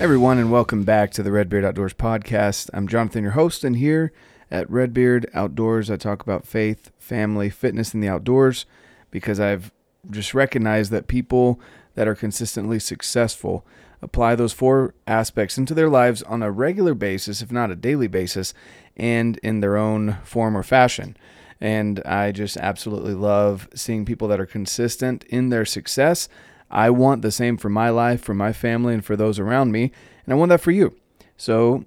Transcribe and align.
everyone, 0.00 0.38
and 0.38 0.50
welcome 0.50 0.82
back 0.82 1.10
to 1.10 1.22
the 1.22 1.30
Redbeard 1.30 1.62
Outdoors 1.62 1.92
podcast. 1.92 2.70
I'm 2.72 2.88
Jonathan, 2.88 3.22
your 3.22 3.32
host, 3.32 3.64
and 3.64 3.76
here 3.76 4.14
at 4.50 4.68
Redbeard 4.70 5.28
Outdoors, 5.34 5.90
I 5.90 5.96
talk 5.96 6.22
about 6.22 6.46
faith, 6.46 6.90
family, 6.98 7.50
fitness, 7.50 7.92
and 7.92 8.02
the 8.02 8.08
outdoors 8.08 8.64
because 9.10 9.38
I've 9.38 9.70
just 10.10 10.32
recognized 10.32 10.90
that 10.92 11.06
people 11.06 11.60
that 11.96 12.08
are 12.08 12.14
consistently 12.14 12.78
successful 12.78 13.66
apply 14.00 14.36
those 14.36 14.54
four 14.54 14.94
aspects 15.06 15.58
into 15.58 15.74
their 15.74 15.90
lives 15.90 16.22
on 16.22 16.42
a 16.42 16.50
regular 16.50 16.94
basis, 16.94 17.42
if 17.42 17.52
not 17.52 17.70
a 17.70 17.76
daily 17.76 18.08
basis, 18.08 18.54
and 18.96 19.36
in 19.42 19.60
their 19.60 19.76
own 19.76 20.16
form 20.24 20.56
or 20.56 20.62
fashion. 20.62 21.14
And 21.60 22.00
I 22.06 22.32
just 22.32 22.56
absolutely 22.56 23.12
love 23.12 23.68
seeing 23.74 24.06
people 24.06 24.28
that 24.28 24.40
are 24.40 24.46
consistent 24.46 25.24
in 25.24 25.50
their 25.50 25.66
success. 25.66 26.26
I 26.70 26.90
want 26.90 27.22
the 27.22 27.32
same 27.32 27.56
for 27.56 27.68
my 27.68 27.90
life, 27.90 28.22
for 28.22 28.34
my 28.34 28.52
family, 28.52 28.94
and 28.94 29.04
for 29.04 29.16
those 29.16 29.38
around 29.38 29.72
me. 29.72 29.92
And 30.24 30.32
I 30.32 30.36
want 30.36 30.50
that 30.50 30.60
for 30.60 30.70
you. 30.70 30.96
So, 31.36 31.84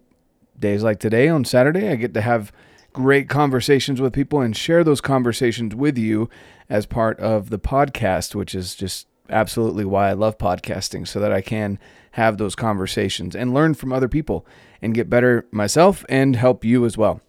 days 0.59 0.83
like 0.83 0.99
today 0.99 1.27
on 1.27 1.45
Saturday, 1.45 1.89
I 1.89 1.95
get 1.95 2.13
to 2.15 2.21
have 2.21 2.51
great 2.91 3.27
conversations 3.27 3.99
with 3.99 4.13
people 4.13 4.41
and 4.41 4.55
share 4.55 4.83
those 4.83 5.01
conversations 5.01 5.73
with 5.73 5.97
you 5.97 6.29
as 6.69 6.85
part 6.85 7.19
of 7.19 7.49
the 7.49 7.59
podcast, 7.59 8.35
which 8.35 8.53
is 8.53 8.75
just 8.75 9.07
absolutely 9.29 9.85
why 9.85 10.09
I 10.09 10.13
love 10.13 10.37
podcasting 10.37 11.07
so 11.07 11.19
that 11.19 11.31
I 11.31 11.41
can 11.41 11.79
have 12.11 12.37
those 12.37 12.55
conversations 12.55 13.35
and 13.35 13.53
learn 13.53 13.73
from 13.73 13.91
other 13.91 14.07
people 14.07 14.45
and 14.81 14.93
get 14.93 15.09
better 15.09 15.45
myself 15.51 16.05
and 16.07 16.35
help 16.35 16.63
you 16.63 16.85
as 16.85 16.97
well. 16.97 17.21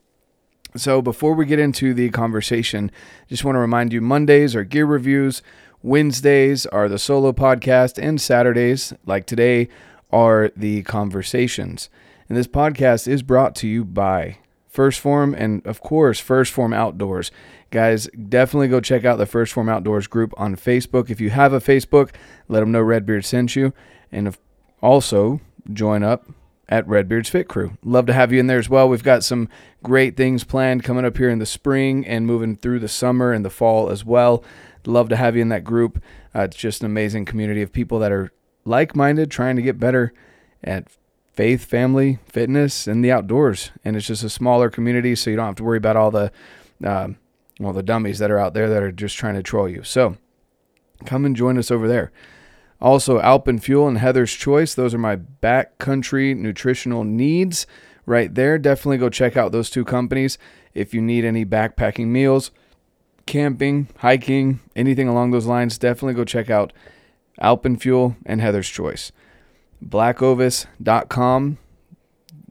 So, 0.76 1.00
before 1.00 1.34
we 1.34 1.46
get 1.46 1.60
into 1.60 1.94
the 1.94 2.10
conversation, 2.10 2.90
just 3.28 3.44
want 3.44 3.54
to 3.54 3.60
remind 3.60 3.92
you 3.92 4.00
Mondays 4.00 4.56
are 4.56 4.64
gear 4.64 4.86
reviews, 4.86 5.40
Wednesdays 5.84 6.64
are 6.64 6.88
the 6.88 6.98
solo 6.98 7.34
podcast, 7.34 8.02
and 8.02 8.18
Saturdays, 8.18 8.94
like 9.04 9.26
today, 9.26 9.68
are 10.10 10.50
the 10.56 10.82
conversations. 10.84 11.90
And 12.26 12.38
this 12.38 12.46
podcast 12.46 13.06
is 13.06 13.22
brought 13.22 13.54
to 13.56 13.68
you 13.68 13.84
by 13.84 14.38
1st 14.72 14.98
Form 14.98 15.34
and, 15.34 15.64
of 15.66 15.82
course, 15.82 16.22
1st 16.22 16.48
Form 16.52 16.72
Outdoors. 16.72 17.30
Guys, 17.70 18.08
definitely 18.30 18.68
go 18.68 18.80
check 18.80 19.04
out 19.04 19.18
the 19.18 19.26
1st 19.26 19.52
Form 19.52 19.68
Outdoors 19.68 20.06
group 20.06 20.32
on 20.38 20.56
Facebook. 20.56 21.10
If 21.10 21.20
you 21.20 21.28
have 21.28 21.52
a 21.52 21.60
Facebook, 21.60 22.14
let 22.48 22.60
them 22.60 22.72
know 22.72 22.80
Redbeard 22.80 23.26
sent 23.26 23.54
you. 23.54 23.74
And 24.10 24.34
also 24.80 25.42
join 25.70 26.02
up 26.02 26.24
at 26.66 26.88
Redbeard's 26.88 27.28
Fit 27.28 27.46
Crew. 27.46 27.76
Love 27.84 28.06
to 28.06 28.14
have 28.14 28.32
you 28.32 28.40
in 28.40 28.46
there 28.46 28.58
as 28.58 28.70
well. 28.70 28.88
We've 28.88 29.02
got 29.02 29.22
some 29.22 29.50
great 29.82 30.16
things 30.16 30.44
planned 30.44 30.82
coming 30.82 31.04
up 31.04 31.18
here 31.18 31.28
in 31.28 31.40
the 31.40 31.44
spring 31.44 32.06
and 32.06 32.26
moving 32.26 32.56
through 32.56 32.78
the 32.78 32.88
summer 32.88 33.32
and 33.32 33.44
the 33.44 33.50
fall 33.50 33.90
as 33.90 34.02
well. 34.02 34.42
Love 34.86 35.08
to 35.08 35.16
have 35.16 35.36
you 35.36 35.42
in 35.42 35.48
that 35.48 35.64
group. 35.64 36.02
Uh, 36.34 36.42
it's 36.42 36.56
just 36.56 36.80
an 36.80 36.86
amazing 36.86 37.24
community 37.24 37.62
of 37.62 37.72
people 37.72 37.98
that 37.98 38.12
are 38.12 38.32
like 38.64 38.94
minded, 38.94 39.30
trying 39.30 39.56
to 39.56 39.62
get 39.62 39.78
better 39.78 40.12
at 40.62 40.88
faith, 41.32 41.64
family, 41.64 42.18
fitness, 42.26 42.86
and 42.86 43.04
the 43.04 43.12
outdoors. 43.12 43.70
And 43.84 43.96
it's 43.96 44.06
just 44.06 44.22
a 44.22 44.30
smaller 44.30 44.70
community, 44.70 45.14
so 45.14 45.30
you 45.30 45.36
don't 45.36 45.46
have 45.46 45.56
to 45.56 45.64
worry 45.64 45.78
about 45.78 45.96
all 45.96 46.10
the 46.10 46.32
um, 46.82 47.16
well 47.58 47.72
the 47.72 47.82
dummies 47.82 48.18
that 48.18 48.30
are 48.30 48.38
out 48.38 48.54
there 48.54 48.68
that 48.68 48.82
are 48.82 48.92
just 48.92 49.16
trying 49.16 49.34
to 49.34 49.42
troll 49.42 49.68
you. 49.68 49.82
So 49.82 50.16
come 51.04 51.24
and 51.24 51.36
join 51.36 51.58
us 51.58 51.70
over 51.70 51.88
there. 51.88 52.12
Also, 52.80 53.20
Alpen 53.20 53.58
Fuel 53.58 53.88
and 53.88 53.98
Heather's 53.98 54.32
Choice. 54.32 54.74
Those 54.74 54.94
are 54.94 54.98
my 54.98 55.16
backcountry 55.16 56.36
nutritional 56.36 57.04
needs 57.04 57.66
right 58.04 58.34
there. 58.34 58.58
Definitely 58.58 58.98
go 58.98 59.08
check 59.08 59.36
out 59.36 59.52
those 59.52 59.70
two 59.70 59.84
companies 59.84 60.38
if 60.74 60.92
you 60.92 61.00
need 61.00 61.24
any 61.24 61.44
backpacking 61.44 62.08
meals, 62.08 62.50
camping, 63.26 63.88
hiking, 63.98 64.60
anything 64.76 65.08
along 65.08 65.30
those 65.30 65.46
lines. 65.46 65.78
Definitely 65.78 66.14
go 66.14 66.24
check 66.24 66.50
out 66.50 66.72
Alpenfuel 67.40 68.16
and 68.24 68.40
Heather's 68.40 68.68
Choice. 68.68 69.12
Blackovis.com. 69.84 71.58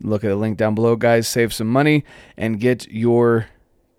Look 0.02 0.24
at 0.24 0.28
the 0.28 0.36
link 0.36 0.58
down 0.58 0.76
below, 0.76 0.96
guys. 0.96 1.28
Save 1.28 1.54
some 1.54 1.70
money 1.70 2.04
and 2.38 2.60
get 2.60 2.88
your 2.90 3.48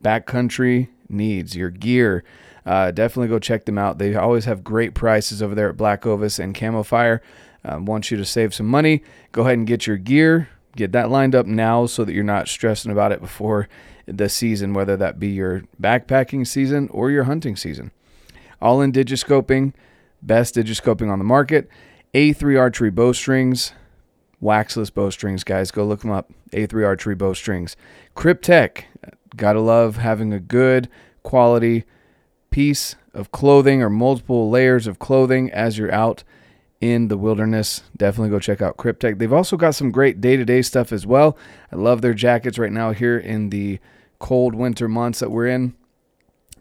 backcountry 0.03 0.89
needs, 1.09 1.57
your 1.57 1.71
gear. 1.71 2.25
Uh, 2.67 2.91
definitely 2.91 3.29
go 3.29 3.39
check 3.39 3.65
them 3.65 3.79
out. 3.79 3.99
They 3.99 4.15
always 4.15 4.45
have 4.45 4.65
great 4.65 4.95
prices 4.95 5.43
over 5.43 5.55
there 5.55 5.71
at 5.71 5.77
Black 5.77 6.07
Ovis 6.07 6.39
and 6.39 6.55
Camo 6.55 6.83
Fire. 6.83 7.23
Um, 7.65 7.87
want 7.87 8.11
you 8.11 8.17
to 8.19 8.25
save 8.25 8.55
some 8.55 8.67
money. 8.67 9.03
Go 9.33 9.43
ahead 9.43 9.55
and 9.59 9.67
get 9.67 9.87
your 9.87 9.97
gear. 9.97 10.49
Get 10.77 10.93
that 10.93 11.11
lined 11.11 11.35
up 11.35 11.47
now 11.47 11.87
so 11.87 12.05
that 12.05 12.13
you're 12.13 12.25
not 12.25 12.49
stressing 12.49 12.91
about 12.91 13.13
it 13.13 13.21
before 13.21 13.69
the 14.07 14.29
season, 14.29 14.75
whether 14.75 14.97
that 14.97 15.19
be 15.19 15.29
your 15.29 15.63
backpacking 15.81 16.47
season 16.47 16.89
or 16.89 17.11
your 17.11 17.25
hunting 17.25 17.57
season. 17.57 17.91
All 18.61 18.81
in 18.81 18.93
digiscoping, 18.93 19.73
best 20.23 20.55
digiscoping 20.55 21.11
on 21.11 21.19
the 21.19 21.25
market. 21.25 21.69
A3 22.15 22.59
Archery 22.59 22.91
bowstrings, 22.91 23.73
waxless 24.41 24.91
bowstrings, 24.91 25.45
guys. 25.45 25.71
Go 25.71 25.85
look 25.85 26.01
them 26.01 26.11
up. 26.11 26.33
A3 26.53 26.87
Archery 26.87 27.15
bowstrings. 27.15 27.77
Kryptek, 28.15 28.85
gotta 29.37 29.61
love 29.61 29.97
having 29.97 30.33
a 30.33 30.41
good 30.41 30.89
quality 31.23 31.85
piece 32.51 32.95
of 33.13 33.33
clothing 33.33 33.83
or 33.83 33.91
multiple 33.91 34.51
layers 34.51 34.87
of 34.87 34.99
clothing 34.99 35.51
as 35.51 35.77
you're 35.77 35.93
out 35.93 36.23
in 36.81 37.09
the 37.09 37.17
wilderness. 37.17 37.83
Definitely 37.97 38.31
go 38.31 38.39
check 38.39 38.61
out 38.61 38.77
Kryptek. 38.77 39.19
They've 39.19 39.33
also 39.33 39.57
got 39.57 39.75
some 39.75 39.91
great 39.91 40.21
day 40.21 40.37
to 40.37 40.45
day 40.45 40.63
stuff 40.63 40.93
as 40.93 41.07
well. 41.07 41.37
I 41.73 41.77
love 41.77 42.03
their 42.03 42.15
jackets 42.15 42.59
right 42.59 42.73
now 42.73 42.93
here 42.93 43.19
in 43.19 43.51
the 43.51 43.81
cold 44.19 44.55
winter 44.55 44.89
months 44.89 45.21
that 45.21 45.31
we're 45.31 45.49
in. 45.49 45.75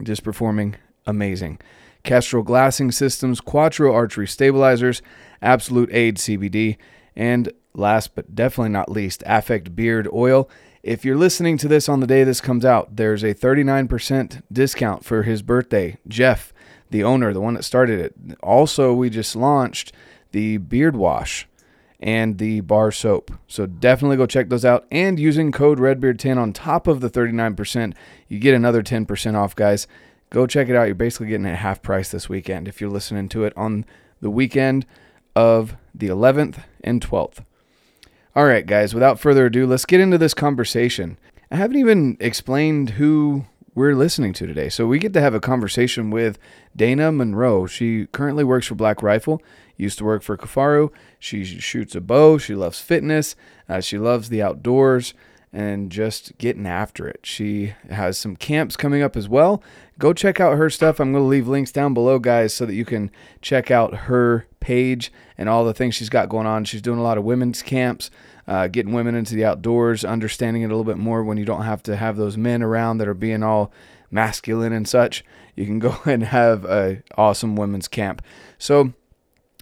Just 0.02 0.24
performing 0.24 0.76
amazing. 1.06 1.60
Kestrel 2.02 2.42
glassing 2.42 2.92
systems, 2.92 3.40
Quattro 3.40 3.92
archery 3.92 4.26
stabilizers, 4.26 5.00
Absolute 5.40 5.88
Aid 5.92 6.16
CBD, 6.16 6.76
and 7.16 7.50
last 7.74 8.14
but 8.14 8.34
definitely 8.34 8.70
not 8.70 8.90
least, 8.90 9.22
Affect 9.26 9.74
beard 9.74 10.08
oil. 10.12 10.48
If 10.82 11.04
you're 11.04 11.16
listening 11.16 11.56
to 11.58 11.68
this 11.68 11.88
on 11.88 12.00
the 12.00 12.06
day 12.06 12.24
this 12.24 12.42
comes 12.42 12.64
out, 12.64 12.96
there's 12.96 13.22
a 13.22 13.34
39% 13.34 14.42
discount 14.52 15.04
for 15.04 15.22
his 15.22 15.40
birthday. 15.40 15.96
Jeff, 16.06 16.52
the 16.90 17.02
owner, 17.02 17.32
the 17.32 17.40
one 17.40 17.54
that 17.54 17.64
started 17.64 18.00
it. 18.00 18.14
Also, 18.42 18.92
we 18.92 19.08
just 19.08 19.34
launched 19.34 19.92
the 20.32 20.58
beard 20.58 20.94
wash 20.94 21.48
and 22.04 22.36
the 22.36 22.60
bar 22.60 22.92
soap. 22.92 23.32
So 23.48 23.64
definitely 23.64 24.18
go 24.18 24.26
check 24.26 24.50
those 24.50 24.64
out. 24.64 24.86
And 24.92 25.18
using 25.18 25.50
code 25.50 25.78
REDBEARD10 25.78 26.36
on 26.36 26.52
top 26.52 26.86
of 26.86 27.00
the 27.00 27.08
39%, 27.08 27.94
you 28.28 28.38
get 28.38 28.54
another 28.54 28.82
10% 28.82 29.34
off, 29.34 29.56
guys. 29.56 29.88
Go 30.28 30.46
check 30.46 30.68
it 30.68 30.76
out. 30.76 30.84
You're 30.84 30.94
basically 30.94 31.28
getting 31.28 31.46
it 31.46 31.56
half 31.56 31.80
price 31.80 32.10
this 32.10 32.28
weekend 32.28 32.68
if 32.68 32.78
you're 32.78 32.90
listening 32.90 33.30
to 33.30 33.44
it 33.44 33.54
on 33.56 33.86
the 34.20 34.30
weekend 34.30 34.84
of 35.34 35.76
the 35.94 36.08
11th 36.08 36.62
and 36.82 37.00
12th. 37.00 37.38
All 38.36 38.44
right, 38.44 38.66
guys, 38.66 38.92
without 38.92 39.18
further 39.18 39.46
ado, 39.46 39.66
let's 39.66 39.86
get 39.86 40.00
into 40.00 40.18
this 40.18 40.34
conversation. 40.34 41.18
I 41.50 41.56
haven't 41.56 41.78
even 41.78 42.18
explained 42.20 42.90
who 42.90 43.46
we're 43.74 43.94
listening 43.94 44.34
to 44.34 44.46
today. 44.46 44.68
So 44.68 44.86
we 44.86 44.98
get 44.98 45.14
to 45.14 45.20
have 45.22 45.34
a 45.34 45.40
conversation 45.40 46.10
with 46.10 46.38
Dana 46.76 47.10
Monroe. 47.10 47.66
She 47.66 48.08
currently 48.08 48.44
works 48.44 48.66
for 48.66 48.74
Black 48.74 49.02
Rifle, 49.02 49.40
used 49.76 49.98
to 49.98 50.04
work 50.04 50.22
for 50.22 50.36
Kifaru. 50.36 50.90
She 51.18 51.44
shoots 51.44 51.94
a 51.94 52.00
bow. 52.00 52.38
She 52.38 52.54
loves 52.54 52.80
fitness. 52.80 53.36
Uh, 53.68 53.80
she 53.80 53.98
loves 53.98 54.28
the 54.28 54.42
outdoors 54.42 55.14
and 55.54 55.90
just 55.90 56.36
getting 56.36 56.66
after 56.66 57.06
it. 57.06 57.20
She 57.22 57.74
has 57.88 58.18
some 58.18 58.34
camps 58.34 58.76
coming 58.76 59.02
up 59.02 59.16
as 59.16 59.28
well. 59.28 59.62
Go 60.00 60.12
check 60.12 60.40
out 60.40 60.58
her 60.58 60.68
stuff. 60.68 60.98
I'm 60.98 61.12
going 61.12 61.22
to 61.22 61.28
leave 61.28 61.46
links 61.46 61.70
down 61.70 61.94
below, 61.94 62.18
guys, 62.18 62.52
so 62.52 62.66
that 62.66 62.74
you 62.74 62.84
can 62.84 63.10
check 63.40 63.70
out 63.70 63.94
her 63.94 64.46
page 64.58 65.12
and 65.38 65.48
all 65.48 65.64
the 65.64 65.72
things 65.72 65.94
she's 65.94 66.08
got 66.08 66.28
going 66.28 66.46
on. 66.46 66.64
She's 66.64 66.82
doing 66.82 66.98
a 66.98 67.02
lot 67.02 67.18
of 67.18 67.24
women's 67.24 67.62
camps, 67.62 68.10
uh, 68.48 68.66
getting 68.66 68.92
women 68.92 69.14
into 69.14 69.36
the 69.36 69.44
outdoors, 69.44 70.04
understanding 70.04 70.62
it 70.62 70.66
a 70.66 70.68
little 70.68 70.82
bit 70.82 70.98
more 70.98 71.22
when 71.22 71.38
you 71.38 71.44
don't 71.44 71.62
have 71.62 71.84
to 71.84 71.94
have 71.94 72.16
those 72.16 72.36
men 72.36 72.60
around 72.60 72.98
that 72.98 73.06
are 73.06 73.14
being 73.14 73.44
all 73.44 73.72
masculine 74.10 74.72
and 74.72 74.88
such. 74.88 75.24
You 75.54 75.66
can 75.66 75.78
go 75.80 75.96
and 76.04 76.24
have 76.24 76.64
an 76.64 77.04
awesome 77.16 77.54
women's 77.54 77.86
camp. 77.86 78.22
So, 78.58 78.92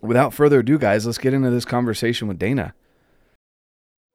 without 0.03 0.35
further 0.35 0.59
ado, 0.59 0.79
guys, 0.79 1.07
let's 1.07 1.19
get 1.19 1.33
into 1.33 1.51
this 1.51 1.65
conversation 1.65 2.29
with 2.29 2.39
Dana. 2.39 2.75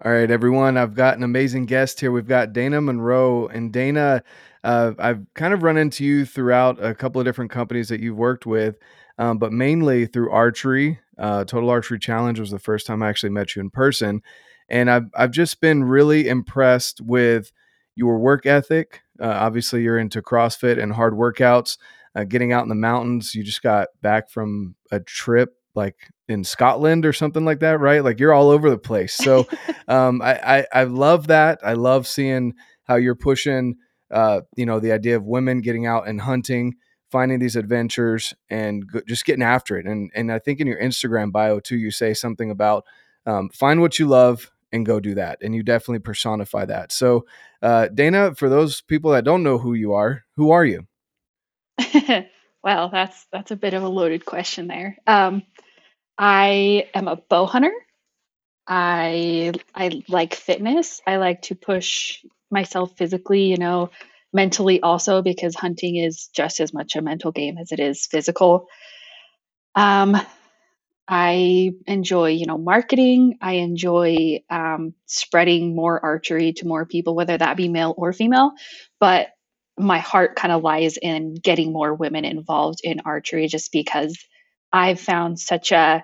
All 0.05 0.11
right, 0.11 0.29
everyone. 0.29 0.77
I've 0.77 0.93
got 0.93 1.17
an 1.17 1.23
amazing 1.23 1.65
guest 1.65 1.99
here. 1.99 2.11
We've 2.11 2.27
got 2.27 2.53
Dana 2.53 2.81
Monroe. 2.81 3.47
And 3.47 3.73
Dana, 3.73 4.21
uh, 4.63 4.91
I've 4.99 5.25
kind 5.33 5.55
of 5.55 5.63
run 5.63 5.77
into 5.77 6.05
you 6.05 6.23
throughout 6.23 6.83
a 6.83 6.93
couple 6.93 7.19
of 7.19 7.25
different 7.25 7.49
companies 7.49 7.89
that 7.89 7.99
you've 7.99 8.17
worked 8.17 8.45
with, 8.45 8.77
um, 9.17 9.39
but 9.39 9.51
mainly 9.51 10.05
through 10.05 10.29
archery. 10.29 10.99
Uh, 11.17 11.45
Total 11.45 11.71
Archery 11.71 11.97
Challenge 11.97 12.39
was 12.39 12.51
the 12.51 12.59
first 12.59 12.85
time 12.85 13.01
I 13.01 13.09
actually 13.09 13.31
met 13.31 13.55
you 13.55 13.61
in 13.61 13.71
person. 13.71 14.21
And 14.69 14.91
I've, 14.91 15.09
I've 15.15 15.31
just 15.31 15.61
been 15.61 15.83
really 15.83 16.27
impressed 16.27 17.01
with 17.01 17.51
your 17.95 18.19
work 18.19 18.45
ethic. 18.45 19.01
Uh, 19.19 19.25
obviously, 19.25 19.81
you're 19.81 19.97
into 19.97 20.21
CrossFit 20.21 20.81
and 20.81 20.93
hard 20.93 21.13
workouts, 21.13 21.79
uh, 22.13 22.23
getting 22.23 22.53
out 22.53 22.61
in 22.61 22.69
the 22.69 22.75
mountains. 22.75 23.33
You 23.33 23.43
just 23.43 23.63
got 23.63 23.87
back 24.03 24.29
from 24.29 24.75
a 24.91 24.99
trip 24.99 25.56
like 25.77 25.95
in 26.27 26.43
Scotland 26.43 27.05
or 27.05 27.13
something 27.13 27.45
like 27.45 27.61
that, 27.61 27.79
right? 27.79 28.03
Like 28.03 28.19
you're 28.19 28.33
all 28.33 28.49
over 28.49 28.69
the 28.69 28.77
place. 28.77 29.13
So 29.13 29.47
um, 29.87 30.21
I, 30.21 30.57
I, 30.57 30.65
I 30.73 30.83
love 30.83 31.27
that. 31.27 31.59
I 31.63 31.73
love 31.73 32.05
seeing 32.07 32.55
how 32.83 32.95
you're 32.95 33.15
pushing, 33.15 33.75
uh, 34.11 34.41
you 34.57 34.65
know, 34.65 34.79
the 34.79 34.91
idea 34.91 35.15
of 35.15 35.23
women 35.23 35.61
getting 35.61 35.85
out 35.85 36.07
and 36.07 36.19
hunting, 36.19 36.75
finding 37.11 37.39
these 37.39 37.55
adventures, 37.55 38.33
and 38.49 38.85
go, 38.91 39.01
just 39.07 39.23
getting 39.23 39.43
after 39.43 39.77
it. 39.77 39.85
And 39.85 40.11
and 40.13 40.31
I 40.31 40.39
think 40.39 40.59
in 40.59 40.67
your 40.67 40.81
Instagram 40.81 41.31
bio 41.31 41.59
too, 41.59 41.77
you 41.77 41.91
say 41.91 42.13
something 42.13 42.51
about 42.51 42.83
um, 43.25 43.49
find 43.49 43.79
what 43.79 43.99
you 43.99 44.07
love 44.07 44.51
and 44.71 44.85
go 44.85 44.99
do 44.99 45.15
that. 45.15 45.37
And 45.41 45.55
you 45.55 45.63
definitely 45.63 45.99
personify 45.99 46.65
that. 46.65 46.91
So, 46.91 47.25
uh, 47.61 47.87
Dana, 47.87 48.35
for 48.35 48.49
those 48.49 48.81
people 48.81 49.11
that 49.11 49.23
don't 49.23 49.43
know 49.43 49.57
who 49.57 49.73
you 49.73 49.93
are, 49.93 50.23
who 50.35 50.51
are 50.51 50.65
you? 50.65 50.87
well, 52.63 52.89
that's 52.89 53.27
that's 53.31 53.51
a 53.51 53.55
bit 53.55 53.73
of 53.73 53.83
a 53.83 53.87
loaded 53.87 54.25
question 54.25 54.67
there. 54.67 54.97
Um, 55.05 55.43
I 56.17 56.89
am 56.93 57.07
a 57.07 57.15
bow 57.17 57.45
hunter. 57.45 57.73
I 58.67 59.53
I 59.73 60.03
like 60.09 60.35
fitness. 60.35 61.01
I 61.07 61.17
like 61.17 61.43
to 61.43 61.55
push 61.55 62.23
myself 62.51 62.97
physically, 62.97 63.43
you 63.45 63.57
know, 63.57 63.91
mentally 64.33 64.81
also 64.81 65.21
because 65.21 65.55
hunting 65.55 65.95
is 65.97 66.29
just 66.33 66.59
as 66.59 66.73
much 66.73 66.95
a 66.95 67.01
mental 67.01 67.31
game 67.31 67.57
as 67.57 67.71
it 67.71 67.79
is 67.79 68.05
physical. 68.05 68.67
Um, 69.75 70.17
I 71.07 71.71
enjoy, 71.87 72.31
you 72.31 72.45
know, 72.45 72.57
marketing. 72.57 73.37
I 73.41 73.53
enjoy 73.53 74.41
um, 74.49 74.93
spreading 75.05 75.75
more 75.75 76.03
archery 76.03 76.53
to 76.53 76.67
more 76.67 76.85
people, 76.85 77.15
whether 77.15 77.37
that 77.37 77.57
be 77.57 77.69
male 77.69 77.93
or 77.97 78.13
female. 78.13 78.51
But 78.99 79.29
my 79.77 79.99
heart 79.99 80.35
kind 80.35 80.51
of 80.51 80.63
lies 80.63 80.97
in 80.97 81.35
getting 81.35 81.71
more 81.71 81.93
women 81.93 82.25
involved 82.25 82.79
in 82.83 83.01
archery, 83.05 83.47
just 83.47 83.71
because 83.71 84.17
I've 84.71 84.99
found 84.99 85.39
such 85.39 85.71
a 85.71 86.03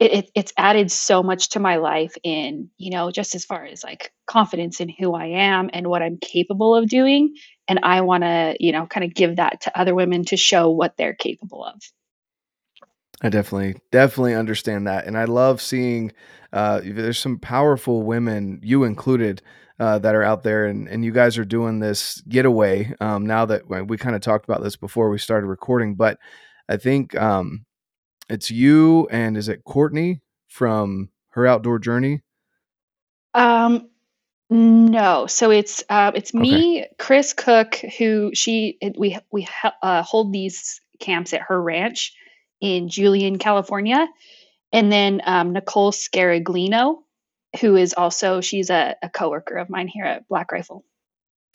it, 0.00 0.12
it, 0.12 0.30
it's 0.34 0.52
added 0.58 0.90
so 0.90 1.22
much 1.22 1.50
to 1.50 1.60
my 1.60 1.76
life 1.76 2.14
in 2.22 2.68
you 2.76 2.90
know 2.90 3.10
just 3.10 3.34
as 3.34 3.44
far 3.44 3.64
as 3.64 3.84
like 3.84 4.12
confidence 4.26 4.80
in 4.80 4.88
who 4.88 5.14
i 5.14 5.26
am 5.26 5.70
and 5.72 5.86
what 5.86 6.02
i'm 6.02 6.18
capable 6.18 6.74
of 6.74 6.88
doing 6.88 7.34
and 7.68 7.78
i 7.82 8.00
want 8.00 8.24
to 8.24 8.56
you 8.58 8.72
know 8.72 8.86
kind 8.86 9.04
of 9.04 9.14
give 9.14 9.36
that 9.36 9.60
to 9.60 9.78
other 9.78 9.94
women 9.94 10.24
to 10.24 10.36
show 10.36 10.68
what 10.70 10.96
they're 10.96 11.14
capable 11.14 11.64
of 11.64 11.80
I 13.22 13.30
definitely, 13.30 13.80
definitely 13.90 14.34
understand 14.34 14.86
that, 14.86 15.06
and 15.06 15.16
I 15.16 15.24
love 15.24 15.62
seeing. 15.62 16.12
Uh, 16.52 16.80
there's 16.84 17.18
some 17.18 17.38
powerful 17.38 18.02
women, 18.02 18.60
you 18.62 18.84
included, 18.84 19.40
uh, 19.78 19.98
that 20.00 20.14
are 20.14 20.22
out 20.22 20.42
there, 20.42 20.66
and 20.66 20.88
and 20.88 21.04
you 21.04 21.12
guys 21.12 21.38
are 21.38 21.44
doing 21.44 21.78
this 21.78 22.20
getaway. 22.28 22.92
Um, 23.00 23.24
now 23.24 23.46
that 23.46 23.62
we 23.88 23.96
kind 23.96 24.14
of 24.14 24.20
talked 24.20 24.44
about 24.44 24.62
this 24.62 24.76
before 24.76 25.08
we 25.10 25.18
started 25.18 25.46
recording, 25.46 25.94
but 25.94 26.18
I 26.68 26.76
think 26.76 27.14
um, 27.20 27.64
it's 28.28 28.50
you 28.50 29.06
and 29.10 29.36
is 29.36 29.48
it 29.48 29.64
Courtney 29.64 30.20
from 30.48 31.10
Her 31.30 31.46
Outdoor 31.46 31.78
Journey? 31.78 32.22
Um, 33.34 33.88
no. 34.50 35.26
So 35.26 35.50
it's 35.50 35.82
uh, 35.88 36.12
it's 36.14 36.34
okay. 36.34 36.40
me, 36.40 36.86
Chris 36.98 37.32
Cook, 37.32 37.76
who 37.98 38.30
she 38.34 38.78
we 38.96 39.18
we 39.30 39.48
uh, 39.82 40.02
hold 40.02 40.32
these 40.32 40.80
camps 41.00 41.32
at 41.32 41.42
her 41.42 41.60
ranch 41.60 42.14
in 42.60 42.88
Julian, 42.88 43.38
California, 43.38 44.06
and 44.72 44.90
then 44.90 45.20
um, 45.24 45.52
Nicole 45.52 45.92
Scaraglino, 45.92 46.98
who 47.60 47.76
is 47.76 47.94
also 47.94 48.40
she's 48.40 48.70
a, 48.70 48.96
a 49.02 49.10
coworker 49.10 49.56
of 49.56 49.68
mine 49.68 49.88
here 49.88 50.04
at 50.04 50.28
Black 50.28 50.52
Rifle. 50.52 50.84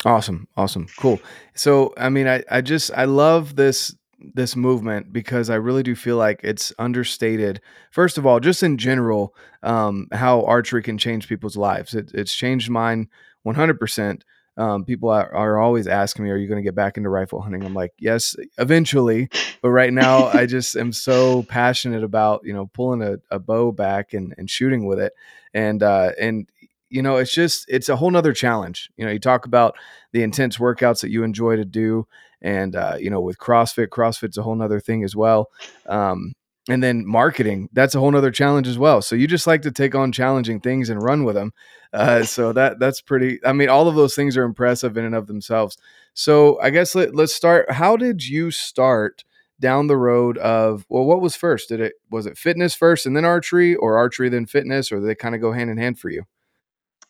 Awesome, 0.04 0.48
awesome, 0.56 0.86
cool. 0.98 1.20
So 1.54 1.94
I 1.96 2.08
mean, 2.08 2.28
I 2.28 2.42
I 2.50 2.60
just 2.60 2.90
I 2.94 3.04
love 3.04 3.56
this 3.56 3.94
this 4.34 4.56
movement 4.56 5.12
because 5.12 5.50
I 5.50 5.56
really 5.56 5.82
do 5.82 5.94
feel 5.94 6.16
like 6.16 6.40
it's 6.42 6.72
understated. 6.78 7.60
First 7.90 8.18
of 8.18 8.26
all, 8.26 8.40
just 8.40 8.62
in 8.62 8.78
general, 8.78 9.34
um, 9.62 10.08
how 10.12 10.44
archery 10.44 10.82
can 10.82 10.98
change 10.98 11.28
people's 11.28 11.56
lives. 11.56 11.94
It, 11.94 12.10
it's 12.14 12.34
changed 12.34 12.70
mine 12.70 13.08
100%. 13.46 14.22
Um, 14.56 14.84
people 14.84 15.08
are, 15.08 15.32
are, 15.34 15.58
always 15.58 15.86
asking 15.86 16.24
me, 16.24 16.30
"Are 16.30 16.36
you 16.36 16.48
going 16.48 16.58
to 16.58 16.66
get 16.66 16.74
back 16.74 16.96
into 16.96 17.08
rifle 17.08 17.40
hunting?" 17.40 17.64
I'm 17.64 17.72
like, 17.72 17.92
"Yes, 17.98 18.36
eventually." 18.58 19.30
But 19.62 19.70
right 19.70 19.92
now, 19.92 20.26
I 20.26 20.44
just 20.56 20.76
am 20.76 20.92
so 20.92 21.44
passionate 21.44 22.02
about 22.02 22.42
you 22.44 22.52
know 22.52 22.66
pulling 22.74 23.00
a, 23.00 23.16
a 23.30 23.38
bow 23.38 23.72
back 23.72 24.12
and, 24.12 24.34
and 24.36 24.50
shooting 24.50 24.86
with 24.86 24.98
it, 24.98 25.14
and 25.54 25.82
uh, 25.82 26.10
and 26.20 26.46
you 26.90 27.00
know 27.00 27.16
it's 27.16 27.32
just 27.32 27.64
it's 27.68 27.88
a 27.88 27.96
whole 27.96 28.10
nother 28.10 28.34
challenge. 28.34 28.90
You 28.96 29.06
know, 29.06 29.12
you 29.12 29.20
talk 29.20 29.46
about 29.46 29.76
the 30.12 30.22
intense 30.22 30.58
workouts 30.58 31.00
that 31.00 31.10
you 31.10 31.22
enjoy 31.22 31.56
to 31.56 31.64
do, 31.64 32.06
and 32.42 32.76
uh, 32.76 32.96
you 32.98 33.10
know 33.10 33.20
with 33.20 33.38
CrossFit, 33.38 33.88
CrossFit's 33.88 34.38
a 34.38 34.42
whole 34.42 34.54
nother 34.54 34.80
thing 34.80 35.04
as 35.04 35.14
well. 35.16 35.50
Um, 35.86 36.34
and 36.68 36.82
then 36.82 37.06
marketing 37.06 37.68
that's 37.72 37.94
a 37.94 38.00
whole 38.00 38.10
nother 38.10 38.30
challenge 38.30 38.68
as 38.68 38.78
well. 38.78 39.02
So 39.02 39.16
you 39.16 39.26
just 39.26 39.46
like 39.46 39.62
to 39.62 39.70
take 39.70 39.94
on 39.94 40.12
challenging 40.12 40.60
things 40.60 40.90
and 40.90 41.02
run 41.02 41.24
with 41.24 41.34
them 41.34 41.52
uh, 41.92 42.22
so 42.22 42.52
that 42.52 42.78
that's 42.78 43.00
pretty 43.00 43.40
i 43.44 43.52
mean 43.52 43.68
all 43.68 43.88
of 43.88 43.94
those 43.94 44.14
things 44.14 44.36
are 44.36 44.44
impressive 44.44 44.96
in 44.96 45.04
and 45.04 45.14
of 45.14 45.26
themselves. 45.26 45.76
So 46.14 46.60
i 46.60 46.70
guess 46.70 46.94
let, 46.94 47.14
let's 47.14 47.34
start 47.34 47.70
how 47.70 47.96
did 47.96 48.26
you 48.26 48.50
start 48.50 49.24
down 49.58 49.86
the 49.86 49.96
road 49.96 50.38
of 50.38 50.86
well 50.88 51.04
what 51.04 51.20
was 51.20 51.34
first? 51.36 51.68
Did 51.68 51.80
it 51.80 51.94
was 52.10 52.26
it 52.26 52.38
fitness 52.38 52.74
first 52.74 53.06
and 53.06 53.16
then 53.16 53.24
archery 53.24 53.74
or 53.74 53.96
archery 53.96 54.28
then 54.28 54.46
fitness 54.46 54.92
or 54.92 55.00
did 55.00 55.08
they 55.08 55.14
kind 55.14 55.34
of 55.34 55.40
go 55.40 55.52
hand 55.52 55.70
in 55.70 55.78
hand 55.78 55.98
for 55.98 56.10
you? 56.10 56.24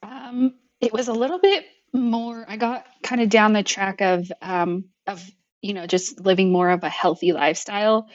Um, 0.02 0.54
it 0.80 0.92
was 0.92 1.08
a 1.08 1.12
little 1.12 1.38
bit 1.38 1.66
more 1.92 2.44
i 2.48 2.56
got 2.56 2.86
kind 3.02 3.20
of 3.20 3.28
down 3.28 3.52
the 3.52 3.64
track 3.64 4.00
of 4.00 4.30
um, 4.42 4.84
of 5.10 5.30
you 5.62 5.74
know 5.74 5.86
just 5.86 6.20
living 6.20 6.52
more 6.52 6.70
of 6.70 6.84
a 6.84 6.88
healthy 6.88 7.32
lifestyle 7.32 8.08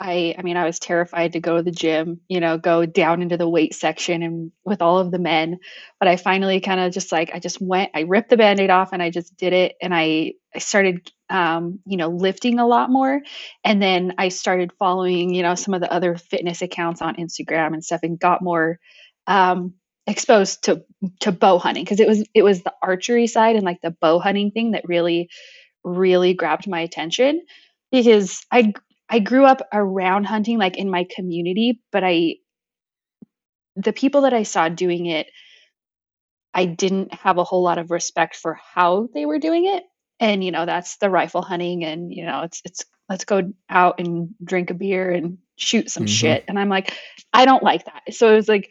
I 0.00 0.34
I 0.38 0.42
mean 0.42 0.56
I 0.56 0.64
was 0.64 0.78
terrified 0.78 1.34
to 1.34 1.40
go 1.40 1.58
to 1.58 1.62
the 1.62 1.70
gym, 1.70 2.20
you 2.26 2.40
know, 2.40 2.56
go 2.56 2.86
down 2.86 3.20
into 3.20 3.36
the 3.36 3.48
weight 3.48 3.74
section 3.74 4.22
and 4.22 4.50
with 4.64 4.80
all 4.80 4.98
of 4.98 5.10
the 5.10 5.18
men, 5.18 5.58
but 5.98 6.08
I 6.08 6.16
finally 6.16 6.60
kind 6.60 6.80
of 6.80 6.92
just 6.92 7.12
like 7.12 7.30
I 7.34 7.38
just 7.38 7.60
went 7.60 7.90
I 7.94 8.00
ripped 8.00 8.30
the 8.30 8.38
band-aid 8.38 8.70
off 8.70 8.92
and 8.92 9.02
I 9.02 9.10
just 9.10 9.36
did 9.36 9.52
it. 9.52 9.76
And 9.82 9.94
I 9.94 10.32
I 10.54 10.58
started 10.58 11.10
um, 11.28 11.78
you 11.86 11.96
know, 11.96 12.08
lifting 12.08 12.58
a 12.58 12.66
lot 12.66 12.90
more. 12.90 13.20
And 13.62 13.80
then 13.80 14.14
I 14.18 14.30
started 14.30 14.72
following, 14.80 15.32
you 15.32 15.42
know, 15.42 15.54
some 15.54 15.74
of 15.74 15.80
the 15.80 15.92
other 15.92 16.16
fitness 16.16 16.60
accounts 16.60 17.02
on 17.02 17.16
Instagram 17.16 17.72
and 17.72 17.84
stuff 17.84 18.00
and 18.02 18.18
got 18.18 18.42
more 18.42 18.80
um 19.26 19.74
exposed 20.06 20.64
to 20.64 20.82
to 21.20 21.30
bow 21.30 21.58
hunting. 21.58 21.84
Because 21.84 22.00
it 22.00 22.08
was 22.08 22.24
it 22.32 22.42
was 22.42 22.62
the 22.62 22.72
archery 22.82 23.26
side 23.26 23.56
and 23.56 23.64
like 23.66 23.82
the 23.82 23.90
bow 23.90 24.18
hunting 24.18 24.50
thing 24.50 24.70
that 24.70 24.88
really 24.88 25.28
really 25.84 26.34
grabbed 26.34 26.68
my 26.68 26.80
attention 26.80 27.42
because 27.90 28.44
I 28.50 28.72
I 29.10 29.18
grew 29.18 29.44
up 29.44 29.60
around 29.72 30.24
hunting, 30.24 30.56
like 30.56 30.78
in 30.78 30.88
my 30.88 31.04
community, 31.10 31.82
but 31.90 32.04
I, 32.04 32.36
the 33.74 33.92
people 33.92 34.22
that 34.22 34.32
I 34.32 34.44
saw 34.44 34.68
doing 34.68 35.06
it, 35.06 35.26
I 36.54 36.64
didn't 36.66 37.12
have 37.14 37.36
a 37.36 37.44
whole 37.44 37.64
lot 37.64 37.78
of 37.78 37.90
respect 37.90 38.36
for 38.36 38.60
how 38.72 39.08
they 39.12 39.26
were 39.26 39.40
doing 39.40 39.66
it. 39.66 39.82
And, 40.20 40.44
you 40.44 40.52
know, 40.52 40.64
that's 40.64 40.98
the 40.98 41.10
rifle 41.10 41.42
hunting 41.42 41.84
and, 41.84 42.14
you 42.14 42.24
know, 42.24 42.42
it's, 42.42 42.62
it's, 42.64 42.84
let's 43.08 43.24
go 43.24 43.52
out 43.68 43.98
and 43.98 44.34
drink 44.44 44.70
a 44.70 44.74
beer 44.74 45.10
and 45.10 45.38
shoot 45.56 45.90
some 45.90 46.04
mm-hmm. 46.04 46.12
shit. 46.12 46.44
And 46.46 46.56
I'm 46.56 46.68
like, 46.68 46.96
I 47.32 47.46
don't 47.46 47.64
like 47.64 47.86
that. 47.86 48.14
So 48.14 48.32
it 48.32 48.36
was 48.36 48.48
like, 48.48 48.70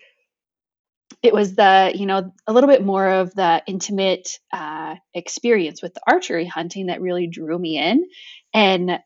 it 1.22 1.34
was 1.34 1.56
the, 1.56 1.92
you 1.94 2.06
know, 2.06 2.34
a 2.48 2.54
little 2.54 2.70
bit 2.70 2.84
more 2.84 3.08
of 3.08 3.34
the 3.36 3.62
intimate 3.68 4.40
uh, 4.54 4.96
experience 5.14 5.82
with 5.82 5.94
the 5.94 6.02
archery 6.08 6.46
hunting 6.46 6.88
that 6.88 7.02
really 7.02 7.28
drew 7.28 7.58
me 7.58 7.78
in. 7.78 8.06
And 8.54 9.00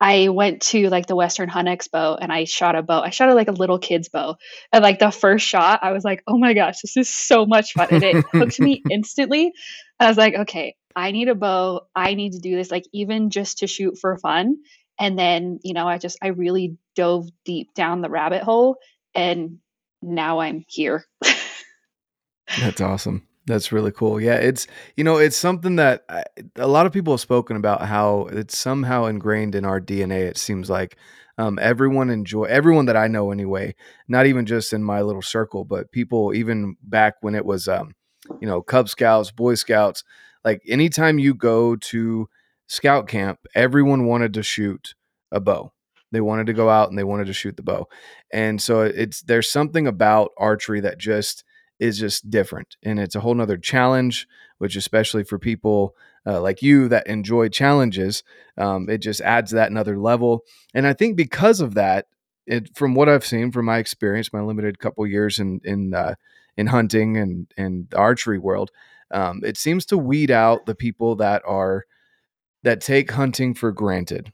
I 0.00 0.28
went 0.28 0.62
to 0.62 0.88
like 0.88 1.06
the 1.06 1.16
Western 1.16 1.48
Hunt 1.48 1.68
Expo 1.68 2.18
and 2.20 2.32
I 2.32 2.44
shot 2.44 2.74
a 2.74 2.82
bow. 2.82 3.00
I 3.00 3.10
shot 3.10 3.28
a, 3.28 3.34
like 3.34 3.48
a 3.48 3.52
little 3.52 3.78
kid's 3.78 4.08
bow. 4.08 4.36
And 4.72 4.82
like 4.82 4.98
the 4.98 5.12
first 5.12 5.46
shot, 5.46 5.80
I 5.82 5.92
was 5.92 6.04
like, 6.04 6.22
oh 6.26 6.36
my 6.36 6.54
gosh, 6.54 6.80
this 6.80 6.96
is 6.96 7.14
so 7.14 7.46
much 7.46 7.72
fun. 7.72 7.88
And 7.90 8.02
it 8.02 8.24
hooked 8.32 8.58
me 8.58 8.82
instantly. 8.90 9.52
I 10.00 10.08
was 10.08 10.16
like, 10.16 10.34
okay, 10.34 10.74
I 10.96 11.12
need 11.12 11.28
a 11.28 11.34
bow. 11.34 11.82
I 11.94 12.14
need 12.14 12.32
to 12.32 12.40
do 12.40 12.56
this, 12.56 12.70
like 12.70 12.84
even 12.92 13.30
just 13.30 13.58
to 13.58 13.68
shoot 13.68 13.96
for 13.98 14.18
fun. 14.18 14.56
And 14.98 15.18
then, 15.18 15.60
you 15.62 15.72
know, 15.72 15.86
I 15.86 15.98
just, 15.98 16.18
I 16.20 16.28
really 16.28 16.76
dove 16.96 17.28
deep 17.44 17.74
down 17.74 18.00
the 18.00 18.10
rabbit 18.10 18.42
hole 18.42 18.76
and 19.14 19.58
now 20.02 20.40
I'm 20.40 20.64
here. 20.68 21.04
That's 22.60 22.80
awesome. 22.80 23.26
That's 23.46 23.72
really 23.72 23.92
cool. 23.92 24.20
Yeah, 24.20 24.36
it's 24.36 24.66
you 24.96 25.04
know 25.04 25.18
it's 25.18 25.36
something 25.36 25.76
that 25.76 26.04
I, 26.08 26.24
a 26.56 26.66
lot 26.66 26.86
of 26.86 26.92
people 26.92 27.12
have 27.12 27.20
spoken 27.20 27.56
about 27.56 27.82
how 27.82 28.28
it's 28.32 28.56
somehow 28.56 29.04
ingrained 29.04 29.54
in 29.54 29.64
our 29.64 29.80
DNA. 29.80 30.22
It 30.22 30.38
seems 30.38 30.70
like 30.70 30.96
um, 31.36 31.58
everyone 31.60 32.08
enjoy 32.08 32.44
everyone 32.44 32.86
that 32.86 32.96
I 32.96 33.06
know 33.06 33.30
anyway. 33.32 33.74
Not 34.08 34.26
even 34.26 34.46
just 34.46 34.72
in 34.72 34.82
my 34.82 35.02
little 35.02 35.20
circle, 35.22 35.64
but 35.64 35.92
people 35.92 36.32
even 36.34 36.76
back 36.82 37.16
when 37.20 37.34
it 37.34 37.44
was 37.44 37.68
um, 37.68 37.94
you 38.40 38.48
know 38.48 38.62
Cub 38.62 38.88
Scouts, 38.88 39.30
Boy 39.30 39.56
Scouts. 39.56 40.04
Like 40.42 40.62
anytime 40.66 41.18
you 41.18 41.34
go 41.34 41.76
to 41.76 42.28
scout 42.66 43.08
camp, 43.08 43.40
everyone 43.54 44.06
wanted 44.06 44.32
to 44.34 44.42
shoot 44.42 44.94
a 45.32 45.40
bow. 45.40 45.72
They 46.12 46.20
wanted 46.22 46.46
to 46.46 46.52
go 46.54 46.70
out 46.70 46.88
and 46.88 46.98
they 46.98 47.04
wanted 47.04 47.26
to 47.26 47.32
shoot 47.34 47.56
the 47.56 47.62
bow, 47.62 47.88
and 48.32 48.62
so 48.62 48.82
it's 48.82 49.20
there's 49.22 49.50
something 49.50 49.86
about 49.86 50.30
archery 50.38 50.80
that 50.80 50.96
just 50.96 51.44
is 51.80 51.98
just 51.98 52.30
different 52.30 52.76
and 52.82 53.00
it's 53.00 53.14
a 53.14 53.20
whole 53.20 53.34
nother 53.34 53.56
challenge 53.56 54.26
which 54.58 54.76
especially 54.76 55.24
for 55.24 55.38
people 55.38 55.94
uh, 56.26 56.40
like 56.40 56.62
you 56.62 56.88
that 56.88 57.06
enjoy 57.06 57.48
challenges 57.48 58.22
um, 58.56 58.88
it 58.88 58.98
just 58.98 59.20
adds 59.20 59.50
that 59.50 59.70
another 59.70 59.98
level 59.98 60.42
and 60.72 60.86
i 60.86 60.92
think 60.92 61.16
because 61.16 61.60
of 61.60 61.74
that 61.74 62.06
it, 62.46 62.74
from 62.76 62.94
what 62.94 63.08
i've 63.08 63.26
seen 63.26 63.50
from 63.50 63.66
my 63.66 63.78
experience 63.78 64.32
my 64.32 64.40
limited 64.40 64.78
couple 64.78 65.06
years 65.06 65.38
in 65.38 65.60
in 65.64 65.94
uh, 65.94 66.14
in 66.56 66.68
hunting 66.68 67.16
and 67.16 67.52
and 67.56 67.88
the 67.90 67.98
archery 67.98 68.38
world 68.38 68.70
um, 69.10 69.40
it 69.44 69.56
seems 69.56 69.84
to 69.86 69.98
weed 69.98 70.30
out 70.30 70.66
the 70.66 70.74
people 70.74 71.16
that 71.16 71.42
are 71.46 71.84
that 72.62 72.80
take 72.80 73.10
hunting 73.10 73.54
for 73.54 73.72
granted 73.72 74.32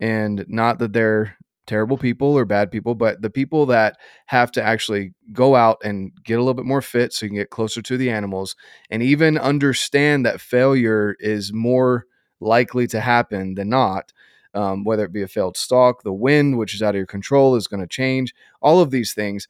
and 0.00 0.44
not 0.48 0.78
that 0.78 0.92
they're 0.92 1.36
terrible 1.66 1.98
people 1.98 2.36
or 2.36 2.44
bad 2.44 2.70
people, 2.70 2.94
but 2.94 3.22
the 3.22 3.30
people 3.30 3.66
that 3.66 3.96
have 4.26 4.50
to 4.52 4.62
actually 4.62 5.12
go 5.32 5.54
out 5.56 5.78
and 5.84 6.12
get 6.24 6.34
a 6.34 6.38
little 6.38 6.54
bit 6.54 6.64
more 6.64 6.82
fit 6.82 7.12
so 7.12 7.26
you 7.26 7.30
can 7.30 7.38
get 7.38 7.50
closer 7.50 7.82
to 7.82 7.96
the 7.96 8.10
animals 8.10 8.56
and 8.90 9.02
even 9.02 9.36
understand 9.38 10.24
that 10.24 10.40
failure 10.40 11.16
is 11.20 11.52
more 11.52 12.06
likely 12.40 12.86
to 12.88 13.00
happen 13.00 13.54
than 13.54 13.68
not. 13.68 14.12
Um, 14.54 14.84
whether 14.84 15.04
it 15.04 15.12
be 15.12 15.20
a 15.20 15.28
failed 15.28 15.58
stalk, 15.58 16.02
the 16.02 16.14
wind, 16.14 16.56
which 16.56 16.74
is 16.74 16.82
out 16.82 16.94
of 16.94 16.96
your 16.96 17.04
control, 17.04 17.56
is 17.56 17.66
going 17.66 17.80
to 17.80 17.86
change. 17.86 18.34
All 18.62 18.80
of 18.80 18.90
these 18.90 19.12
things. 19.12 19.48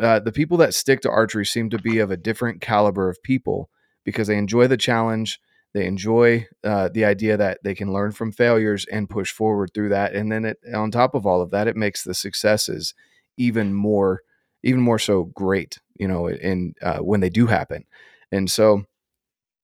Uh, 0.00 0.18
the 0.18 0.32
people 0.32 0.56
that 0.56 0.74
stick 0.74 1.00
to 1.02 1.10
archery 1.10 1.46
seem 1.46 1.70
to 1.70 1.78
be 1.78 1.98
of 2.00 2.10
a 2.10 2.16
different 2.16 2.60
caliber 2.60 3.08
of 3.08 3.22
people 3.22 3.70
because 4.04 4.26
they 4.26 4.36
enjoy 4.36 4.66
the 4.66 4.76
challenge. 4.76 5.40
They 5.74 5.86
enjoy 5.86 6.46
uh, 6.64 6.88
the 6.92 7.04
idea 7.04 7.36
that 7.36 7.58
they 7.62 7.74
can 7.74 7.92
learn 7.92 8.12
from 8.12 8.32
failures 8.32 8.86
and 8.90 9.08
push 9.08 9.32
forward 9.32 9.70
through 9.74 9.90
that. 9.90 10.14
And 10.14 10.32
then 10.32 10.44
it, 10.44 10.58
on 10.74 10.90
top 10.90 11.14
of 11.14 11.26
all 11.26 11.40
of 11.40 11.50
that, 11.50 11.68
it 11.68 11.76
makes 11.76 12.04
the 12.04 12.14
successes 12.14 12.94
even 13.36 13.74
more, 13.74 14.22
even 14.62 14.80
more 14.80 14.98
so 14.98 15.24
great. 15.24 15.78
You 15.96 16.08
know, 16.08 16.28
in 16.28 16.74
uh, 16.82 16.98
when 16.98 17.20
they 17.20 17.30
do 17.30 17.46
happen. 17.46 17.84
And 18.32 18.50
so, 18.50 18.84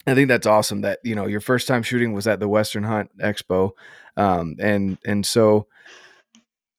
I 0.07 0.15
think 0.15 0.29
that's 0.29 0.47
awesome 0.47 0.83
that 0.83 0.99
you 1.03 1.15
know 1.15 1.27
your 1.27 1.41
first 1.41 1.67
time 1.67 1.83
shooting 1.83 2.13
was 2.13 2.27
at 2.27 2.41
the 2.41 2.49
Western 2.49 2.85
Hunt 2.85 3.11
Expo, 3.19 3.71
um, 4.17 4.57
and 4.59 4.99
and 5.07 5.25
so 5.25 5.67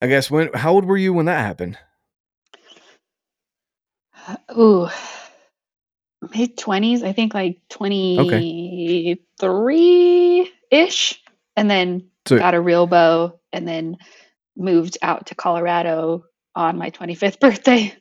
I 0.02 0.08
guess 0.08 0.30
when 0.30 0.52
how 0.54 0.74
old 0.74 0.86
were 0.86 0.98
you 0.98 1.14
when 1.14 1.26
that 1.26 1.40
happened? 1.40 1.78
Ooh, 4.58 4.88
mid 6.34 6.58
20s, 6.58 7.04
I 7.04 7.14
think 7.14 7.34
like 7.34 7.60
23 7.70 10.52
ish. 10.72 11.22
And 11.58 11.70
then 11.70 12.10
So 12.28 12.38
got 12.38 12.54
a 12.54 12.62
real 12.62 12.88
bow 12.88 13.40
and 13.54 13.68
then 13.68 13.98
moved 14.58 14.98
out 15.02 15.28
to 15.28 15.36
Colorado 15.36 16.26
on 16.56 16.78
my 16.78 16.90
25th 16.90 17.40
birthday. 17.40 17.94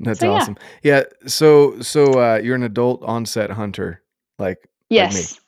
that's 0.00 0.20
So 0.20 0.32
awesome. 0.32 0.56
Yeah. 0.82 1.04
So 1.26 1.80
so 1.80 2.18
uh, 2.18 2.40
you're 2.42 2.56
an 2.56 2.62
adult 2.62 3.02
onset 3.02 3.50
hunter, 3.50 4.02
like 4.38 4.58
like 4.58 4.90
yes, 4.90 5.40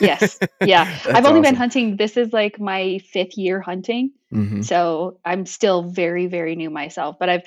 yes, 0.00 0.40
yeah. 0.64 0.96
I've 1.14 1.26
only 1.26 1.40
been 1.40 1.54
hunting. 1.54 1.96
This 1.96 2.16
is 2.16 2.32
like 2.32 2.60
my 2.60 2.98
fifth 3.12 3.36
year 3.36 3.60
hunting. 3.60 4.12
hmm 4.30 4.62
So 4.62 5.18
I'm 5.24 5.46
still 5.46 5.82
very, 5.82 6.26
very 6.26 6.56
new 6.56 6.70
myself, 6.70 7.16
but 7.20 7.28
I've 7.28 7.42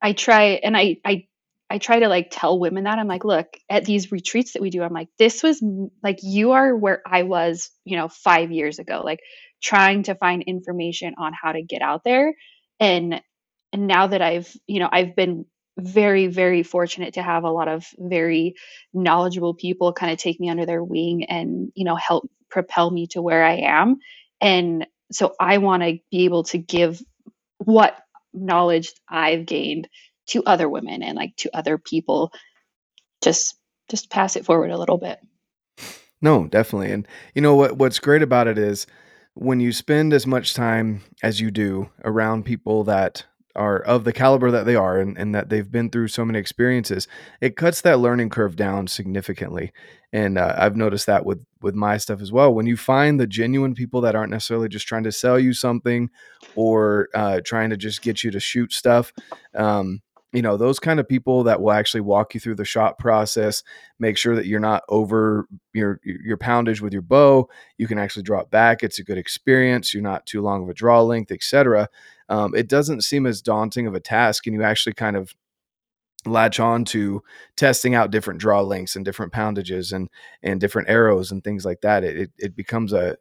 I 0.00 0.12
try 0.12 0.60
and 0.62 0.76
I 0.76 0.98
I 1.04 1.26
I 1.70 1.78
try 1.78 2.00
to 2.00 2.08
like 2.08 2.28
tell 2.30 2.58
women 2.58 2.84
that 2.84 2.98
I'm 2.98 3.08
like, 3.08 3.24
look, 3.24 3.46
at 3.70 3.84
these 3.84 4.12
retreats 4.12 4.52
that 4.52 4.62
we 4.62 4.70
do, 4.70 4.82
I'm 4.82 4.92
like, 4.92 5.08
this 5.18 5.42
was 5.42 5.62
like 6.02 6.18
you 6.22 6.52
are 6.52 6.76
where 6.76 7.02
I 7.06 7.22
was, 7.22 7.70
you 7.84 7.96
know, 7.96 8.08
5 8.08 8.52
years 8.52 8.78
ago, 8.78 9.02
like 9.04 9.20
trying 9.62 10.04
to 10.04 10.14
find 10.14 10.42
information 10.42 11.14
on 11.18 11.32
how 11.40 11.52
to 11.52 11.62
get 11.62 11.82
out 11.82 12.04
there 12.04 12.34
and 12.80 13.20
and 13.72 13.88
now 13.88 14.06
that 14.06 14.22
I've, 14.22 14.52
you 14.68 14.78
know, 14.78 14.88
I've 14.92 15.16
been 15.16 15.46
very 15.78 16.28
very 16.28 16.62
fortunate 16.62 17.14
to 17.14 17.22
have 17.22 17.44
a 17.44 17.50
lot 17.50 17.66
of 17.66 17.84
very 17.98 18.54
knowledgeable 18.92 19.54
people 19.54 19.92
kind 19.92 20.12
of 20.12 20.18
take 20.18 20.38
me 20.38 20.48
under 20.48 20.66
their 20.66 20.84
wing 20.84 21.24
and, 21.24 21.72
you 21.74 21.84
know, 21.84 21.96
help 21.96 22.28
propel 22.50 22.90
me 22.90 23.08
to 23.08 23.22
where 23.22 23.44
I 23.44 23.56
am. 23.56 23.96
And 24.40 24.86
so 25.10 25.34
I 25.40 25.58
want 25.58 25.82
to 25.82 25.98
be 26.10 26.24
able 26.24 26.44
to 26.44 26.58
give 26.58 27.00
what 27.58 27.96
knowledge 28.32 28.92
I've 29.08 29.46
gained 29.46 29.88
to 30.26 30.42
other 30.44 30.68
women 30.68 31.02
and 31.02 31.16
like 31.16 31.36
to 31.36 31.56
other 31.56 31.78
people 31.78 32.32
just 33.22 33.56
just 33.90 34.10
pass 34.10 34.36
it 34.36 34.44
forward 34.44 34.70
a 34.70 34.78
little 34.78 34.98
bit. 34.98 35.18
No, 36.20 36.46
definitely. 36.46 36.90
And 36.92 37.06
you 37.34 37.42
know 37.42 37.54
what 37.54 37.76
what's 37.76 37.98
great 37.98 38.22
about 38.22 38.48
it 38.48 38.58
is 38.58 38.86
when 39.34 39.60
you 39.60 39.72
spend 39.72 40.12
as 40.12 40.26
much 40.26 40.54
time 40.54 41.02
as 41.22 41.40
you 41.40 41.50
do 41.50 41.90
around 42.04 42.44
people 42.44 42.84
that 42.84 43.24
are 43.56 43.78
of 43.78 44.04
the 44.04 44.12
caliber 44.12 44.50
that 44.50 44.66
they 44.66 44.74
are 44.74 44.98
and, 44.98 45.16
and 45.16 45.34
that 45.34 45.48
they've 45.48 45.70
been 45.70 45.88
through 45.88 46.08
so 46.08 46.24
many 46.24 46.38
experiences, 46.38 47.06
it 47.40 47.56
cuts 47.56 47.82
that 47.82 48.00
learning 48.00 48.28
curve 48.28 48.56
down 48.56 48.86
significantly. 48.86 49.72
And 50.12 50.38
uh, 50.38 50.54
I've 50.56 50.76
noticed 50.76 51.06
that 51.06 51.24
with 51.24 51.44
with 51.60 51.74
my 51.74 51.96
stuff 51.96 52.20
as 52.20 52.32
well. 52.32 52.54
When 52.54 52.66
you 52.66 52.76
find 52.76 53.18
the 53.18 53.26
genuine 53.26 53.74
people 53.74 54.00
that 54.02 54.14
aren't 54.14 54.30
necessarily 54.30 54.68
just 54.68 54.86
trying 54.86 55.04
to 55.04 55.12
sell 55.12 55.38
you 55.38 55.52
something 55.52 56.10
or 56.54 57.08
uh, 57.14 57.40
trying 57.44 57.70
to 57.70 57.76
just 57.76 58.02
get 58.02 58.22
you 58.22 58.30
to 58.30 58.40
shoot 58.40 58.72
stuff, 58.72 59.12
um, 59.54 60.02
you 60.34 60.42
know, 60.42 60.56
those 60.56 60.80
kind 60.80 60.98
of 60.98 61.08
people 61.08 61.44
that 61.44 61.62
will 61.62 61.70
actually 61.72 62.00
walk 62.00 62.34
you 62.34 62.40
through 62.40 62.56
the 62.56 62.64
shot 62.64 62.98
process, 62.98 63.62
make 64.00 64.18
sure 64.18 64.34
that 64.34 64.46
you're 64.46 64.58
not 64.58 64.82
over 64.88 65.46
your 65.72 66.00
your 66.02 66.36
poundage 66.36 66.80
with 66.80 66.92
your 66.92 67.02
bow. 67.02 67.48
You 67.78 67.86
can 67.86 67.98
actually 67.98 68.24
draw 68.24 68.40
it 68.40 68.50
back. 68.50 68.82
It's 68.82 68.98
a 68.98 69.04
good 69.04 69.16
experience. 69.16 69.94
You're 69.94 70.02
not 70.02 70.26
too 70.26 70.42
long 70.42 70.64
of 70.64 70.68
a 70.68 70.74
draw 70.74 71.02
length, 71.02 71.30
etc. 71.30 71.88
Um, 72.28 72.52
it 72.54 72.68
doesn't 72.68 73.02
seem 73.02 73.26
as 73.26 73.40
daunting 73.40 73.86
of 73.86 73.94
a 73.94 74.00
task, 74.00 74.46
and 74.46 74.54
you 74.54 74.64
actually 74.64 74.94
kind 74.94 75.16
of 75.16 75.34
latch 76.26 76.58
on 76.58 76.84
to 76.86 77.22
testing 77.56 77.94
out 77.94 78.10
different 78.10 78.40
draw 78.40 78.60
lengths 78.60 78.96
and 78.96 79.04
different 79.04 79.32
poundages 79.32 79.92
and 79.92 80.10
and 80.42 80.60
different 80.60 80.88
arrows 80.88 81.30
and 81.30 81.44
things 81.44 81.64
like 81.64 81.80
that. 81.82 82.02
It 82.02 82.16
it, 82.16 82.30
it 82.38 82.56
becomes 82.56 82.92
a 82.92 83.16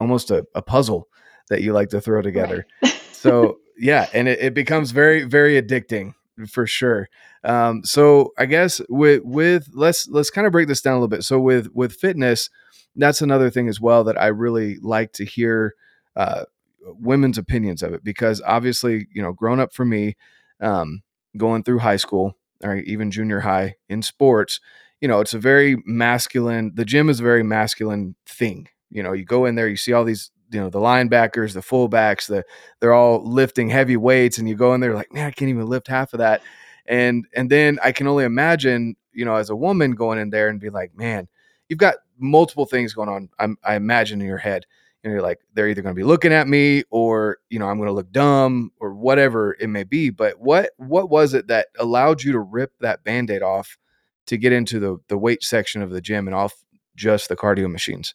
almost 0.00 0.32
a, 0.32 0.44
a 0.54 0.62
puzzle 0.62 1.08
that 1.48 1.62
you 1.62 1.72
like 1.72 1.90
to 1.90 2.00
throw 2.00 2.22
Right. 2.22 2.22
together. 2.22 2.66
So 3.12 3.58
yeah, 3.78 4.08
and 4.12 4.26
it, 4.28 4.40
it 4.40 4.54
becomes 4.54 4.90
very 4.90 5.24
very 5.24 5.60
addicting 5.60 6.14
for 6.48 6.66
sure. 6.66 7.08
Um, 7.44 7.82
so 7.84 8.32
I 8.38 8.46
guess 8.46 8.80
with 8.88 9.22
with 9.24 9.68
let's 9.72 10.08
let's 10.08 10.30
kind 10.30 10.46
of 10.46 10.52
break 10.52 10.68
this 10.68 10.82
down 10.82 10.94
a 10.94 10.96
little 10.96 11.08
bit. 11.08 11.24
So 11.24 11.40
with 11.40 11.68
with 11.74 11.94
fitness, 11.94 12.50
that's 12.94 13.22
another 13.22 13.50
thing 13.50 13.68
as 13.68 13.80
well 13.80 14.04
that 14.04 14.20
I 14.20 14.26
really 14.26 14.76
like 14.80 15.12
to 15.14 15.24
hear 15.24 15.74
uh, 16.14 16.44
women's 16.82 17.38
opinions 17.38 17.82
of 17.82 17.92
it 17.92 18.04
because 18.04 18.42
obviously 18.44 19.06
you 19.12 19.22
know 19.22 19.32
growing 19.32 19.60
up 19.60 19.72
for 19.72 19.84
me, 19.84 20.16
um, 20.60 21.02
going 21.36 21.62
through 21.62 21.78
high 21.78 21.96
school 21.96 22.36
or 22.62 22.76
even 22.76 23.10
junior 23.10 23.40
high 23.40 23.76
in 23.88 24.02
sports, 24.02 24.60
you 25.00 25.08
know 25.08 25.20
it's 25.20 25.34
a 25.34 25.38
very 25.38 25.82
masculine. 25.86 26.72
The 26.74 26.84
gym 26.84 27.08
is 27.08 27.20
a 27.20 27.24
very 27.24 27.42
masculine 27.42 28.14
thing. 28.26 28.68
You 28.90 29.02
know, 29.02 29.12
you 29.12 29.24
go 29.24 29.44
in 29.46 29.56
there, 29.56 29.68
you 29.68 29.76
see 29.76 29.92
all 29.92 30.04
these 30.04 30.30
you 30.50 30.60
know 30.60 30.70
the 30.70 30.78
linebackers, 30.78 31.54
the 31.54 31.60
fullbacks, 31.60 32.26
the 32.28 32.44
they're 32.80 32.94
all 32.94 33.24
lifting 33.24 33.68
heavy 33.68 33.96
weights 33.96 34.38
and 34.38 34.48
you 34.48 34.54
go 34.54 34.74
in 34.74 34.80
there 34.80 34.94
like 34.94 35.12
man 35.12 35.26
i 35.26 35.30
can't 35.30 35.48
even 35.48 35.66
lift 35.66 35.88
half 35.88 36.12
of 36.12 36.18
that. 36.18 36.42
And 36.86 37.26
and 37.34 37.50
then 37.50 37.78
i 37.82 37.92
can 37.92 38.06
only 38.06 38.24
imagine 38.24 38.96
you 39.12 39.24
know 39.24 39.34
as 39.36 39.50
a 39.50 39.56
woman 39.56 39.92
going 39.92 40.18
in 40.18 40.30
there 40.30 40.48
and 40.48 40.60
be 40.60 40.70
like 40.70 40.96
man 40.96 41.28
you've 41.68 41.78
got 41.78 41.96
multiple 42.18 42.64
things 42.64 42.94
going 42.94 43.08
on 43.08 43.28
I'm, 43.38 43.56
i 43.64 43.74
imagine 43.74 44.20
in 44.20 44.26
your 44.26 44.38
head. 44.38 44.66
And 45.04 45.12
you're 45.12 45.22
like 45.22 45.38
they're 45.54 45.68
either 45.68 45.82
going 45.82 45.94
to 45.94 46.00
be 46.00 46.04
looking 46.04 46.32
at 46.32 46.48
me 46.48 46.82
or 46.90 47.38
you 47.48 47.58
know 47.58 47.68
i'm 47.68 47.76
going 47.76 47.88
to 47.88 47.92
look 47.92 48.10
dumb 48.10 48.72
or 48.80 48.94
whatever 48.94 49.56
it 49.60 49.68
may 49.68 49.84
be. 49.84 50.10
But 50.10 50.40
what 50.40 50.70
what 50.78 51.10
was 51.10 51.34
it 51.34 51.46
that 51.48 51.68
allowed 51.78 52.22
you 52.22 52.32
to 52.32 52.40
rip 52.40 52.72
that 52.80 53.04
band-aid 53.04 53.42
off 53.42 53.78
to 54.26 54.36
get 54.36 54.52
into 54.52 54.80
the 54.80 54.98
the 55.08 55.18
weight 55.18 55.44
section 55.44 55.82
of 55.82 55.90
the 55.90 56.00
gym 56.00 56.26
and 56.26 56.34
off 56.34 56.54
just 56.96 57.28
the 57.28 57.36
cardio 57.36 57.70
machines 57.70 58.14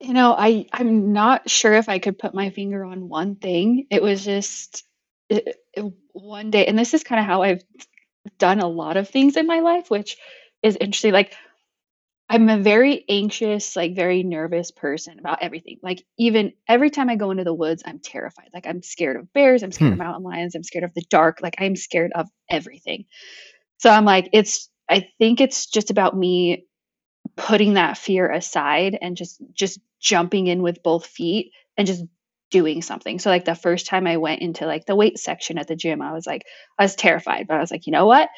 You 0.00 0.12
know, 0.12 0.32
I 0.36 0.66
I'm 0.72 1.12
not 1.12 1.50
sure 1.50 1.74
if 1.74 1.88
I 1.88 1.98
could 1.98 2.18
put 2.18 2.34
my 2.34 2.50
finger 2.50 2.84
on 2.84 3.08
one 3.08 3.34
thing. 3.36 3.86
It 3.90 4.02
was 4.02 4.24
just 4.24 4.84
it, 5.28 5.56
it, 5.74 5.92
one 6.12 6.50
day, 6.50 6.66
and 6.66 6.78
this 6.78 6.94
is 6.94 7.02
kind 7.02 7.18
of 7.20 7.26
how 7.26 7.42
I've 7.42 7.62
done 8.38 8.60
a 8.60 8.68
lot 8.68 8.96
of 8.96 9.08
things 9.08 9.36
in 9.36 9.46
my 9.46 9.60
life, 9.60 9.90
which 9.90 10.18
is 10.62 10.76
interesting. 10.76 11.12
Like 11.12 11.34
I'm 12.28 12.48
a 12.50 12.58
very 12.58 13.04
anxious, 13.08 13.76
like 13.76 13.96
very 13.96 14.22
nervous 14.24 14.70
person 14.72 15.18
about 15.18 15.42
everything. 15.42 15.78
Like 15.82 16.04
even 16.18 16.52
every 16.68 16.90
time 16.90 17.10
I 17.10 17.16
go 17.16 17.30
into 17.32 17.44
the 17.44 17.54
woods, 17.54 17.82
I'm 17.86 18.00
terrified. 18.00 18.50
Like 18.54 18.66
I'm 18.66 18.82
scared 18.82 19.16
of 19.16 19.32
bears, 19.32 19.62
I'm 19.62 19.72
scared 19.72 19.90
hmm 19.90 19.94
of 19.94 19.98
mountain 19.98 20.24
lions, 20.24 20.54
I'm 20.54 20.64
scared 20.64 20.84
of 20.84 20.94
the 20.94 21.04
dark. 21.10 21.40
Like 21.42 21.56
I'm 21.58 21.76
scared 21.76 22.12
of 22.14 22.28
everything. 22.50 23.06
So 23.78 23.90
I'm 23.90 24.04
like, 24.04 24.30
it's 24.32 24.70
I 24.88 25.08
think 25.18 25.40
it's 25.40 25.66
just 25.66 25.90
about 25.90 26.16
me 26.16 26.66
putting 27.38 27.74
that 27.74 27.96
fear 27.96 28.30
aside 28.30 28.98
and 29.00 29.16
just 29.16 29.40
just 29.54 29.80
jumping 30.00 30.48
in 30.48 30.60
with 30.60 30.82
both 30.82 31.06
feet 31.06 31.52
and 31.76 31.86
just 31.86 32.04
doing 32.50 32.82
something. 32.82 33.18
So 33.18 33.30
like 33.30 33.44
the 33.44 33.54
first 33.54 33.86
time 33.86 34.06
I 34.06 34.16
went 34.16 34.42
into 34.42 34.66
like 34.66 34.86
the 34.86 34.96
weight 34.96 35.18
section 35.18 35.56
at 35.58 35.68
the 35.68 35.76
gym, 35.76 36.02
I 36.02 36.12
was 36.12 36.26
like 36.26 36.44
I 36.78 36.82
was 36.84 36.96
terrified, 36.96 37.46
but 37.46 37.56
I 37.56 37.60
was 37.60 37.70
like, 37.70 37.86
you 37.86 37.92
know 37.92 38.06
what? 38.06 38.28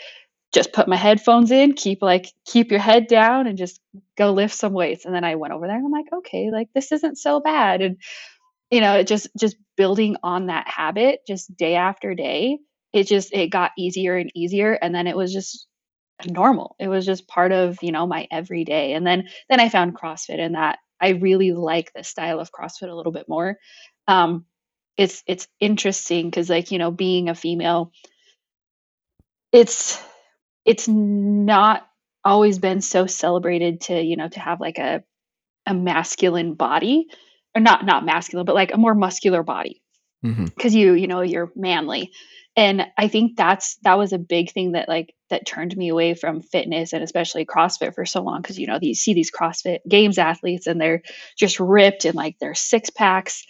Just 0.53 0.73
put 0.73 0.89
my 0.89 0.97
headphones 0.97 1.51
in, 1.51 1.73
keep 1.73 2.03
like 2.03 2.27
keep 2.45 2.71
your 2.71 2.81
head 2.81 3.07
down 3.07 3.47
and 3.47 3.57
just 3.57 3.81
go 4.19 4.33
lift 4.33 4.55
some 4.55 4.75
weights. 4.75 5.07
And 5.07 5.15
then 5.15 5.25
I 5.25 5.37
went 5.37 5.55
over 5.55 5.67
there 5.67 5.77
and 5.77 5.87
I'm 5.87 5.93
like, 5.93 6.13
okay, 6.13 6.51
like 6.53 6.69
this 6.75 6.93
isn't 6.93 7.17
so 7.17 7.41
bad. 7.41 7.81
And 7.81 7.97
you 8.71 8.81
know, 8.81 9.03
just 9.03 9.29
just 9.39 9.57
building 9.77 10.17
on 10.23 10.47
that 10.47 10.69
habit 10.69 11.21
just 11.27 11.57
day 11.57 11.77
after 11.77 12.15
day, 12.15 12.59
it 12.93 13.07
just 13.07 13.33
it 13.33 13.49
got 13.49 13.71
easier 13.79 14.17
and 14.17 14.31
easier 14.35 14.73
and 14.75 14.95
then 14.95 15.07
it 15.07 15.17
was 15.17 15.33
just 15.33 15.67
normal. 16.27 16.77
It 16.79 16.89
was 16.89 17.07
just 17.07 17.29
part 17.29 17.53
of, 17.53 17.79
you 17.83 17.93
know, 17.93 18.07
my 18.07 18.27
everyday. 18.31 18.93
And 18.95 19.07
then 19.07 19.29
then 19.49 19.61
I 19.61 19.69
found 19.69 19.97
CrossFit 19.97 20.39
and 20.41 20.55
that 20.55 20.79
I 21.01 21.11
really 21.11 21.53
like 21.53 21.93
the 21.95 22.05
style 22.05 22.41
of 22.41 22.53
CrossFit 22.53 22.91
a 22.91 22.95
little 22.95 23.13
bit 23.13 23.29
more. 23.29 23.59
Um 24.09 24.45
it's 24.97 25.23
it's 25.27 25.49
interesting 25.61 26.29
because 26.29 26.51
like, 26.51 26.71
you 26.71 26.79
know, 26.79 26.91
being 26.91 27.29
a 27.29 27.35
female, 27.35 27.93
it's 29.53 30.03
it's 30.65 30.89
not 30.89 31.87
always 32.25 32.59
been 32.59 32.81
so 32.81 33.07
celebrated 33.07 33.83
to, 33.83 34.01
you 34.01 34.17
know, 34.17 34.29
to 34.29 34.41
have 34.41 34.61
like 34.61 34.79
a 34.79 35.03
a 35.67 35.75
masculine 35.75 36.55
body 36.55 37.07
or 37.55 37.61
not 37.61 37.85
not 37.85 38.05
masculine, 38.05 38.47
but 38.47 38.55
like 38.55 38.73
a 38.75 38.79
more 38.79 38.95
muscular 38.95 39.43
body. 39.43 39.80
Because 40.23 40.75
you 40.75 40.95
you 40.95 41.07
know 41.07 41.21
you're 41.23 41.53
manly. 41.57 42.13
And 42.57 42.85
i 42.99 43.07
think 43.07 43.37
that's 43.37 43.77
that 43.85 43.97
was 43.97 44.13
a 44.13 44.19
big 44.19 44.51
thing 44.51 44.73
that 44.73 44.89
like 44.89 45.15
that 45.31 45.47
turned 45.47 45.77
me 45.77 45.89
away 45.89 46.15
from 46.15 46.43
fitness 46.43 46.93
and 46.93 47.03
especially 47.03 47.47
crossfit 47.47 47.95
for 47.95 48.05
so 48.05 48.23
long 48.23 48.43
because 48.43 48.59
you 48.59 48.67
know 48.67 48.79
you 48.83 48.95
see 48.95 49.15
these 49.15 49.31
crossfit 49.31 49.79
games 49.89 50.19
athletes 50.19 50.67
and 50.67 50.81
they're 50.81 51.03
just 51.39 51.61
ripped 51.61 52.05
and 52.05 52.17
like 52.17 52.37
they're 52.41 52.55
six 52.55 52.91
packs. 52.91 53.47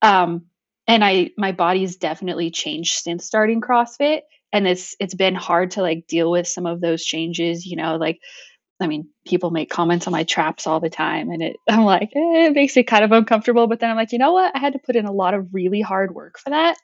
Um 0.00 0.46
and 0.86 1.04
i 1.04 1.30
my 1.36 1.52
body's 1.52 1.96
definitely 1.96 2.50
changed 2.50 2.94
since 2.94 3.24
starting 3.24 3.60
crossfit 3.60 4.22
and 4.52 4.66
it's 4.66 4.96
it's 4.98 5.14
been 5.14 5.34
hard 5.34 5.72
to 5.72 5.82
like 5.82 6.06
deal 6.08 6.30
with 6.30 6.48
some 6.48 6.66
of 6.66 6.80
those 6.80 7.04
changes 7.04 7.66
you 7.66 7.76
know 7.76 7.96
like 7.96 8.18
I 8.80 8.86
mean, 8.86 9.08
people 9.26 9.50
make 9.50 9.70
comments 9.70 10.06
on 10.06 10.12
my 10.12 10.24
traps 10.24 10.66
all 10.66 10.80
the 10.80 10.90
time, 10.90 11.30
and 11.30 11.42
it, 11.42 11.56
I'm 11.68 11.84
like, 11.84 12.10
eh, 12.14 12.46
it 12.46 12.54
makes 12.54 12.76
it 12.76 12.84
kind 12.86 13.04
of 13.04 13.12
uncomfortable. 13.12 13.66
But 13.66 13.80
then 13.80 13.90
I'm 13.90 13.96
like, 13.96 14.12
you 14.12 14.18
know 14.18 14.32
what? 14.32 14.54
I 14.54 14.58
had 14.58 14.74
to 14.74 14.78
put 14.78 14.96
in 14.96 15.06
a 15.06 15.12
lot 15.12 15.34
of 15.34 15.52
really 15.52 15.80
hard 15.80 16.14
work 16.14 16.38
for 16.38 16.50
that, 16.50 16.76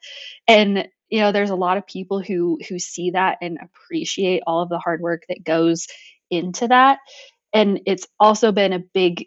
and 0.47 0.87
you 1.09 1.19
know, 1.19 1.31
there's 1.31 1.51
a 1.51 1.55
lot 1.55 1.77
of 1.77 1.87
people 1.87 2.21
who 2.21 2.59
who 2.67 2.79
see 2.79 3.11
that 3.11 3.37
and 3.41 3.59
appreciate 3.61 4.43
all 4.47 4.61
of 4.61 4.69
the 4.69 4.79
hard 4.79 5.01
work 5.01 5.23
that 5.29 5.43
goes 5.43 5.87
into 6.29 6.67
that, 6.67 6.99
and 7.53 7.81
it's 7.85 8.07
also 8.19 8.51
been 8.51 8.73
a 8.73 8.79
big 8.79 9.25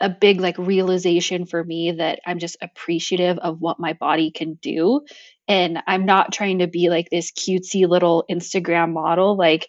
a 0.00 0.10
big 0.10 0.40
like 0.40 0.58
realization 0.58 1.46
for 1.46 1.62
me 1.62 1.92
that 1.92 2.20
I'm 2.26 2.38
just 2.38 2.56
appreciative 2.60 3.38
of 3.38 3.60
what 3.60 3.78
my 3.78 3.92
body 3.94 4.30
can 4.30 4.54
do 4.54 5.02
and 5.46 5.78
I'm 5.86 6.04
not 6.04 6.32
trying 6.32 6.58
to 6.58 6.66
be 6.66 6.90
like 6.90 7.10
this 7.10 7.30
cutesy 7.32 7.88
little 7.88 8.24
Instagram 8.30 8.92
model 8.92 9.36
like 9.36 9.68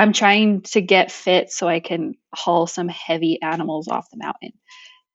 I'm 0.00 0.14
trying 0.14 0.62
to 0.62 0.80
get 0.80 1.12
fit 1.12 1.52
so 1.52 1.68
I 1.68 1.80
can 1.80 2.14
haul 2.34 2.66
some 2.66 2.88
heavy 2.88 3.38
animals 3.42 3.86
off 3.86 4.08
the 4.10 4.16
mountain. 4.16 4.52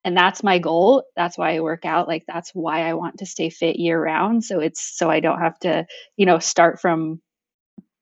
And 0.03 0.15
that's 0.15 0.43
my 0.43 0.59
goal. 0.59 1.05
That's 1.15 1.39
why 1.39 1.55
I 1.55 1.61
work 1.61 1.85
out. 1.85 2.07
Like 2.07 2.23
that's 2.27 2.51
why 2.51 2.87
I 2.87 2.93
want 2.93 3.17
to 3.17 3.25
stay 3.25 3.49
fit 3.49 3.77
year 3.77 3.99
round. 3.99 4.43
So 4.43 4.59
it's 4.59 4.95
so 4.95 5.09
I 5.09 5.21
don't 5.21 5.41
have 5.41 5.57
to, 5.61 5.87
you 6.17 6.27
know, 6.27 6.37
start 6.37 6.79
from 6.79 7.19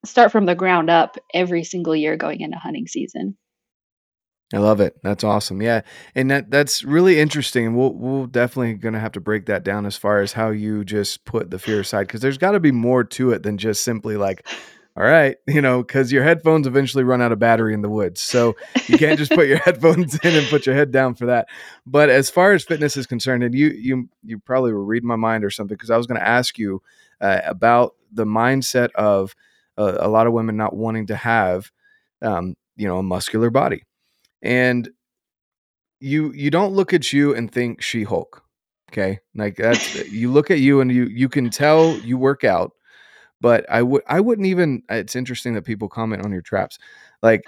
start 0.03 0.33
from 0.33 0.45
the 0.45 0.55
ground 0.55 0.89
up 0.89 1.15
every 1.33 1.63
single 1.63 1.95
year 1.95 2.17
going 2.17 2.41
into 2.41 2.57
hunting 2.57 2.87
season. 2.87 3.37
I 4.53 4.57
love 4.57 4.81
it. 4.81 4.97
That's 5.03 5.23
awesome. 5.23 5.61
Yeah, 5.61 5.83
and 6.15 6.29
that 6.31 6.51
that's 6.51 6.83
really 6.83 7.17
interesting. 7.17 7.77
We'll 7.77 7.93
we'll 7.93 8.27
definitely 8.27 8.73
gonna 8.73 8.99
have 8.99 9.13
to 9.13 9.21
break 9.21 9.45
that 9.45 9.63
down 9.63 9.85
as 9.85 9.95
far 9.95 10.19
as 10.19 10.33
how 10.33 10.49
you 10.49 10.83
just 10.83 11.23
put 11.23 11.49
the 11.49 11.59
fear 11.59 11.79
aside 11.79 12.07
because 12.07 12.19
there's 12.19 12.37
got 12.37 12.51
to 12.51 12.59
be 12.59 12.73
more 12.73 13.05
to 13.05 13.31
it 13.31 13.43
than 13.43 13.57
just 13.57 13.85
simply 13.85 14.17
like 14.17 14.45
all 14.95 15.03
right, 15.03 15.37
you 15.47 15.61
know, 15.61 15.81
because 15.81 16.11
your 16.11 16.23
headphones 16.23 16.67
eventually 16.67 17.03
run 17.03 17.21
out 17.21 17.31
of 17.31 17.39
battery 17.39 17.73
in 17.73 17.81
the 17.81 17.89
woods. 17.89 18.21
So 18.21 18.55
you 18.87 18.97
can't 18.97 19.17
just 19.17 19.31
put 19.31 19.47
your 19.47 19.57
headphones 19.65 20.19
in 20.23 20.35
and 20.35 20.47
put 20.47 20.65
your 20.67 20.75
head 20.75 20.91
down 20.91 21.15
for 21.15 21.25
that. 21.25 21.47
But 21.85 22.09
as 22.09 22.29
far 22.29 22.53
as 22.53 22.63
fitness 22.63 22.95
is 22.95 23.07
concerned, 23.07 23.43
and 23.43 23.55
you 23.55 23.69
you 23.69 24.09
you 24.23 24.39
probably 24.39 24.71
were 24.71 24.85
reading 24.85 25.07
my 25.07 25.15
mind 25.15 25.43
or 25.43 25.49
something 25.49 25.75
because 25.75 25.89
I 25.89 25.97
was 25.97 26.05
going 26.05 26.19
to 26.19 26.27
ask 26.27 26.59
you 26.59 26.81
uh, 27.21 27.41
about 27.43 27.95
the 28.11 28.25
mindset 28.25 28.91
of 28.93 29.35
uh, 29.77 29.97
a 29.99 30.07
lot 30.07 30.27
of 30.27 30.33
women 30.33 30.57
not 30.57 30.75
wanting 30.75 31.07
to 31.07 31.15
have, 31.15 31.71
um, 32.21 32.55
you 32.75 32.87
know, 32.87 32.99
a 32.99 33.03
muscular 33.03 33.49
body, 33.49 33.83
and 34.43 34.89
you 35.99 36.31
you 36.33 36.51
don't 36.51 36.73
look 36.73 36.93
at 36.93 37.11
you 37.11 37.33
and 37.33 37.51
think 37.51 37.81
She 37.81 38.03
Hulk. 38.03 38.43
Okay, 38.91 39.19
like 39.33 39.55
that's 39.55 40.07
you 40.11 40.31
look 40.31 40.51
at 40.51 40.59
you 40.59 40.81
and 40.81 40.91
you 40.91 41.05
you 41.05 41.29
can 41.29 41.49
tell 41.49 41.97
you 41.99 42.15
work 42.15 42.43
out 42.43 42.73
but 43.43 43.69
I 43.69 43.81
would 43.83 44.03
I 44.07 44.21
wouldn't 44.21 44.47
even. 44.47 44.83
It's 44.89 45.17
interesting 45.17 45.53
that 45.53 45.65
people 45.65 45.89
comment 45.89 46.23
on 46.23 46.31
your 46.31 46.41
traps. 46.41 46.79
Like 47.21 47.41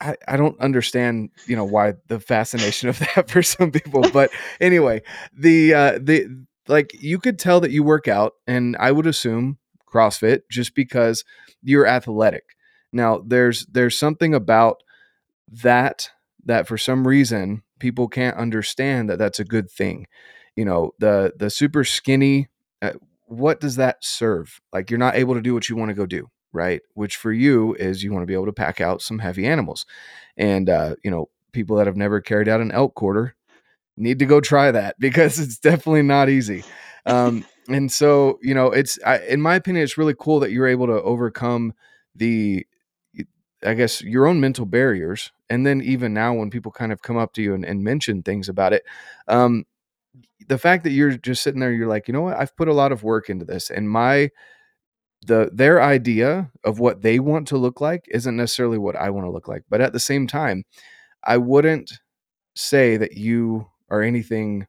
I, 0.00 0.14
I 0.28 0.36
don't 0.36 0.58
understand, 0.60 1.30
you 1.46 1.56
know, 1.56 1.64
why 1.64 1.94
the 2.06 2.20
fascination 2.20 2.88
of 2.88 2.98
that 3.16 3.28
for 3.28 3.42
some 3.42 3.72
people. 3.72 4.08
But 4.12 4.30
anyway, 4.60 5.02
the 5.36 5.74
uh 5.74 5.98
the 6.00 6.44
like 6.68 6.92
you 6.94 7.18
could 7.18 7.40
tell 7.40 7.58
that 7.60 7.72
you 7.72 7.82
work 7.82 8.06
out, 8.06 8.34
and 8.46 8.76
I 8.78 8.92
would 8.92 9.08
assume 9.08 9.58
CrossFit 9.92 10.42
just 10.48 10.76
because 10.76 11.24
you're 11.60 11.88
athletic. 11.88 12.44
Now 12.92 13.20
there's 13.26 13.66
there's 13.66 13.98
something 13.98 14.32
about 14.32 14.76
that 15.50 16.10
that 16.44 16.68
for 16.68 16.78
some 16.78 17.08
reason 17.08 17.64
people 17.80 18.06
can't 18.06 18.36
understand 18.36 19.10
that 19.10 19.18
that's 19.18 19.40
a 19.40 19.44
good 19.44 19.68
thing. 19.68 20.06
You 20.54 20.64
know, 20.64 20.92
the 21.00 21.32
the 21.36 21.50
super 21.50 21.82
skinny 21.82 22.46
uh, 22.80 22.92
what 23.38 23.60
does 23.60 23.76
that 23.76 24.04
serve? 24.04 24.60
Like 24.72 24.90
you're 24.90 24.98
not 24.98 25.16
able 25.16 25.34
to 25.34 25.40
do 25.40 25.54
what 25.54 25.68
you 25.68 25.76
want 25.76 25.90
to 25.90 25.94
go 25.94 26.06
do, 26.06 26.28
right? 26.52 26.80
Which 26.94 27.16
for 27.16 27.32
you 27.32 27.74
is 27.74 28.02
you 28.02 28.12
want 28.12 28.22
to 28.22 28.26
be 28.26 28.34
able 28.34 28.46
to 28.46 28.52
pack 28.52 28.80
out 28.80 29.02
some 29.02 29.18
heavy 29.18 29.46
animals. 29.46 29.86
And 30.36 30.68
uh, 30.68 30.96
you 31.04 31.10
know, 31.10 31.28
people 31.52 31.76
that 31.76 31.86
have 31.86 31.96
never 31.96 32.20
carried 32.20 32.48
out 32.48 32.60
an 32.60 32.72
elk 32.72 32.94
quarter 32.94 33.34
need 33.96 34.18
to 34.18 34.26
go 34.26 34.40
try 34.40 34.70
that 34.70 34.96
because 34.98 35.38
it's 35.38 35.58
definitely 35.58 36.02
not 36.02 36.28
easy. 36.28 36.64
Um, 37.06 37.44
and 37.68 37.90
so, 37.90 38.38
you 38.42 38.54
know, 38.54 38.66
it's 38.66 38.98
I, 39.06 39.18
in 39.20 39.40
my 39.40 39.54
opinion, 39.54 39.84
it's 39.84 39.98
really 39.98 40.14
cool 40.18 40.40
that 40.40 40.50
you're 40.50 40.66
able 40.66 40.86
to 40.86 41.02
overcome 41.02 41.72
the 42.14 42.66
I 43.64 43.74
guess 43.74 44.02
your 44.02 44.26
own 44.26 44.40
mental 44.40 44.66
barriers. 44.66 45.32
And 45.48 45.66
then 45.66 45.80
even 45.80 46.12
now 46.12 46.34
when 46.34 46.50
people 46.50 46.70
kind 46.70 46.92
of 46.92 47.02
come 47.02 47.16
up 47.16 47.32
to 47.34 47.42
you 47.42 47.54
and, 47.54 47.64
and 47.64 47.82
mention 47.82 48.22
things 48.22 48.48
about 48.48 48.72
it, 48.72 48.84
um, 49.26 49.64
the 50.46 50.58
fact 50.58 50.84
that 50.84 50.90
you're 50.90 51.16
just 51.16 51.42
sitting 51.42 51.60
there, 51.60 51.72
you're 51.72 51.88
like, 51.88 52.08
you 52.08 52.14
know 52.14 52.22
what? 52.22 52.38
I've 52.38 52.56
put 52.56 52.68
a 52.68 52.74
lot 52.74 52.92
of 52.92 53.02
work 53.02 53.30
into 53.30 53.44
this, 53.44 53.70
and 53.70 53.88
my 53.88 54.30
the 55.26 55.50
their 55.52 55.82
idea 55.82 56.50
of 56.64 56.78
what 56.78 57.02
they 57.02 57.18
want 57.18 57.48
to 57.48 57.56
look 57.56 57.80
like 57.80 58.04
isn't 58.08 58.36
necessarily 58.36 58.78
what 58.78 58.96
I 58.96 59.10
want 59.10 59.26
to 59.26 59.30
look 59.30 59.48
like. 59.48 59.62
But 59.68 59.80
at 59.80 59.92
the 59.92 60.00
same 60.00 60.26
time, 60.26 60.64
I 61.24 61.38
wouldn't 61.38 61.92
say 62.54 62.96
that 62.96 63.16
you 63.16 63.68
are 63.90 64.02
anything. 64.02 64.66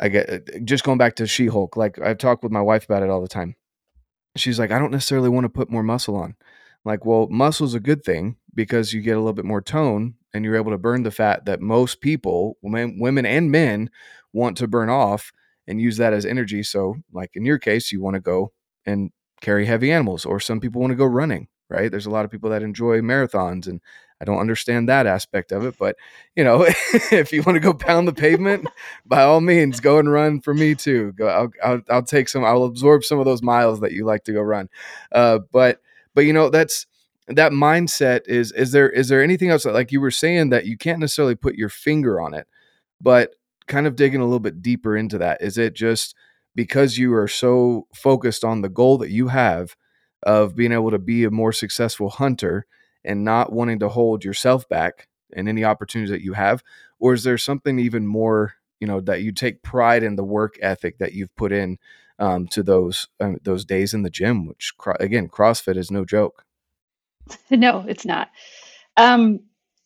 I 0.00 0.08
get 0.08 0.30
uh, 0.30 0.58
just 0.64 0.84
going 0.84 0.98
back 0.98 1.16
to 1.16 1.26
She 1.26 1.46
Hulk. 1.46 1.76
Like 1.76 1.98
I've 2.00 2.18
talked 2.18 2.42
with 2.42 2.52
my 2.52 2.60
wife 2.60 2.84
about 2.84 3.02
it 3.02 3.10
all 3.10 3.20
the 3.20 3.28
time. 3.28 3.56
She's 4.36 4.58
like, 4.58 4.70
I 4.70 4.78
don't 4.78 4.92
necessarily 4.92 5.28
want 5.28 5.44
to 5.44 5.48
put 5.48 5.70
more 5.70 5.82
muscle 5.82 6.16
on. 6.16 6.36
Like, 6.84 7.04
well, 7.04 7.28
muscle's 7.28 7.74
a 7.74 7.80
good 7.80 8.04
thing 8.04 8.36
because 8.54 8.92
you 8.92 9.00
get 9.00 9.16
a 9.16 9.20
little 9.20 9.32
bit 9.32 9.44
more 9.44 9.60
tone 9.60 10.14
and 10.32 10.44
you're 10.44 10.56
able 10.56 10.70
to 10.70 10.78
burn 10.78 11.02
the 11.02 11.10
fat 11.10 11.44
that 11.46 11.60
most 11.60 12.00
people, 12.00 12.56
women 12.62 13.26
and 13.26 13.50
men, 13.50 13.90
want 14.32 14.56
to 14.58 14.68
burn 14.68 14.90
off 14.90 15.32
and 15.66 15.80
use 15.80 15.96
that 15.98 16.12
as 16.12 16.24
energy. 16.24 16.62
So, 16.62 16.96
like 17.12 17.30
in 17.34 17.44
your 17.44 17.58
case, 17.58 17.92
you 17.92 18.00
want 18.00 18.14
to 18.14 18.20
go 18.20 18.52
and 18.86 19.10
carry 19.40 19.66
heavy 19.66 19.92
animals, 19.92 20.24
or 20.24 20.40
some 20.40 20.60
people 20.60 20.80
want 20.80 20.90
to 20.90 20.96
go 20.96 21.04
running, 21.04 21.48
right? 21.68 21.90
There's 21.90 22.06
a 22.06 22.10
lot 22.10 22.24
of 22.24 22.30
people 22.30 22.50
that 22.50 22.62
enjoy 22.62 23.00
marathons, 23.00 23.66
and 23.66 23.80
I 24.20 24.24
don't 24.24 24.38
understand 24.38 24.88
that 24.88 25.06
aspect 25.06 25.52
of 25.52 25.64
it. 25.64 25.76
But, 25.78 25.96
you 26.34 26.42
know, 26.42 26.64
if 27.12 27.32
you 27.32 27.42
want 27.42 27.56
to 27.56 27.60
go 27.60 27.74
pound 27.74 28.08
the 28.08 28.12
pavement, 28.12 28.66
by 29.06 29.22
all 29.22 29.40
means, 29.40 29.78
go 29.80 29.98
and 29.98 30.10
run 30.10 30.40
for 30.40 30.54
me 30.54 30.74
too. 30.74 31.12
Go, 31.12 31.28
I'll, 31.28 31.52
I'll, 31.62 31.82
I'll, 31.88 32.02
take 32.02 32.28
some, 32.28 32.44
I'll 32.44 32.64
absorb 32.64 33.04
some 33.04 33.18
of 33.18 33.26
those 33.26 33.42
miles 33.42 33.80
that 33.80 33.92
you 33.92 34.04
like 34.04 34.24
to 34.24 34.32
go 34.32 34.40
run. 34.40 34.68
Uh, 35.12 35.40
but, 35.52 35.80
but, 36.14 36.22
you 36.22 36.32
know, 36.32 36.50
that's, 36.50 36.86
that 37.28 37.52
mindset 37.52 38.26
is 38.26 38.52
is 38.52 38.72
there 38.72 38.88
is 38.88 39.08
there 39.08 39.22
anything 39.22 39.50
else 39.50 39.64
that, 39.64 39.74
like 39.74 39.92
you 39.92 40.00
were 40.00 40.10
saying 40.10 40.48
that 40.48 40.64
you 40.64 40.78
can't 40.78 40.98
necessarily 40.98 41.34
put 41.34 41.56
your 41.56 41.68
finger 41.68 42.22
on 42.22 42.32
it 42.32 42.46
but 43.02 43.34
kind 43.68 43.86
of 43.86 43.96
digging 43.96 44.20
a 44.20 44.24
little 44.24 44.40
bit 44.40 44.62
deeper 44.62 44.96
into 44.96 45.18
that. 45.18 45.40
Is 45.40 45.58
it 45.58 45.74
just 45.74 46.14
because 46.54 46.98
you 46.98 47.14
are 47.14 47.28
so 47.28 47.86
focused 47.94 48.44
on 48.44 48.62
the 48.62 48.68
goal 48.68 48.98
that 48.98 49.10
you 49.10 49.28
have 49.28 49.76
of 50.24 50.56
being 50.56 50.72
able 50.72 50.90
to 50.90 50.98
be 50.98 51.24
a 51.24 51.30
more 51.30 51.52
successful 51.52 52.10
hunter 52.10 52.66
and 53.04 53.24
not 53.24 53.52
wanting 53.52 53.78
to 53.78 53.88
hold 53.88 54.24
yourself 54.24 54.68
back 54.68 55.08
in 55.30 55.48
any 55.48 55.64
opportunities 55.64 56.10
that 56.10 56.22
you 56.22 56.32
have? 56.32 56.62
Or 56.98 57.12
is 57.12 57.22
there 57.22 57.38
something 57.38 57.78
even 57.78 58.06
more, 58.06 58.54
you 58.80 58.86
know, 58.86 59.00
that 59.02 59.22
you 59.22 59.32
take 59.32 59.62
pride 59.62 60.02
in 60.02 60.16
the 60.16 60.24
work 60.24 60.58
ethic 60.60 60.98
that 60.98 61.12
you've 61.12 61.34
put 61.36 61.52
in 61.52 61.78
um, 62.18 62.48
to 62.48 62.62
those 62.62 63.06
um, 63.20 63.38
those 63.44 63.64
days 63.64 63.94
in 63.94 64.02
the 64.02 64.10
gym? 64.10 64.46
Which 64.46 64.72
again, 64.98 65.28
CrossFit 65.28 65.76
is 65.76 65.90
no 65.90 66.04
joke. 66.04 66.44
No, 67.50 67.84
it's 67.86 68.06
not. 68.06 68.30
Um, 68.96 69.40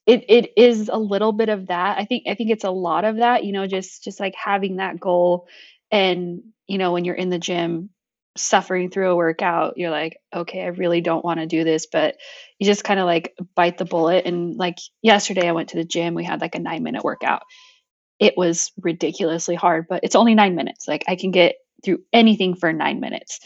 it 0.06 0.24
it 0.28 0.52
is 0.56 0.88
a 0.92 0.98
little 0.98 1.32
bit 1.32 1.48
of 1.48 1.68
that. 1.68 1.98
I 1.98 2.04
think 2.04 2.24
I 2.28 2.34
think 2.34 2.50
it's 2.50 2.64
a 2.64 2.70
lot 2.70 3.04
of 3.04 3.16
that, 3.18 3.44
you 3.44 3.52
know, 3.52 3.66
just 3.66 4.02
just 4.02 4.20
like 4.20 4.34
having 4.34 4.76
that 4.76 4.98
goal 4.98 5.46
and, 5.90 6.42
you 6.66 6.78
know, 6.78 6.92
when 6.92 7.04
you're 7.04 7.14
in 7.14 7.28
the 7.30 7.38
gym 7.38 7.90
suffering 8.36 8.90
through 8.90 9.10
a 9.10 9.16
workout, 9.16 9.74
you're 9.76 9.90
like, 9.90 10.16
okay, 10.34 10.62
I 10.62 10.68
really 10.68 11.02
don't 11.02 11.24
want 11.24 11.38
to 11.40 11.46
do 11.46 11.64
this, 11.64 11.86
but 11.86 12.16
you 12.58 12.66
just 12.66 12.84
kind 12.84 12.98
of 12.98 13.06
like 13.06 13.34
bite 13.54 13.78
the 13.78 13.84
bullet 13.84 14.24
and 14.26 14.56
like 14.56 14.78
yesterday 15.02 15.48
I 15.48 15.52
went 15.52 15.70
to 15.70 15.76
the 15.76 15.84
gym, 15.84 16.14
we 16.14 16.24
had 16.24 16.40
like 16.40 16.54
a 16.54 16.58
9 16.60 16.82
minute 16.82 17.04
workout. 17.04 17.42
It 18.18 18.34
was 18.36 18.72
ridiculously 18.80 19.54
hard, 19.56 19.86
but 19.88 20.00
it's 20.04 20.16
only 20.16 20.34
9 20.34 20.54
minutes. 20.54 20.88
Like 20.88 21.04
I 21.08 21.16
can 21.16 21.30
get 21.30 21.56
through 21.84 21.98
anything 22.12 22.54
for 22.56 22.72
9 22.72 23.00
minutes. 23.00 23.40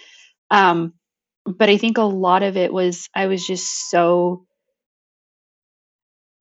Um 0.51 0.95
but 1.47 1.69
I 1.69 1.79
think 1.79 1.99
a 1.99 2.03
lot 2.03 2.43
of 2.43 2.57
it 2.57 2.73
was 2.73 3.09
I 3.15 3.27
was 3.27 3.47
just 3.47 3.91
so 3.91 4.47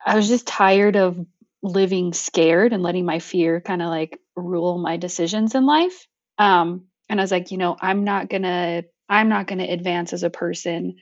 I 0.06 0.16
was 0.16 0.28
just 0.28 0.48
tired 0.48 0.96
of 0.96 1.20
living 1.64 2.14
scared 2.14 2.74
and 2.74 2.84
letting 2.84 3.06
my 3.06 3.20
fear 3.20 3.60
kind 3.62 3.82
of 3.82 3.90
like 3.90 4.20
rule 4.36 4.78
my 4.78 4.98
decisions 4.98 5.56
in 5.56 5.66
life. 5.66 6.08
Um, 6.38 6.86
and 7.10 7.20
I 7.20 7.24
was 7.24 7.32
like, 7.32 7.52
you 7.52 7.58
know, 7.58 7.76
I'm 7.80 8.04
not 8.04 8.30
gonna, 8.30 8.84
I'm 9.10 9.30
not 9.30 9.48
gonna 9.48 9.66
advance 9.66 10.14
as 10.14 10.24
a 10.24 10.30
person 10.30 10.98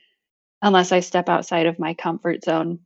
unless 0.62 0.92
I 0.92 1.02
step 1.02 1.30
outside 1.30 1.68
of 1.68 1.80
my 1.80 1.94
comfort 1.94 2.44
zone. 2.44 2.80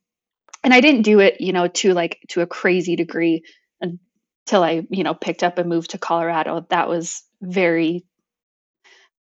And 0.63 0.73
I 0.73 0.81
didn't 0.81 1.03
do 1.03 1.19
it, 1.19 1.41
you 1.41 1.53
know, 1.53 1.67
to 1.67 1.93
like 1.93 2.19
to 2.29 2.41
a 2.41 2.47
crazy 2.47 2.95
degree 2.95 3.43
until 3.81 4.63
I, 4.63 4.87
you 4.89 5.03
know, 5.03 5.13
picked 5.13 5.43
up 5.43 5.57
and 5.57 5.69
moved 5.69 5.91
to 5.91 5.97
Colorado. 5.99 6.65
That 6.69 6.89
was 6.89 7.23
very 7.41 8.05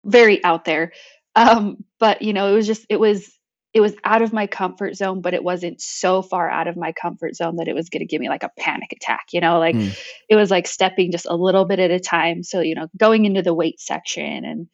very 0.06 0.44
out 0.44 0.66
there. 0.66 0.94
Um, 1.36 1.84
but 2.00 2.22
you 2.22 2.34
know, 2.34 2.52
it 2.52 2.56
was 2.56 2.68
just 2.68 2.86
it 2.90 3.00
was 3.00 3.35
it 3.76 3.82
was 3.82 3.94
out 4.06 4.22
of 4.22 4.32
my 4.32 4.48
comfort 4.48 4.96
zone, 4.96 5.20
but 5.20 5.34
it 5.34 5.44
wasn't 5.44 5.82
so 5.82 6.22
far 6.22 6.50
out 6.50 6.70
of 6.70 6.78
my 6.78 6.94
comfort 6.94 7.36
zone 7.36 7.58
that 7.58 7.68
it 7.68 7.76
was 7.76 7.90
going 7.90 8.00
to 8.00 8.06
give 8.06 8.22
me 8.22 8.30
like 8.30 8.44
a 8.44 8.52
panic 8.58 8.94
attack. 8.94 9.26
You 9.34 9.42
know, 9.42 9.60
like 9.60 9.76
mm. 9.76 9.94
it 10.30 10.38
was 10.38 10.50
like 10.50 10.66
stepping 10.66 11.12
just 11.12 11.26
a 11.30 11.36
little 11.36 11.66
bit 11.66 11.80
at 11.80 11.92
a 11.92 12.00
time. 12.00 12.42
So 12.42 12.62
you 12.62 12.74
know, 12.74 12.88
going 12.96 13.26
into 13.26 13.42
the 13.42 13.54
weight 13.54 13.82
section 13.82 14.46
and 14.46 14.70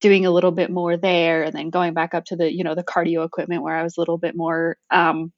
doing 0.00 0.24
a 0.24 0.30
little 0.30 0.52
bit 0.52 0.70
more 0.70 0.96
there, 0.96 1.42
and 1.42 1.52
then 1.52 1.70
going 1.70 1.94
back 1.94 2.14
up 2.14 2.26
to 2.26 2.36
the 2.36 2.50
you 2.50 2.62
know 2.62 2.76
the 2.76 2.84
cardio 2.84 3.26
equipment 3.26 3.64
where 3.64 3.74
I 3.74 3.82
was 3.82 3.96
a 3.96 4.00
little 4.00 4.18
bit 4.18 4.36
more 4.36 4.76
um, 4.88 5.32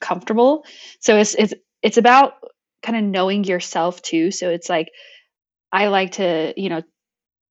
comfortable. 0.00 0.64
So 1.00 1.18
it's 1.18 1.34
it's 1.34 1.52
it's 1.82 1.98
about 1.98 2.36
kind 2.82 2.96
of 2.96 3.04
knowing 3.04 3.44
yourself 3.44 4.00
too. 4.00 4.30
So 4.30 4.48
it's 4.48 4.70
like 4.70 4.88
I 5.70 5.88
like 5.88 6.12
to 6.12 6.54
you 6.56 6.70
know 6.70 6.82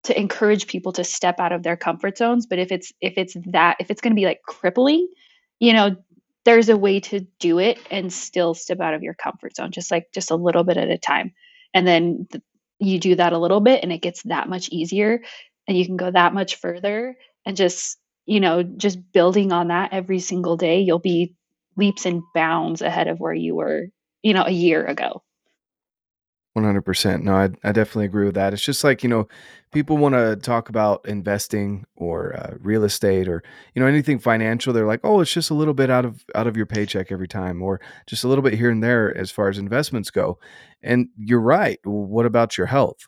to 0.04 0.20
encourage 0.20 0.68
people 0.68 0.92
to 0.94 1.04
step 1.04 1.40
out 1.40 1.52
of 1.52 1.64
their 1.64 1.78
comfort 1.78 2.18
zones 2.18 2.46
but 2.46 2.60
if 2.60 2.72
it's 2.72 2.94
if 3.02 3.14
it's 3.18 3.36
that 3.48 3.78
if 3.80 3.90
it's 3.90 4.02
going 4.02 4.12
to 4.12 4.20
be 4.20 4.26
like 4.26 4.42
crippling 4.44 5.08
you 5.60 5.74
know 5.74 5.96
there's 6.46 6.70
a 6.70 6.78
way 6.78 7.00
to 7.00 7.22
do 7.40 7.60
it 7.60 7.80
and 7.90 8.12
still 8.12 8.54
step 8.54 8.80
out 8.80 8.94
of 8.94 9.04
your 9.04 9.14
comfort 9.14 9.56
zone 9.56 9.72
just 9.72 9.92
like 9.92 10.12
just 10.12 10.32
a 10.32 10.36
little 10.36 10.64
bit 10.64 10.78
at 10.78 10.90
a 10.90 10.98
time. 10.98 11.34
And 11.74 11.88
then 11.88 12.28
th- 12.32 12.44
you 12.80 13.00
do 13.00 13.16
that 13.16 13.34
a 13.34 13.38
little 13.38 13.62
bit 13.62 13.82
and 13.84 13.92
it 13.92 14.02
gets 14.02 14.24
that 14.24 14.50
much 14.50 14.70
easier 14.70 15.22
and 15.68 15.78
you 15.78 15.86
can 15.86 15.96
go 15.96 16.12
that 16.12 16.34
much 16.34 16.56
further 16.56 17.16
and 17.46 17.56
just 17.56 17.98
you 18.26 18.40
know 18.40 18.64
just 18.64 19.00
building 19.14 19.52
on 19.52 19.70
that 19.70 19.94
every 19.94 20.20
single 20.20 20.58
day 20.58 20.82
you'll 20.82 21.00
be 21.00 21.34
leaps 21.78 22.06
and 22.06 22.24
bounds 22.34 22.82
ahead 22.82 23.08
of 23.08 23.20
where 23.20 23.34
you 23.34 23.56
were 23.56 23.88
you 24.22 24.34
know 24.34 24.44
a 24.44 24.52
year 24.52 24.86
ago 24.86 25.24
100%. 26.58 27.24
No, 27.24 27.36
I, 27.36 27.50
I 27.64 27.72
definitely 27.72 28.06
agree 28.06 28.26
with 28.26 28.36
that. 28.36 28.54
It's 28.54 28.62
just 28.62 28.84
like, 28.84 29.02
you 29.02 29.10
know, 29.10 29.28
people 29.72 29.98
want 29.98 30.14
to 30.14 30.36
talk 30.36 30.70
about 30.70 31.04
investing 31.08 31.86
or 31.96 32.36
uh, 32.36 32.56
real 32.60 32.84
estate 32.84 33.28
or, 33.28 33.42
you 33.74 33.82
know, 33.82 33.88
anything 33.88 34.20
financial. 34.20 34.72
They're 34.72 34.86
like, 34.86 35.00
oh, 35.04 35.22
it's 35.22 35.34
just 35.34 35.50
a 35.50 35.56
little 35.56 35.74
bit 35.74 35.90
out 35.90 36.06
of 36.06 36.24
out 36.36 36.46
of 36.46 36.56
your 36.56 36.68
paycheck 36.68 37.12
every 37.12 37.28
time 37.28 37.62
or 37.62 37.82
just 38.06 38.24
a 38.24 38.28
little 38.28 38.44
bit 38.44 38.54
here 38.54 38.70
and 38.70 38.84
there 38.84 39.16
as 39.18 39.32
far 39.32 39.50
as 39.50 39.58
investments 39.58 40.12
go. 40.12 40.38
And 40.84 41.08
you're 41.18 41.42
right. 41.42 41.80
What 41.84 42.28
about 42.28 42.58
your 42.58 42.68
health? 42.68 43.08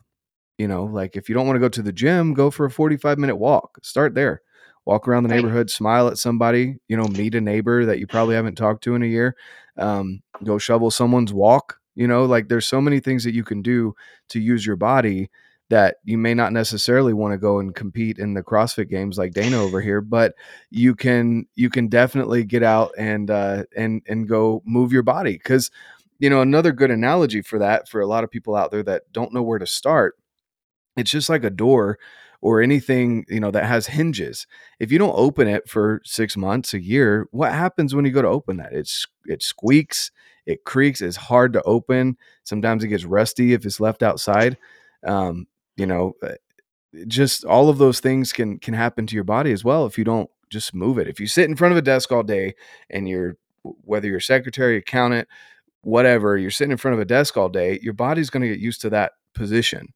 You 0.57 0.67
know, 0.67 0.85
like 0.85 1.15
if 1.15 1.29
you 1.29 1.35
don't 1.35 1.45
want 1.45 1.57
to 1.57 1.61
go 1.61 1.69
to 1.69 1.81
the 1.83 1.93
gym, 1.93 2.33
go 2.33 2.49
for 2.49 2.65
a 2.65 2.71
45 2.71 3.19
minute 3.19 3.35
walk. 3.35 3.77
Start 3.83 4.15
there. 4.15 4.41
Walk 4.85 5.07
around 5.07 5.23
the 5.23 5.29
neighborhood, 5.29 5.71
smile 5.71 6.07
at 6.07 6.19
somebody, 6.19 6.75
you 6.87 6.95
know, 6.95 7.05
meet 7.05 7.33
a 7.33 7.41
neighbor 7.41 7.85
that 7.85 7.97
you 7.97 8.05
probably 8.05 8.35
haven't 8.35 8.55
talked 8.55 8.83
to 8.83 8.93
in 8.93 9.01
a 9.01 9.07
year. 9.07 9.35
Um, 9.77 10.21
go 10.43 10.59
shovel 10.59 10.91
someone's 10.91 11.33
walk 11.33 11.79
you 11.95 12.07
know, 12.07 12.25
like 12.25 12.49
there's 12.49 12.67
so 12.67 12.81
many 12.81 12.99
things 12.99 13.23
that 13.23 13.33
you 13.33 13.43
can 13.43 13.61
do 13.61 13.95
to 14.29 14.39
use 14.39 14.65
your 14.65 14.75
body 14.75 15.29
that 15.69 15.97
you 16.03 16.17
may 16.17 16.33
not 16.33 16.53
necessarily 16.53 17.13
want 17.13 17.33
to 17.33 17.37
go 17.37 17.59
and 17.59 17.73
compete 17.73 18.19
in 18.19 18.33
the 18.33 18.43
CrossFit 18.43 18.89
games 18.89 19.17
like 19.17 19.33
Dana 19.33 19.61
over 19.61 19.81
here, 19.81 20.01
but 20.01 20.35
you 20.69 20.93
can 20.93 21.47
you 21.55 21.69
can 21.69 21.87
definitely 21.87 22.43
get 22.43 22.61
out 22.61 22.91
and 22.97 23.31
uh, 23.31 23.63
and 23.75 24.01
and 24.07 24.27
go 24.27 24.61
move 24.65 24.93
your 24.93 25.03
body 25.03 25.33
because 25.33 25.71
you 26.19 26.29
know 26.29 26.41
another 26.41 26.71
good 26.71 26.91
analogy 26.91 27.41
for 27.41 27.57
that 27.59 27.89
for 27.89 27.99
a 27.99 28.07
lot 28.07 28.23
of 28.23 28.29
people 28.29 28.55
out 28.55 28.71
there 28.71 28.83
that 28.83 29.03
don't 29.11 29.33
know 29.33 29.41
where 29.41 29.59
to 29.59 29.65
start, 29.65 30.17
it's 30.97 31.11
just 31.11 31.29
like 31.29 31.43
a 31.43 31.49
door 31.49 31.97
or 32.41 32.61
anything 32.61 33.25
you 33.27 33.39
know 33.39 33.49
that 33.51 33.65
has 33.65 33.87
hinges. 33.87 34.45
If 34.79 34.91
you 34.91 34.99
don't 34.99 35.17
open 35.17 35.47
it 35.47 35.67
for 35.67 35.99
six 36.03 36.37
months, 36.37 36.75
a 36.75 36.81
year, 36.81 37.27
what 37.31 37.53
happens 37.53 37.95
when 37.95 38.05
you 38.05 38.11
go 38.11 38.21
to 38.21 38.27
open 38.27 38.57
that? 38.57 38.71
It's 38.71 39.07
it 39.25 39.41
squeaks 39.41 40.11
it 40.45 40.63
creaks. 40.63 41.01
It's 41.01 41.17
hard 41.17 41.53
to 41.53 41.61
open. 41.63 42.17
Sometimes 42.43 42.83
it 42.83 42.89
gets 42.89 43.05
rusty 43.05 43.53
if 43.53 43.65
it's 43.65 43.79
left 43.79 44.03
outside. 44.03 44.57
Um, 45.05 45.47
you 45.75 45.85
know, 45.85 46.13
uh, 46.21 46.33
just 47.07 47.43
all 47.45 47.69
of 47.69 47.77
those 47.77 47.99
things 47.99 48.31
can 48.31 48.57
can 48.59 48.73
happen 48.73 49.05
to 49.07 49.15
your 49.15 49.23
body 49.23 49.51
as 49.51 49.63
well 49.63 49.85
if 49.85 49.97
you 49.97 50.03
don't 50.03 50.29
just 50.49 50.73
move 50.73 50.97
it. 50.97 51.07
If 51.07 51.19
you 51.19 51.27
sit 51.27 51.49
in 51.49 51.55
front 51.55 51.73
of 51.73 51.77
a 51.77 51.81
desk 51.81 52.11
all 52.11 52.23
day 52.23 52.55
and 52.89 53.07
you're 53.09 53.37
whether 53.63 54.07
you're 54.07 54.19
secretary, 54.19 54.77
accountant, 54.77 55.27
whatever, 55.81 56.37
you're 56.37 56.51
sitting 56.51 56.71
in 56.71 56.77
front 56.77 56.93
of 56.93 57.01
a 57.01 57.05
desk 57.05 57.35
all 57.35 57.49
day, 57.49 57.79
your 57.81 57.93
body's 57.93 58.29
going 58.29 58.41
to 58.41 58.49
get 58.49 58.59
used 58.59 58.81
to 58.81 58.89
that 58.91 59.13
position. 59.33 59.93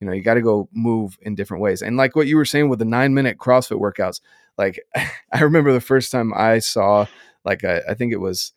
You 0.00 0.06
know, 0.06 0.12
you 0.12 0.22
got 0.22 0.34
to 0.34 0.42
go 0.42 0.68
move 0.72 1.16
in 1.22 1.34
different 1.34 1.62
ways. 1.62 1.80
And 1.80 1.96
like 1.96 2.16
what 2.16 2.26
you 2.26 2.36
were 2.36 2.44
saying 2.44 2.68
with 2.68 2.80
the 2.80 2.84
9-minute 2.84 3.38
CrossFit 3.38 3.80
workouts, 3.80 4.20
like 4.58 4.80
I 5.32 5.40
remember 5.40 5.72
the 5.72 5.80
first 5.80 6.10
time 6.10 6.32
I 6.34 6.58
saw 6.58 7.06
like 7.44 7.62
a, 7.62 7.82
I 7.88 7.94
think 7.94 8.12
it 8.12 8.20
was 8.20 8.52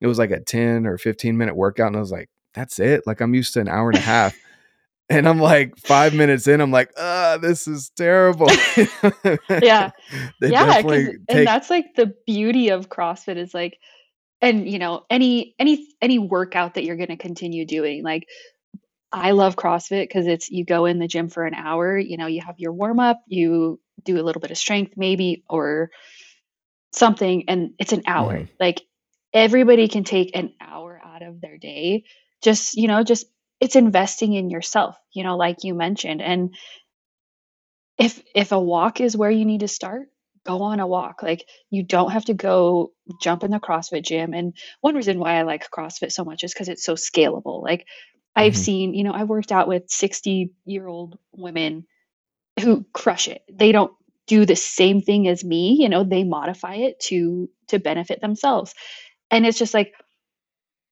it 0.00 0.06
was 0.06 0.18
like 0.18 0.30
a 0.30 0.40
10 0.40 0.86
or 0.86 0.98
15 0.98 1.36
minute 1.36 1.56
workout. 1.56 1.88
And 1.88 1.96
I 1.96 2.00
was 2.00 2.12
like, 2.12 2.28
that's 2.54 2.78
it. 2.78 3.06
Like 3.06 3.20
I'm 3.20 3.34
used 3.34 3.54
to 3.54 3.60
an 3.60 3.68
hour 3.68 3.90
and 3.90 3.98
a 3.98 4.02
half. 4.02 4.36
and 5.10 5.28
I'm 5.28 5.38
like 5.38 5.76
five 5.76 6.14
minutes 6.14 6.46
in, 6.46 6.60
I'm 6.60 6.70
like, 6.70 6.90
ah, 6.96 7.38
this 7.40 7.68
is 7.68 7.90
terrible. 7.96 8.48
yeah. 9.50 9.90
yeah. 10.40 10.82
Take- 10.82 11.16
and 11.28 11.46
that's 11.46 11.70
like 11.70 11.94
the 11.96 12.14
beauty 12.26 12.70
of 12.70 12.88
CrossFit 12.88 13.36
is 13.36 13.52
like, 13.52 13.78
and 14.40 14.68
you 14.68 14.78
know, 14.78 15.04
any, 15.10 15.54
any, 15.58 15.88
any 16.00 16.18
workout 16.18 16.74
that 16.74 16.84
you're 16.84 16.96
going 16.96 17.08
to 17.08 17.16
continue 17.16 17.66
doing, 17.66 18.02
like 18.02 18.26
I 19.12 19.32
love 19.32 19.56
CrossFit 19.56 20.04
because 20.04 20.26
it's, 20.26 20.50
you 20.50 20.64
go 20.64 20.86
in 20.86 20.98
the 20.98 21.08
gym 21.08 21.28
for 21.28 21.44
an 21.44 21.54
hour, 21.54 21.98
you 21.98 22.16
know, 22.16 22.26
you 22.26 22.40
have 22.40 22.58
your 22.58 22.72
warm 22.72 23.00
up, 23.00 23.20
you 23.26 23.78
do 24.02 24.18
a 24.18 24.22
little 24.22 24.40
bit 24.40 24.50
of 24.50 24.56
strength 24.56 24.94
maybe, 24.96 25.44
or 25.48 25.90
something, 26.92 27.44
and 27.48 27.72
it's 27.78 27.92
an 27.92 28.02
hour. 28.06 28.34
Mm-hmm. 28.34 28.52
Like 28.58 28.82
everybody 29.32 29.88
can 29.88 30.04
take 30.04 30.36
an 30.36 30.52
hour 30.60 31.00
out 31.04 31.22
of 31.22 31.40
their 31.40 31.58
day 31.58 32.04
just 32.42 32.76
you 32.76 32.88
know 32.88 33.02
just 33.02 33.26
it's 33.60 33.76
investing 33.76 34.32
in 34.32 34.50
yourself 34.50 34.96
you 35.12 35.22
know 35.24 35.36
like 35.36 35.64
you 35.64 35.74
mentioned. 35.74 36.22
And 36.22 36.54
if 37.98 38.22
if 38.34 38.52
a 38.52 38.60
walk 38.60 39.00
is 39.00 39.16
where 39.16 39.30
you 39.30 39.44
need 39.44 39.60
to 39.60 39.68
start 39.68 40.08
go 40.46 40.62
on 40.62 40.80
a 40.80 40.86
walk. 40.86 41.22
Like 41.22 41.46
you 41.68 41.82
don't 41.82 42.12
have 42.12 42.24
to 42.26 42.34
go 42.34 42.92
jump 43.20 43.44
in 43.44 43.50
the 43.50 43.60
crossfit 43.60 44.02
gym. 44.02 44.32
And 44.32 44.54
one 44.80 44.94
reason 44.94 45.18
why 45.18 45.34
i 45.34 45.42
like 45.42 45.70
crossfit 45.70 46.12
so 46.12 46.24
much 46.24 46.44
is 46.44 46.54
because 46.54 46.68
it's 46.68 46.84
so 46.84 46.94
scalable. 46.94 47.62
Like 47.62 47.86
i've 48.34 48.54
mm-hmm. 48.54 48.62
seen 48.62 48.94
you 48.94 49.04
know 49.04 49.12
i've 49.12 49.28
worked 49.28 49.52
out 49.52 49.68
with 49.68 49.90
60 49.90 50.52
year 50.64 50.86
old 50.86 51.18
women 51.32 51.86
who 52.60 52.86
crush 52.92 53.28
it. 53.28 53.42
They 53.52 53.72
don't 53.72 53.92
do 54.26 54.46
the 54.46 54.56
same 54.56 55.02
thing 55.02 55.26
as 55.26 55.42
me 55.42 55.76
you 55.80 55.88
know 55.88 56.04
they 56.04 56.22
modify 56.22 56.76
it 56.76 57.00
to 57.00 57.50
to 57.66 57.80
benefit 57.80 58.20
themselves 58.20 58.74
and 59.30 59.46
it's 59.46 59.58
just 59.58 59.74
like 59.74 59.92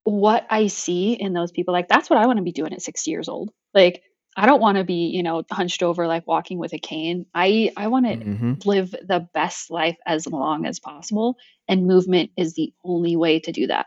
what 0.05 0.46
I 0.48 0.68
see 0.68 1.12
in 1.12 1.33
those 1.33 1.53
people, 1.53 1.74
like 1.74 1.88
that's 1.88 2.09
what 2.09 2.18
I 2.18 2.27
want 2.27 2.38
to 2.38 2.42
be 2.42 2.53
doing 2.53 2.72
at 2.72 2.83
60 2.83 3.11
years 3.11 3.29
old. 3.29 3.51
Like 3.74 4.03
I 4.37 4.46
don't 4.46 4.61
want 4.61 4.79
to 4.79 4.85
be, 4.85 5.11
you 5.12 5.22
know, 5.22 5.42
hunched 5.51 5.83
over 5.83 6.07
like 6.07 6.27
walking 6.27 6.59
with 6.59 6.72
a 6.72 6.79
cane. 6.79 7.27
I 7.35 7.72
I 7.77 7.88
want 7.88 8.07
to 8.07 8.16
mm-hmm. 8.16 8.53
live 8.64 8.90
the 8.90 9.29
best 9.35 9.70
life 9.70 9.96
as 10.07 10.27
long 10.27 10.64
as 10.64 10.79
possible 10.79 11.37
and 11.68 11.87
movement 11.87 12.31
is 12.37 12.55
the 12.55 12.72
only 12.85 13.16
way 13.16 13.40
to 13.40 13.53
do 13.53 13.66
that. 13.66 13.87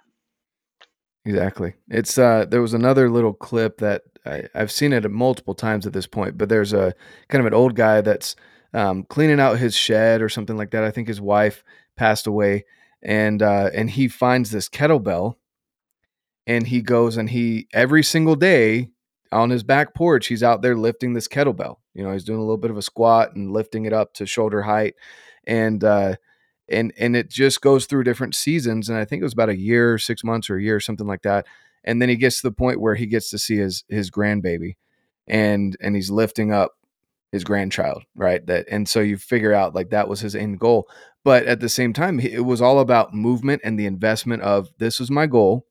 Exactly. 1.25 1.73
It's 1.89 2.17
uh 2.17 2.45
there 2.47 2.61
was 2.61 2.73
another 2.73 3.09
little 3.09 3.33
clip 3.33 3.77
that 3.79 4.03
I, 4.25 4.43
I've 4.53 4.71
seen 4.71 4.93
it 4.93 5.09
multiple 5.09 5.55
times 5.55 5.87
at 5.87 5.93
this 5.93 6.07
point, 6.07 6.37
but 6.37 6.49
there's 6.49 6.73
a 6.73 6.93
kind 7.29 7.39
of 7.39 7.47
an 7.47 7.53
old 7.53 7.75
guy 7.75 8.01
that's 8.01 8.35
um, 8.73 9.03
cleaning 9.03 9.39
out 9.39 9.57
his 9.57 9.75
shed 9.75 10.21
or 10.21 10.29
something 10.29 10.55
like 10.57 10.71
that. 10.71 10.83
I 10.83 10.91
think 10.91 11.07
his 11.07 11.19
wife 11.19 11.63
passed 11.97 12.27
away 12.27 12.65
and 13.03 13.41
uh, 13.41 13.69
and 13.73 13.89
he 13.89 14.07
finds 14.07 14.51
this 14.51 14.69
kettlebell, 14.69 15.35
and 16.47 16.67
he 16.67 16.81
goes 16.81 17.17
and 17.17 17.29
he 17.29 17.67
every 17.73 18.03
single 18.03 18.35
day 18.35 18.89
on 19.31 19.49
his 19.49 19.63
back 19.63 19.93
porch 19.93 20.27
he's 20.27 20.43
out 20.43 20.61
there 20.61 20.75
lifting 20.75 21.13
this 21.13 21.27
kettlebell. 21.27 21.77
You 21.93 22.03
know, 22.03 22.11
he's 22.11 22.23
doing 22.23 22.39
a 22.39 22.43
little 22.43 22.57
bit 22.57 22.71
of 22.71 22.77
a 22.77 22.81
squat 22.81 23.35
and 23.35 23.51
lifting 23.51 23.85
it 23.85 23.93
up 23.93 24.13
to 24.15 24.25
shoulder 24.25 24.61
height, 24.61 24.95
and 25.45 25.83
uh, 25.83 26.15
and 26.69 26.93
and 26.97 27.15
it 27.15 27.29
just 27.29 27.61
goes 27.61 27.85
through 27.85 28.03
different 28.03 28.35
seasons. 28.35 28.89
And 28.89 28.97
I 28.97 29.05
think 29.05 29.21
it 29.21 29.25
was 29.25 29.33
about 29.33 29.49
a 29.49 29.57
year, 29.57 29.97
six 29.97 30.23
months, 30.23 30.49
or 30.49 30.57
a 30.57 30.63
year, 30.63 30.79
something 30.79 31.07
like 31.07 31.23
that. 31.23 31.45
And 31.83 32.01
then 32.01 32.09
he 32.09 32.15
gets 32.15 32.41
to 32.41 32.47
the 32.47 32.53
point 32.53 32.79
where 32.79 32.95
he 32.95 33.07
gets 33.07 33.29
to 33.31 33.37
see 33.37 33.57
his 33.57 33.83
his 33.89 34.11
grandbaby, 34.11 34.75
and 35.27 35.75
and 35.81 35.95
he's 35.95 36.11
lifting 36.11 36.51
up 36.51 36.73
his 37.31 37.43
grandchild, 37.43 38.03
right? 38.15 38.45
That 38.45 38.65
and 38.69 38.87
so 38.87 38.99
you 38.99 39.17
figure 39.17 39.53
out 39.53 39.73
like 39.73 39.89
that 39.89 40.07
was 40.07 40.19
his 40.19 40.35
end 40.35 40.59
goal. 40.59 40.87
But 41.23 41.45
at 41.45 41.59
the 41.59 41.69
same 41.69 41.93
time, 41.93 42.19
it 42.19 42.45
was 42.45 42.61
all 42.61 42.79
about 42.79 43.13
movement 43.13 43.61
and 43.63 43.79
the 43.79 43.85
investment 43.85 44.41
of 44.41 44.69
this 44.79 44.99
is 44.99 45.11
my 45.11 45.27
goal. 45.27 45.65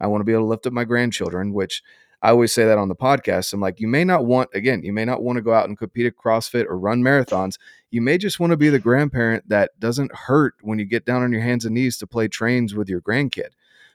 I 0.00 0.06
want 0.06 0.20
to 0.20 0.24
be 0.24 0.32
able 0.32 0.44
to 0.44 0.48
lift 0.48 0.66
up 0.66 0.72
my 0.72 0.84
grandchildren, 0.84 1.52
which 1.52 1.82
I 2.22 2.30
always 2.30 2.52
say 2.52 2.64
that 2.64 2.78
on 2.78 2.88
the 2.88 2.96
podcast. 2.96 3.52
I'm 3.52 3.60
like, 3.60 3.78
you 3.78 3.88
may 3.88 4.04
not 4.04 4.24
want, 4.24 4.48
again, 4.54 4.82
you 4.82 4.92
may 4.92 5.04
not 5.04 5.22
want 5.22 5.36
to 5.36 5.42
go 5.42 5.52
out 5.52 5.68
and 5.68 5.78
compete 5.78 6.06
at 6.06 6.16
CrossFit 6.16 6.64
or 6.64 6.78
run 6.78 7.02
marathons. 7.02 7.58
You 7.90 8.00
may 8.00 8.18
just 8.18 8.40
want 8.40 8.52
to 8.52 8.56
be 8.56 8.70
the 8.70 8.78
grandparent 8.78 9.48
that 9.48 9.78
doesn't 9.78 10.14
hurt 10.14 10.54
when 10.62 10.78
you 10.78 10.86
get 10.86 11.04
down 11.04 11.22
on 11.22 11.32
your 11.32 11.42
hands 11.42 11.66
and 11.66 11.74
knees 11.74 11.98
to 11.98 12.06
play 12.06 12.26
trains 12.26 12.74
with 12.74 12.88
your 12.88 13.02
grandkid 13.02 13.50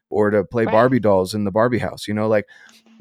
or 0.09 0.29
to 0.29 0.43
play 0.43 0.65
right. 0.65 0.71
Barbie 0.71 0.99
dolls 0.99 1.33
in 1.33 1.45
the 1.45 1.51
Barbie 1.51 1.79
house. 1.79 2.07
You 2.07 2.13
know, 2.13 2.27
like 2.27 2.47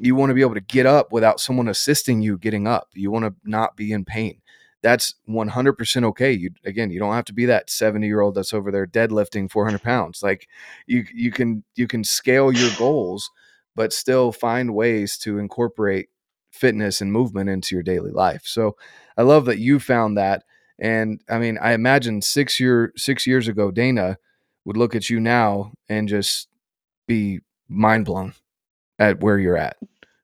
you 0.01 0.15
want 0.15 0.31
to 0.31 0.33
be 0.33 0.41
able 0.41 0.55
to 0.55 0.61
get 0.61 0.85
up 0.85 1.11
without 1.11 1.39
someone 1.39 1.67
assisting 1.67 2.21
you 2.21 2.37
getting 2.37 2.67
up. 2.67 2.89
You 2.93 3.11
want 3.11 3.25
to 3.25 3.35
not 3.43 3.75
be 3.75 3.91
in 3.91 4.03
pain. 4.03 4.41
That's 4.81 5.13
100% 5.29 6.03
okay. 6.05 6.31
You 6.31 6.49
again, 6.65 6.89
you 6.89 6.99
don't 6.99 7.13
have 7.13 7.25
to 7.25 7.33
be 7.33 7.45
that 7.45 7.69
70 7.69 8.07
year 8.07 8.21
old 8.21 8.33
that's 8.33 8.53
over 8.53 8.71
there 8.71 8.87
deadlifting 8.87 9.49
400 9.51 9.81
pounds. 9.81 10.23
Like 10.23 10.47
you, 10.87 11.05
you 11.13 11.31
can 11.31 11.63
you 11.75 11.87
can 11.87 12.03
scale 12.03 12.51
your 12.51 12.71
goals, 12.77 13.29
but 13.75 13.93
still 13.93 14.31
find 14.31 14.73
ways 14.73 15.17
to 15.19 15.37
incorporate 15.37 16.09
fitness 16.51 16.99
and 16.99 17.11
movement 17.13 17.49
into 17.49 17.75
your 17.75 17.83
daily 17.83 18.11
life. 18.11 18.41
So 18.45 18.75
I 19.15 19.21
love 19.21 19.45
that 19.45 19.59
you 19.59 19.79
found 19.79 20.17
that. 20.17 20.43
And 20.79 21.21
I 21.29 21.37
mean, 21.37 21.59
I 21.61 21.73
imagine 21.73 22.23
six 22.23 22.59
year 22.59 22.91
six 22.97 23.27
years 23.27 23.47
ago, 23.47 23.69
Dana 23.69 24.17
would 24.65 24.77
look 24.77 24.95
at 24.95 25.11
you 25.11 25.19
now 25.19 25.73
and 25.87 26.09
just 26.09 26.47
be 27.07 27.41
mind 27.69 28.05
blown 28.05 28.33
at 29.01 29.21
where 29.21 29.39
you're 29.39 29.57
at 29.57 29.77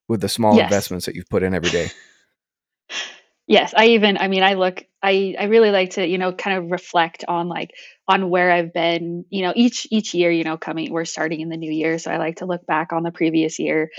with 0.07 0.21
the 0.21 0.29
small 0.29 0.59
Yes. 0.59 0.61
investments 0.61 1.07
that 1.07 1.15
you've 1.15 1.29
put 1.29 1.43
in 1.43 1.55
every 1.55 1.71
day. 1.71 1.91
Yes, 3.47 3.73
I 3.75 3.87
even 3.89 4.17
I 4.17 4.27
mean 4.27 4.43
I 4.43 4.55
look 4.55 4.83
I 5.01 5.35
I 5.39 5.45
really 5.45 5.71
like 5.71 5.91
to, 5.91 6.05
you 6.05 6.17
know, 6.17 6.33
kind 6.33 6.57
of 6.57 6.71
reflect 6.71 7.23
on 7.27 7.47
like 7.47 7.71
on 8.07 8.29
where 8.29 8.51
I've 8.51 8.73
been, 8.73 9.25
you 9.29 9.41
know, 9.43 9.53
each 9.55 9.87
each 9.89 10.13
year, 10.13 10.31
you 10.31 10.43
know, 10.43 10.57
coming 10.57 10.91
we're 10.91 11.05
starting 11.05 11.41
in 11.41 11.49
the 11.49 11.57
new 11.57 11.71
year, 11.71 11.97
so 11.97 12.11
I 12.11 12.17
like 12.17 12.37
to 12.37 12.45
look 12.45 12.65
back 12.65 12.93
on 12.93 13.03
the 13.03 13.11
previous 13.11 13.59
year 13.59 13.91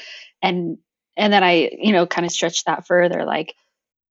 and 0.43 0.79
and 1.17 1.33
then 1.33 1.43
I, 1.45 1.71
you 1.79 1.93
know, 1.93 2.07
kind 2.07 2.27
of 2.27 2.33
stretch 2.33 2.65
that 2.65 2.87
further 2.87 3.25
like 3.25 3.55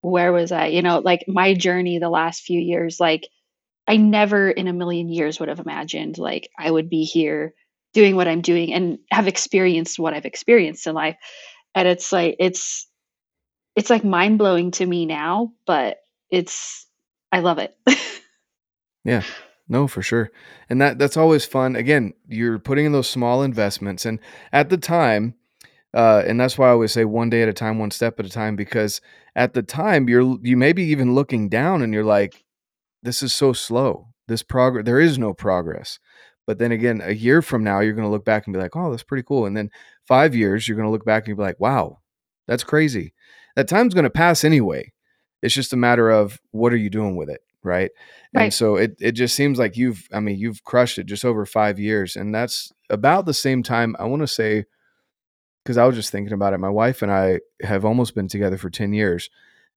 where 0.02 0.34
was 0.34 0.52
I? 0.52 0.68
You 0.68 0.82
know, 0.84 1.00
like 1.00 1.26
my 1.28 1.54
journey 1.56 2.00
the 2.00 2.10
last 2.10 2.44
few 2.44 2.60
years 2.60 3.00
like 3.00 3.28
I 3.88 3.98
never 3.98 4.50
in 4.50 4.68
a 4.68 4.74
million 4.74 5.10
years 5.10 5.40
would 5.40 5.50
have 5.50 5.60
imagined 5.60 6.18
like 6.18 6.50
I 6.58 6.72
would 6.72 6.90
be 6.90 7.04
here 7.06 7.54
doing 7.98 8.16
what 8.16 8.28
I'm 8.28 8.42
doing 8.42 8.72
and 8.74 9.00
have 9.10 9.28
experienced 9.28 9.98
what 9.98 10.14
I've 10.14 10.26
experienced 10.26 10.86
in 10.86 10.94
life. 10.94 11.16
And 11.74 11.88
it's 11.88 12.12
like 12.12 12.36
it's 12.38 12.88
it's 13.76 13.90
like 13.90 14.04
mind 14.04 14.38
blowing 14.38 14.70
to 14.72 14.86
me 14.86 15.08
now, 15.08 15.54
but 15.66 15.98
it's 16.30 16.86
I 17.32 17.40
love 17.40 17.58
it. 17.58 17.76
Yeah. 19.04 19.24
No, 19.70 19.88
for 19.88 20.02
sure. 20.02 20.32
And 20.70 20.82
that 20.82 21.00
that's 21.00 21.16
always 21.16 21.46
fun. 21.46 21.78
Again, 21.78 22.12
you're 22.28 22.60
putting 22.60 22.86
in 22.86 22.92
those 22.92 23.08
small 23.08 23.42
investments 23.42 24.06
and 24.06 24.20
at 24.52 24.70
the 24.70 24.76
time 24.76 25.36
uh, 25.94 26.24
and 26.28 26.38
that's 26.38 26.58
why 26.58 26.68
I 26.68 26.72
always 26.72 26.92
say 26.92 27.06
one 27.06 27.30
day 27.30 27.42
at 27.42 27.48
a 27.48 27.54
time, 27.54 27.80
one 27.80 27.92
step 27.92 28.20
at 28.20 28.26
a 28.26 28.30
time 28.30 28.58
because 28.58 29.00
at 29.34 29.54
the 29.54 29.64
time 29.64 30.10
you're 30.10 30.38
you 30.42 30.58
may 30.58 30.74
be 30.74 30.84
even 30.84 31.16
looking 31.16 31.48
down 31.48 31.82
and 31.82 31.94
you're 31.94 32.04
like 32.04 32.44
this 33.02 33.24
is 33.24 33.34
so 33.34 33.54
slow. 33.54 34.10
This 34.28 34.44
progress 34.44 34.84
there 34.84 35.00
is 35.00 35.18
no 35.18 35.34
progress. 35.34 36.00
But 36.48 36.60
then 36.60 36.72
again, 36.74 37.02
a 37.06 37.14
year 37.14 37.42
from 37.44 37.64
now 37.64 37.82
you're 37.82 37.94
going 37.94 38.08
to 38.08 38.12
look 38.12 38.26
back 38.26 38.48
and 38.48 38.54
be 38.56 38.60
like, 38.62 38.76
"Oh, 38.76 38.92
that's 38.92 39.04
pretty 39.04 39.24
cool." 39.24 39.46
And 39.48 39.58
then 39.58 39.72
5 40.08 40.36
years 40.36 40.68
you're 40.68 40.78
going 40.78 40.88
to 40.88 40.92
look 40.92 41.06
back 41.06 41.28
and 41.28 41.38
be 41.38 41.44
like, 41.44 41.60
"Wow, 41.60 42.00
that's 42.48 42.64
crazy." 42.66 43.14
That 43.58 43.68
time's 43.70 43.94
going 43.96 44.06
to 44.06 44.10
pass 44.12 44.44
anyway. 44.46 44.94
It's 45.44 45.54
just 45.56 45.74
a 45.74 45.78
matter 45.78 46.10
of 46.10 46.40
what 46.52 46.74
are 46.74 46.78
you 46.78 46.90
doing 46.90 47.16
with 47.18 47.30
it, 47.30 47.42
right? 47.64 47.92
And 48.34 48.54
so 48.54 48.78
it 48.78 48.96
it 49.02 49.14
just 49.14 49.36
seems 49.36 49.60
like 49.60 49.78
you've 49.78 50.08
I 50.14 50.20
mean, 50.22 50.38
you've 50.40 50.64
crushed 50.64 50.98
it 51.00 51.06
just 51.06 51.26
over 51.26 51.46
5 51.46 51.80
years 51.80 52.16
and 52.16 52.34
that's 52.36 52.72
about 52.90 53.26
the 53.26 53.34
same 53.34 53.64
time 53.64 53.96
I 54.00 54.06
want 54.06 54.22
to 54.22 54.28
say 54.28 54.66
cuz 55.66 55.78
I 55.78 55.86
was 55.86 55.96
just 55.96 56.12
thinking 56.12 56.34
about 56.34 56.54
it. 56.54 56.60
My 56.60 56.70
wife 56.70 57.02
and 57.02 57.12
I 57.12 57.40
have 57.62 57.86
almost 57.86 58.16
been 58.16 58.28
together 58.28 58.58
for 58.58 58.70
10 58.70 58.94
years 58.94 59.30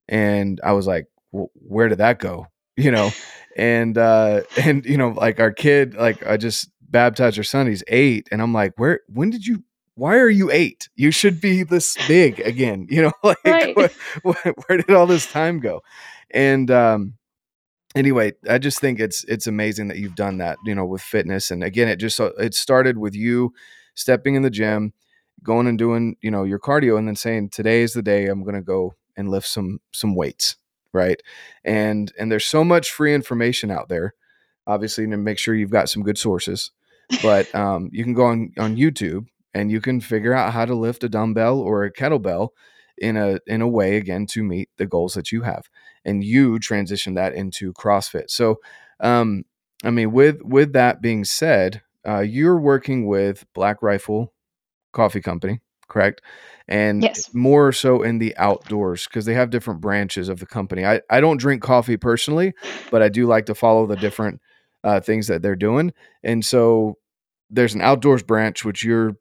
and 0.09 0.61
I 0.63 0.73
was 0.73 0.87
like, 0.87 1.07
well, 1.31 1.51
"Where 1.55 1.89
did 1.89 1.99
that 1.99 2.19
go?" 2.19 2.47
You 2.77 2.91
know? 2.91 3.11
And 3.57 3.97
uh 3.97 4.41
and 4.63 4.85
you 4.85 4.97
know, 4.97 5.09
like 5.09 5.39
our 5.39 5.51
kid 5.51 5.95
like 5.95 6.25
I 6.25 6.37
just 6.37 6.69
baptized 6.81 7.37
our 7.37 7.43
son, 7.43 7.67
he's 7.67 7.83
8 7.87 8.27
and 8.31 8.41
I'm 8.41 8.53
like, 8.53 8.73
"Where 8.77 9.01
when 9.07 9.29
did 9.29 9.45
you 9.45 9.63
why 9.95 10.17
are 10.17 10.29
you 10.29 10.49
8? 10.51 10.89
You 10.95 11.11
should 11.11 11.41
be 11.41 11.63
this 11.63 11.97
big 12.07 12.39
again." 12.39 12.87
You 12.89 13.03
know, 13.03 13.11
like 13.23 13.37
Right. 13.45 13.75
what, 13.75 13.91
where, 14.23 14.53
where 14.67 14.77
did 14.77 14.91
all 14.91 15.07
this 15.07 15.31
time 15.31 15.59
go? 15.59 15.81
And 16.31 16.69
um 16.71 17.13
anyway, 17.95 18.33
I 18.49 18.57
just 18.57 18.79
think 18.79 18.99
it's 18.99 19.23
it's 19.25 19.47
amazing 19.47 19.87
that 19.89 19.97
you've 19.97 20.15
done 20.15 20.37
that, 20.37 20.57
you 20.65 20.75
know, 20.75 20.85
with 20.85 21.01
fitness. 21.01 21.51
And 21.51 21.63
again, 21.63 21.87
it 21.87 21.97
just 21.97 22.15
so 22.17 22.27
it 22.39 22.53
started 22.53 22.97
with 22.97 23.15
you 23.15 23.53
stepping 23.95 24.35
in 24.35 24.41
the 24.41 24.49
gym, 24.49 24.93
going 25.43 25.67
and 25.67 25.77
doing, 25.77 26.15
you 26.21 26.31
know, 26.31 26.43
your 26.43 26.59
cardio, 26.59 26.97
and 26.97 27.07
then 27.07 27.15
saying, 27.15 27.49
"Today 27.49 27.81
is 27.81 27.93
the 27.93 28.01
day 28.01 28.27
I'm 28.27 28.43
going 28.43 28.55
to 28.55 28.61
go 28.61 28.95
and 29.17 29.29
lift 29.29 29.47
some 29.47 29.79
some 29.91 30.15
weights." 30.15 30.55
Right, 30.93 31.21
and 31.63 32.11
and 32.19 32.31
there's 32.31 32.45
so 32.45 32.63
much 32.63 32.91
free 32.91 33.13
information 33.13 33.71
out 33.71 33.89
there. 33.89 34.13
Obviously, 34.67 35.07
to 35.07 35.17
make 35.17 35.37
sure 35.39 35.55
you've 35.55 35.71
got 35.71 35.89
some 35.89 36.03
good 36.03 36.17
sources, 36.17 36.71
but 37.21 37.53
um, 37.55 37.89
you 37.91 38.03
can 38.03 38.13
go 38.13 38.25
on 38.25 38.51
on 38.57 38.75
YouTube 38.75 39.27
and 39.53 39.71
you 39.71 39.81
can 39.81 39.99
figure 40.01 40.33
out 40.33 40.53
how 40.53 40.65
to 40.65 40.75
lift 40.75 41.03
a 41.03 41.09
dumbbell 41.09 41.59
or 41.59 41.83
a 41.83 41.91
kettlebell 41.91 42.49
in 42.97 43.17
a 43.17 43.39
in 43.47 43.61
a 43.61 43.67
way 43.67 43.97
again 43.97 44.25
to 44.27 44.43
meet 44.43 44.69
the 44.77 44.85
goals 44.85 45.13
that 45.15 45.31
you 45.31 45.41
have 45.41 45.69
and 46.05 46.23
you 46.23 46.59
transition 46.59 47.15
that 47.15 47.33
into 47.33 47.73
CrossFit. 47.73 48.29
So, 48.29 48.57
um, 48.99 49.43
I 49.83 49.89
mean, 49.89 50.11
with 50.11 50.41
with 50.43 50.73
that 50.73 51.01
being 51.01 51.23
said, 51.23 51.81
uh, 52.07 52.19
you're 52.19 52.59
working 52.59 53.07
with 53.07 53.45
Black 53.53 53.81
Rifle 53.81 54.33
Coffee 54.93 55.21
Company, 55.21 55.59
correct? 55.91 56.21
And 56.67 57.03
yes. 57.03 57.33
more 57.33 57.71
so 57.73 58.01
in 58.01 58.19
the 58.19 58.35
outdoors 58.37 59.05
because 59.05 59.25
they 59.25 59.33
have 59.33 59.49
different 59.49 59.81
branches 59.81 60.29
of 60.29 60.39
the 60.39 60.45
company. 60.45 60.85
I, 60.85 61.01
I 61.09 61.19
don't 61.19 61.37
drink 61.37 61.61
coffee 61.61 61.97
personally, 61.97 62.53
but 62.89 63.01
I 63.01 63.09
do 63.09 63.27
like 63.27 63.45
to 63.47 63.55
follow 63.55 63.85
the 63.85 63.97
different 63.97 64.39
uh, 64.83 65.01
things 65.01 65.27
that 65.27 65.41
they're 65.41 65.55
doing. 65.55 65.91
And 66.23 66.45
so 66.45 66.97
there's 67.49 67.75
an 67.75 67.81
outdoors 67.81 68.23
branch 68.23 68.63
which 68.63 68.83
you're 68.83 69.17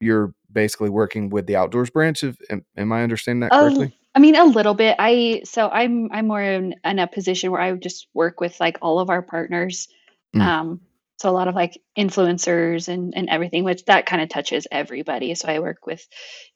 you're 0.00 0.32
basically 0.50 0.88
working 0.88 1.28
with 1.28 1.46
the 1.46 1.56
outdoors 1.56 1.90
branch. 1.90 2.22
Of, 2.22 2.38
am, 2.48 2.64
am 2.76 2.92
I 2.92 3.02
understanding 3.02 3.40
that 3.40 3.50
Oh, 3.52 3.66
correctly? 3.66 3.94
I 4.14 4.20
mean 4.20 4.36
a 4.36 4.44
little 4.44 4.74
bit. 4.74 4.96
I 4.98 5.42
so 5.44 5.68
I'm 5.68 6.10
I'm 6.10 6.26
more 6.26 6.42
in, 6.42 6.74
in 6.84 6.98
a 6.98 7.06
position 7.06 7.50
where 7.50 7.60
I 7.60 7.72
would 7.72 7.82
just 7.82 8.08
work 8.14 8.40
with 8.40 8.58
like 8.60 8.78
all 8.80 8.98
of 8.98 9.10
our 9.10 9.22
partners. 9.22 9.88
Mm, 10.34 10.42
Um 10.42 10.80
so 11.18 11.28
a 11.28 11.32
lot 11.32 11.48
of 11.48 11.54
like 11.54 11.80
influencers 11.98 12.88
and 12.88 13.12
and 13.16 13.28
everything, 13.28 13.64
which 13.64 13.84
that 13.86 14.06
kind 14.06 14.22
of 14.22 14.28
touches 14.28 14.66
everybody. 14.70 15.34
So 15.34 15.48
I 15.48 15.58
work 15.58 15.84
with, 15.84 16.06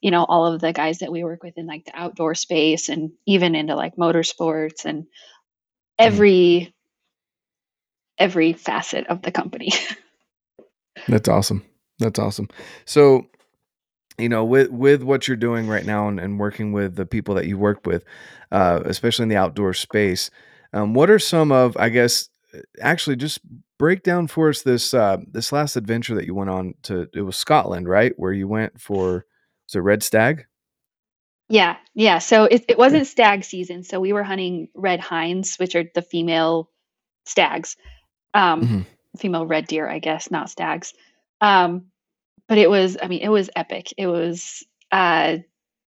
you 0.01 0.09
know, 0.09 0.23
all 0.23 0.47
of 0.47 0.61
the 0.61 0.71
guys 0.71 0.99
that 0.99 1.11
we 1.11 1.23
work 1.23 1.43
with 1.43 1.57
in 1.57 1.67
like 1.67 1.85
the 1.85 1.95
outdoor 1.95 2.33
space 2.33 2.89
and 2.89 3.11
even 3.27 3.55
into 3.55 3.75
like 3.75 3.97
motorsports 3.97 4.85
and 4.85 5.03
mm. 5.03 5.07
every 5.99 6.73
every 8.17 8.53
facet 8.53 9.07
of 9.07 9.21
the 9.21 9.31
company. 9.31 9.71
That's 11.07 11.27
awesome. 11.27 11.65
That's 11.99 12.19
awesome. 12.19 12.47
So, 12.85 13.27
you 14.17 14.29
know, 14.29 14.45
with 14.45 14.69
with 14.69 15.03
what 15.03 15.27
you're 15.27 15.35
doing 15.35 15.67
right 15.67 15.85
now 15.85 16.07
and, 16.07 16.21
and 16.21 16.39
working 16.39 16.71
with 16.71 16.95
the 16.95 17.05
people 17.05 17.35
that 17.35 17.47
you 17.47 17.57
work 17.57 17.85
with, 17.85 18.05
uh, 18.51 18.81
especially 18.85 19.23
in 19.23 19.29
the 19.29 19.35
outdoor 19.35 19.73
space, 19.73 20.31
um, 20.71 20.93
what 20.93 21.09
are 21.09 21.19
some 21.19 21.51
of, 21.51 21.75
I 21.75 21.89
guess, 21.89 22.29
actually 22.81 23.15
just 23.15 23.39
break 23.79 24.03
down 24.03 24.27
for 24.27 24.49
us 24.49 24.61
this 24.61 24.93
uh, 24.93 25.17
this 25.31 25.51
last 25.51 25.75
adventure 25.75 26.15
that 26.15 26.25
you 26.25 26.35
went 26.35 26.49
on 26.49 26.73
to. 26.83 27.07
It 27.13 27.21
was 27.21 27.35
Scotland, 27.35 27.87
right? 27.87 28.13
Where 28.17 28.33
you 28.33 28.47
went 28.47 28.79
for 28.79 29.25
was 29.67 29.75
it 29.75 29.79
red 29.79 30.03
stag? 30.03 30.45
Yeah, 31.49 31.77
yeah. 31.93 32.19
So 32.19 32.45
it, 32.45 32.65
it 32.67 32.77
wasn't 32.77 33.05
stag 33.07 33.43
season. 33.43 33.83
So 33.83 33.99
we 33.99 34.13
were 34.13 34.23
hunting 34.23 34.69
red 34.73 34.99
hinds, 34.99 35.57
which 35.57 35.75
are 35.75 35.83
the 35.93 36.01
female 36.01 36.69
stags, 37.25 37.75
um, 38.33 38.67
hmm 38.67 38.81
female 39.19 39.45
red 39.45 39.67
deer, 39.67 39.87
I 39.87 39.99
guess, 39.99 40.31
not 40.31 40.49
stags. 40.49 40.93
Um, 41.39 41.85
but 42.47 42.57
it 42.57 42.69
was, 42.69 42.97
I 43.01 43.07
mean, 43.07 43.21
it 43.21 43.29
was 43.29 43.49
epic. 43.55 43.93
It 43.95 44.07
was 44.07 44.65
uh, 44.91 45.37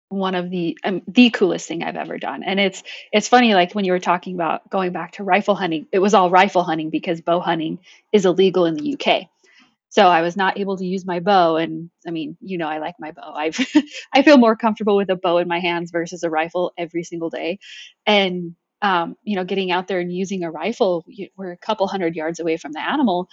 one 0.09 0.35
of 0.35 0.51
the 0.51 0.79
um, 0.85 1.03
the 1.07 1.31
coolest 1.31 1.69
thing 1.69 1.83
I've 1.83 1.97
ever 1.97 2.19
done. 2.19 2.43
And 2.43 2.59
it's 2.59 2.83
it's 3.13 3.29
funny, 3.29 3.55
like 3.55 3.75
when 3.75 3.85
you 3.85 3.93
were 3.93 3.99
talking 3.99 4.35
about 4.35 4.69
going 4.71 4.93
back 4.93 5.13
to 5.13 5.25
rifle 5.25 5.55
hunting, 5.55 5.87
it 5.93 5.99
was 5.99 6.15
all 6.15 6.31
rifle 6.31 6.63
hunting 6.63 6.91
because 6.91 7.21
bow 7.21 7.41
hunting 7.41 7.79
is 8.13 8.25
illegal 8.25 8.65
in 8.65 8.75
the 8.75 8.95
UK. 8.95 9.29
So 9.91 10.07
I 10.07 10.21
was 10.21 10.37
not 10.37 10.59
able 10.59 10.77
to 10.77 10.85
use 10.85 11.07
my 11.07 11.21
bow, 11.21 11.57
and 11.57 11.91
I 12.07 12.11
mean, 12.11 12.37
you 12.41 12.59
know, 12.59 12.69
I 12.69 12.79
like 12.79 12.97
my 12.99 13.13
bow. 13.13 13.33
I've 13.35 13.59
I 14.13 14.23
feel 14.23 14.39
more 14.39 14.57
comfortable 14.57 14.97
with 14.97 15.11
a 15.11 15.17
bow 15.17 15.39
in 15.39 15.49
my 15.49 15.61
hands 15.61 15.91
versus 15.91 16.23
a 16.23 16.31
rifle 16.31 16.73
every 16.77 17.05
single 17.05 17.31
day, 17.31 17.59
and 18.07 18.55
um, 18.83 19.17
you 19.25 19.37
know, 19.37 19.45
getting 19.45 19.71
out 19.73 19.89
there 19.89 20.01
and 20.01 20.13
using 20.13 20.45
a 20.45 20.51
rifle, 20.51 21.05
you, 21.09 21.29
we're 21.37 21.53
a 21.53 21.57
couple 21.57 21.87
hundred 21.89 22.15
yards 22.17 22.39
away 22.39 22.57
from 22.59 22.73
the 22.73 22.81
animal, 22.81 23.29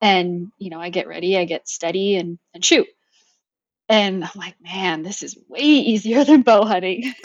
and 0.00 0.52
you 0.58 0.70
know, 0.70 0.80
I 0.80 0.90
get 0.90 1.08
ready, 1.08 1.36
I 1.36 1.44
get 1.44 1.68
steady, 1.68 2.16
and 2.16 2.38
and 2.54 2.64
shoot, 2.64 2.86
and 3.88 4.24
I'm 4.24 4.30
like, 4.36 4.56
man, 4.60 5.02
this 5.02 5.22
is 5.22 5.36
way 5.48 5.60
easier 5.60 6.24
than 6.24 6.42
bow 6.42 6.64
hunting. 6.64 7.12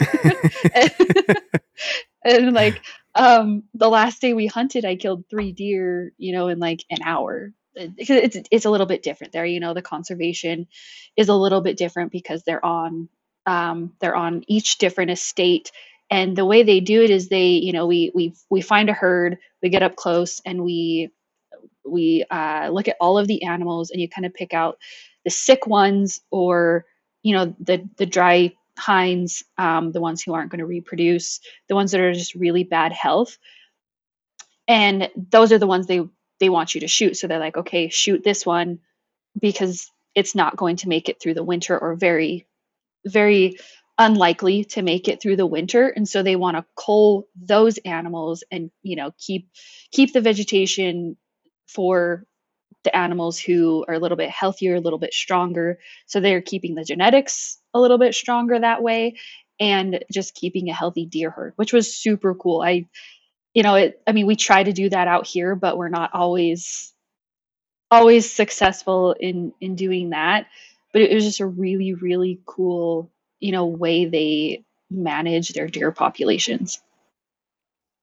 and 2.24 2.52
like 2.52 2.80
um 3.14 3.62
the 3.74 3.88
last 3.88 4.20
day 4.20 4.32
we 4.32 4.46
hunted 4.46 4.84
i 4.84 4.96
killed 4.96 5.24
three 5.28 5.52
deer 5.52 6.12
you 6.16 6.32
know 6.32 6.48
in 6.48 6.58
like 6.58 6.84
an 6.90 6.98
hour 7.04 7.52
it's 7.76 8.36
it's 8.50 8.64
a 8.64 8.70
little 8.70 8.86
bit 8.86 9.02
different 9.02 9.32
there 9.32 9.44
you 9.44 9.60
know 9.60 9.74
the 9.74 9.82
conservation 9.82 10.66
is 11.16 11.28
a 11.28 11.34
little 11.34 11.60
bit 11.60 11.76
different 11.76 12.12
because 12.12 12.42
they're 12.44 12.64
on 12.64 13.08
um 13.46 13.92
they're 14.00 14.16
on 14.16 14.42
each 14.46 14.78
different 14.78 15.10
estate 15.10 15.70
and 16.10 16.36
the 16.36 16.44
way 16.44 16.62
they 16.62 16.80
do 16.80 17.02
it 17.02 17.10
is 17.10 17.28
they 17.28 17.48
you 17.48 17.72
know 17.72 17.86
we 17.86 18.10
we 18.14 18.34
we 18.48 18.60
find 18.60 18.88
a 18.88 18.94
herd 18.94 19.38
we 19.62 19.68
get 19.68 19.82
up 19.82 19.96
close 19.96 20.40
and 20.46 20.62
we 20.62 21.10
we 21.86 22.24
uh, 22.30 22.70
look 22.72 22.88
at 22.88 22.96
all 23.00 23.18
of 23.18 23.26
the 23.28 23.42
animals 23.42 23.90
and 23.90 24.00
you 24.00 24.08
kind 24.08 24.24
of 24.24 24.32
pick 24.32 24.54
out 24.54 24.78
the 25.24 25.30
sick 25.30 25.66
ones 25.66 26.20
or 26.30 26.84
you 27.22 27.34
know 27.34 27.54
the 27.58 27.88
the 27.96 28.06
dry 28.06 28.52
hinds 28.78 29.44
um, 29.56 29.92
the 29.92 30.00
ones 30.00 30.22
who 30.22 30.34
aren't 30.34 30.50
going 30.50 30.58
to 30.58 30.66
reproduce 30.66 31.40
the 31.68 31.74
ones 31.74 31.92
that 31.92 32.00
are 32.00 32.12
just 32.12 32.34
really 32.34 32.64
bad 32.64 32.92
health. 32.92 33.38
And 34.66 35.10
those 35.16 35.52
are 35.52 35.58
the 35.58 35.66
ones 35.66 35.86
they 35.86 36.02
they 36.40 36.48
want 36.48 36.74
you 36.74 36.80
to 36.80 36.88
shoot. 36.88 37.16
So 37.16 37.26
they're 37.26 37.38
like 37.38 37.56
okay 37.56 37.88
shoot 37.88 38.24
this 38.24 38.44
one 38.44 38.80
because 39.40 39.90
it's 40.14 40.34
not 40.34 40.56
going 40.56 40.76
to 40.76 40.88
make 40.88 41.08
it 41.08 41.20
through 41.20 41.34
the 41.34 41.42
winter 41.44 41.78
or 41.78 41.94
very 41.94 42.46
very 43.06 43.58
unlikely 43.98 44.64
to 44.64 44.82
make 44.82 45.06
it 45.06 45.22
through 45.22 45.36
the 45.36 45.46
winter. 45.46 45.88
And 45.88 46.08
so 46.08 46.22
they 46.22 46.36
want 46.36 46.56
to 46.56 46.64
cull 46.76 47.28
those 47.40 47.78
animals 47.78 48.42
and 48.50 48.70
you 48.82 48.96
know 48.96 49.12
keep 49.18 49.48
keep 49.90 50.12
the 50.12 50.20
vegetation 50.20 51.16
for 51.68 52.26
the 52.82 52.96
animals 52.96 53.38
who 53.38 53.84
are 53.88 53.94
a 53.94 53.98
little 53.98 54.16
bit 54.16 54.30
healthier 54.30 54.76
a 54.76 54.80
little 54.80 54.98
bit 54.98 55.14
stronger. 55.14 55.78
So 56.06 56.20
they're 56.20 56.42
keeping 56.42 56.74
the 56.74 56.84
genetics 56.84 57.58
a 57.72 57.80
little 57.80 57.98
bit 57.98 58.14
stronger 58.14 58.58
that 58.58 58.82
way 58.82 59.16
and 59.60 60.04
just 60.12 60.34
keeping 60.34 60.68
a 60.68 60.74
healthy 60.74 61.06
deer 61.06 61.30
herd 61.30 61.52
which 61.56 61.72
was 61.72 61.96
super 61.96 62.34
cool. 62.34 62.60
I 62.62 62.86
you 63.54 63.62
know 63.62 63.76
it 63.76 64.02
i 64.06 64.12
mean 64.12 64.26
we 64.26 64.36
try 64.36 64.62
to 64.62 64.72
do 64.72 64.88
that 64.90 65.06
out 65.08 65.26
here 65.26 65.54
but 65.54 65.78
we're 65.78 65.88
not 65.88 66.10
always 66.12 66.92
always 67.90 68.30
successful 68.30 69.14
in 69.18 69.52
in 69.60 69.76
doing 69.76 70.10
that. 70.10 70.46
But 70.92 71.02
it 71.02 71.14
was 71.14 71.24
just 71.24 71.40
a 71.40 71.46
really 71.46 71.94
really 71.94 72.40
cool 72.46 73.10
you 73.40 73.52
know 73.52 73.66
way 73.66 74.06
they 74.06 74.64
manage 74.90 75.50
their 75.50 75.68
deer 75.68 75.92
populations 75.92 76.80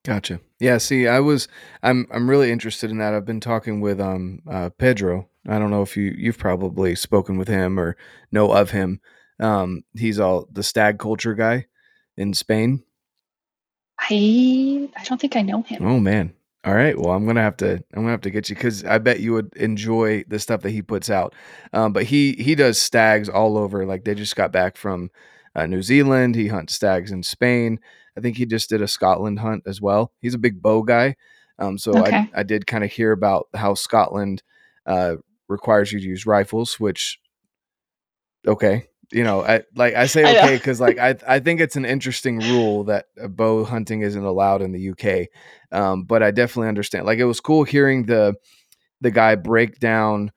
Gotcha. 0.04 0.40
Yeah, 0.60 0.78
see, 0.80 1.08
I 1.08 1.20
was 1.20 1.48
I'm 1.84 2.08
I'm 2.12 2.30
really 2.30 2.52
interested 2.52 2.90
in 2.90 2.98
that. 2.98 3.14
I've 3.14 3.26
been 3.26 3.40
talking 3.40 3.82
with 3.82 4.00
um 4.00 4.42
uh 4.50 4.70
Pedro. 4.72 5.30
I 5.48 5.60
don't 5.60 5.70
know 5.72 5.84
if 5.84 5.96
you 5.96 6.14
you've 6.18 6.38
probably 6.40 6.96
spoken 6.96 7.38
with 7.38 7.48
him 7.48 7.80
or 7.80 7.96
know 8.32 8.52
of 8.52 8.72
him. 8.72 9.00
Um 9.40 9.84
he's 9.96 10.20
all 10.20 10.48
the 10.52 10.64
stag 10.64 10.98
culture 10.98 11.36
guy 11.36 11.68
in 12.18 12.34
Spain. 12.34 12.84
i 14.00 14.90
i 14.98 15.04
don't 15.04 15.22
think 15.22 15.36
i 15.36 15.42
know 15.42 15.62
him 15.62 15.86
Oh 15.86 16.00
man. 16.00 16.34
All 16.64 16.76
right. 16.76 16.96
Well, 16.98 17.10
I'm 17.12 17.26
gonna 17.26 17.42
have 17.42 17.58
to 17.58 17.74
I'm 17.94 18.04
gonna 18.04 18.12
have 18.12 18.22
to 18.22 18.30
get 18.30 18.48
you 18.50 18.56
because 18.56 18.84
I 18.86 19.00
bet 19.00 19.20
you 19.20 19.34
would 19.34 19.52
enjoy 19.56 20.24
the 20.28 20.38
stuff 20.38 20.62
that 20.62 20.70
he 20.70 20.84
puts 20.84 21.10
out. 21.10 21.34
Um, 21.74 21.92
but 21.92 22.04
he 22.04 22.34
he 22.34 22.54
does 22.54 22.78
stags 22.78 23.30
all 23.30 23.58
over. 23.58 23.84
Like 23.86 24.04
they 24.04 24.14
just 24.14 24.36
got 24.36 24.52
back 24.52 24.78
from 24.78 25.10
uh, 25.56 25.66
New 25.66 25.82
Zealand. 25.82 26.36
He 26.36 26.48
hunts 26.50 26.76
stags 26.76 27.12
in 27.12 27.24
Spain. 27.24 27.80
I 28.18 28.22
think 28.22 28.38
he 28.38 28.46
just 28.46 28.70
did 28.70 28.82
a 28.82 28.88
Scotland 28.88 29.40
hunt 29.40 29.64
as 29.66 29.82
well. 29.82 30.12
He's 30.20 30.34
a 30.34 30.40
big 30.40 30.62
bow 30.62 30.84
guy. 30.84 31.16
Um, 31.60 31.78
so 31.78 31.94
I 31.96 32.02
okay 32.02 32.30
I 32.34 32.44
did 32.44 32.68
kind 32.68 32.84
of 32.84 32.92
hear 32.92 33.12
about 33.12 33.48
how 33.54 33.74
Scotland 33.74 34.44
uh, 34.86 35.16
requires 35.48 35.92
you 35.92 36.00
to 36.00 36.06
use 36.06 36.26
rifles, 36.26 36.80
which 36.80 37.20
okay 38.48 38.88
you 39.12 39.24
know 39.24 39.44
i 39.44 39.62
like 39.76 39.94
i 39.94 40.06
say 40.06 40.40
okay 40.40 40.56
because 40.56 40.80
like 40.80 40.98
i 40.98 41.16
i 41.28 41.40
think 41.40 41.60
it's 41.60 41.76
an 41.76 41.86
interesting 41.86 42.40
rule 42.40 42.86
that 42.86 43.06
bow 43.30 43.64
hunting 43.64 44.02
isn't 44.02 44.24
allowed 44.24 44.62
in 44.62 44.72
the 44.72 44.90
uk 44.90 45.28
um 45.78 46.04
but 46.04 46.24
i 46.24 46.32
definitely 46.32 46.68
understand 46.68 47.06
like 47.06 47.20
it 47.20 47.26
was 47.26 47.40
cool 47.40 47.64
hearing 47.64 48.06
the 48.06 48.34
the 49.02 49.12
guy 49.12 49.36
break 49.36 49.80
down 49.80 50.32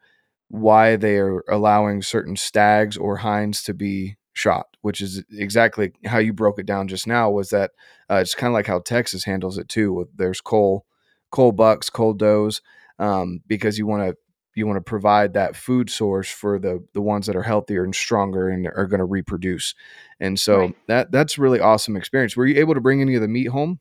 why 0.49 0.97
they 0.97 1.17
are 1.17 1.43
allowing 1.49 2.03
certain 2.03 2.37
stags 2.37 2.97
or 2.97 3.19
hinds 3.19 3.63
to 3.63 3.73
be 3.73 4.17
shot 4.35 4.77
which 4.83 5.01
is 5.01 5.23
exactly 5.31 5.93
how 6.05 6.19
you 6.19 6.33
broke 6.33 6.59
it 6.59 6.67
down 6.67 6.89
just 6.89 7.07
now 7.07 7.31
was 7.31 7.51
that 7.51 7.71
uh, 8.11 8.17
it's 8.17 8.35
kind 8.35 8.51
of 8.51 8.55
like 8.55 8.67
how 8.67 8.81
texas 8.81 9.25
handles 9.25 9.59
it 9.59 9.69
too 9.69 9.93
with 9.93 10.09
there's 10.17 10.41
cull 10.41 10.85
cull 11.33 11.53
bucks 11.53 11.89
cull 11.89 12.13
does 12.13 12.61
um, 12.99 13.41
because 13.47 13.79
you 13.79 13.87
want 13.87 14.09
to 14.09 14.17
you 14.55 14.67
want 14.67 14.77
to 14.77 14.83
provide 14.83 15.35
that 15.35 15.57
food 15.57 15.91
source 15.91 16.31
for 16.31 16.59
the 16.59 16.85
the 16.95 17.03
ones 17.03 17.27
that 17.27 17.37
are 17.37 17.43
healthier 17.43 17.85
and 17.85 17.95
stronger 17.95 18.49
and 18.49 18.67
are 18.67 18.87
going 18.87 18.99
to 18.99 19.05
reproduce. 19.05 19.75
And 20.21 20.39
so 20.39 20.59
right. 20.59 20.77
that 20.87 21.11
that's 21.11 21.39
really 21.39 21.61
awesome 21.61 21.97
experience. 21.97 22.37
Were 22.37 22.47
you 22.47 22.61
able 22.61 22.75
to 22.75 22.81
bring 22.81 23.01
any 23.01 23.15
of 23.15 23.21
the 23.21 23.29
meat 23.29 23.49
home? 23.49 23.81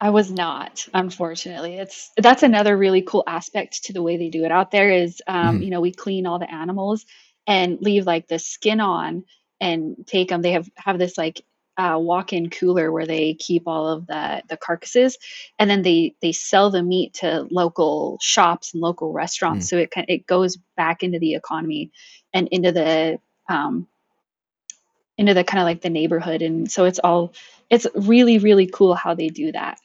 I 0.00 0.10
was 0.10 0.30
not, 0.30 0.86
unfortunately. 0.92 1.76
It's 1.76 2.10
that's 2.16 2.42
another 2.42 2.76
really 2.76 3.02
cool 3.02 3.24
aspect 3.26 3.84
to 3.84 3.92
the 3.92 4.02
way 4.02 4.16
they 4.16 4.28
do 4.28 4.44
it 4.44 4.50
out 4.50 4.70
there 4.70 4.90
is 4.90 5.22
um, 5.26 5.58
hmm 5.58 5.62
you 5.62 5.70
know, 5.70 5.80
we 5.80 5.92
clean 5.92 6.26
all 6.26 6.38
the 6.38 6.52
animals 6.52 7.06
and 7.46 7.80
leave 7.80 8.06
like 8.06 8.28
the 8.28 8.38
skin 8.38 8.80
on 8.80 9.24
and 9.60 10.06
take 10.06 10.28
them. 10.28 10.42
They 10.42 10.52
have 10.52 10.68
have 10.76 10.98
this 10.98 11.18
like 11.18 11.44
uh, 11.76 11.98
walk-in 12.00 12.50
cooler 12.50 12.92
where 12.92 13.06
they 13.06 13.34
keep 13.34 13.64
all 13.66 13.88
of 13.88 14.06
the 14.06 14.42
the 14.48 14.56
carcasses 14.56 15.18
and 15.58 15.68
then 15.68 15.82
they 15.82 16.14
they 16.22 16.32
sell 16.32 16.70
the 16.70 16.82
meat 16.82 17.14
to 17.14 17.46
local 17.50 18.16
shops 18.22 18.74
and 18.74 18.80
local 18.80 19.12
restaurants 19.12 19.68
so 19.70 19.78
it 19.78 19.88
it 20.08 20.24
goes 20.24 20.56
back 20.76 21.02
into 21.02 21.18
the 21.18 21.34
economy 21.34 21.90
and 22.32 22.46
into 22.52 22.70
the 22.70 23.18
um 23.48 23.88
into 25.18 25.34
the 25.34 25.42
kind 25.42 25.60
of 25.60 25.64
like 25.64 25.80
the 25.80 25.90
neighborhood 25.90 26.42
and 26.42 26.70
so 26.70 26.84
it's 26.84 27.00
all 27.00 27.32
it's 27.70 27.88
really 27.96 28.38
really 28.38 28.68
cool 28.68 28.94
how 28.94 29.12
they 29.12 29.28
do 29.28 29.50
that 29.50 29.80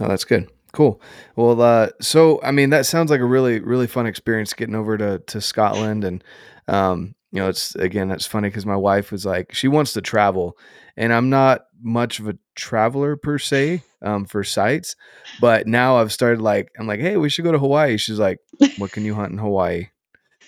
Oh, 0.00 0.08
that's 0.08 0.24
good. 0.24 0.50
Cool. 0.74 1.00
Well, 1.36 1.62
uh, 1.62 1.90
so 2.00 2.40
I 2.42 2.50
mean, 2.50 2.70
that 2.70 2.84
sounds 2.84 3.08
like 3.08 3.20
a 3.20 3.24
really, 3.24 3.60
really 3.60 3.86
fun 3.86 4.06
experience 4.06 4.52
getting 4.52 4.74
over 4.74 4.98
to 4.98 5.20
to 5.20 5.40
Scotland, 5.40 6.02
and 6.02 6.24
um, 6.66 7.14
you 7.30 7.40
know, 7.40 7.48
it's 7.48 7.76
again, 7.76 8.08
that's 8.08 8.26
funny 8.26 8.48
because 8.48 8.66
my 8.66 8.74
wife 8.76 9.12
was 9.12 9.24
like, 9.24 9.54
she 9.54 9.68
wants 9.68 9.92
to 9.92 10.00
travel, 10.00 10.58
and 10.96 11.12
I'm 11.12 11.30
not 11.30 11.66
much 11.80 12.18
of 12.18 12.26
a 12.26 12.36
traveler 12.56 13.14
per 13.14 13.38
se, 13.38 13.84
um, 14.02 14.24
for 14.24 14.42
sites, 14.42 14.96
but 15.40 15.68
now 15.68 15.98
I've 15.98 16.12
started 16.12 16.40
like, 16.40 16.72
I'm 16.76 16.88
like, 16.88 16.98
hey, 16.98 17.18
we 17.18 17.28
should 17.28 17.44
go 17.44 17.52
to 17.52 17.58
Hawaii. 17.58 17.96
She's 17.96 18.18
like, 18.18 18.40
what 18.76 18.90
can 18.90 19.04
you 19.04 19.14
hunt 19.14 19.30
in 19.30 19.38
Hawaii? 19.38 19.90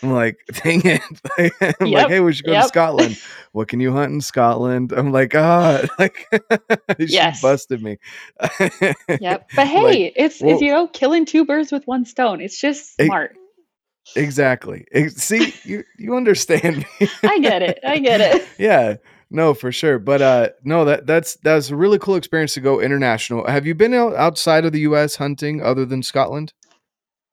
I'm 0.02 0.12
like, 0.12 0.38
dang 0.62 0.82
it. 0.84 1.00
I'm 1.80 1.90
like, 1.90 2.08
hey, 2.08 2.20
we 2.20 2.32
should 2.32 2.44
go 2.46 2.52
to 2.54 2.62
Scotland. 2.64 3.18
What 3.52 3.68
can 3.68 3.80
you 3.80 3.92
hunt 3.92 4.12
in 4.12 4.20
Scotland? 4.20 4.92
I'm 4.92 5.12
like, 5.12 5.34
ah, 5.34 5.82
like 5.98 6.26
she 6.98 7.20
busted 7.40 7.82
me. 7.82 7.98
Yep. 9.20 9.50
But 9.56 9.66
hey, 9.66 10.12
it's 10.14 10.36
it's 10.36 10.42
well, 10.42 10.62
you 10.62 10.70
know 10.70 10.88
killing 10.88 11.24
two 11.24 11.44
birds 11.44 11.72
with 11.72 11.86
one 11.86 12.04
stone. 12.04 12.40
It's 12.40 12.60
just 12.60 12.96
smart. 12.96 13.36
exactly. 14.14 14.86
Ex- 14.92 15.14
See, 15.14 15.54
you 15.64 15.84
you 15.98 16.16
understand 16.16 16.78
me. 17.00 17.08
I 17.22 17.38
get 17.38 17.62
it. 17.62 17.80
I 17.86 17.98
get 17.98 18.20
it. 18.20 18.46
yeah. 18.58 18.96
No, 19.30 19.54
for 19.54 19.72
sure. 19.72 19.98
But 19.98 20.22
uh 20.22 20.48
no, 20.62 20.84
that 20.84 21.06
that's 21.06 21.36
that's 21.36 21.70
a 21.70 21.76
really 21.76 21.98
cool 21.98 22.14
experience 22.14 22.54
to 22.54 22.60
go 22.60 22.80
international. 22.80 23.46
Have 23.46 23.66
you 23.66 23.74
been 23.74 23.94
out, 23.94 24.14
outside 24.14 24.64
of 24.64 24.72
the 24.72 24.80
US 24.80 25.16
hunting 25.16 25.62
other 25.62 25.84
than 25.84 26.02
Scotland? 26.02 26.52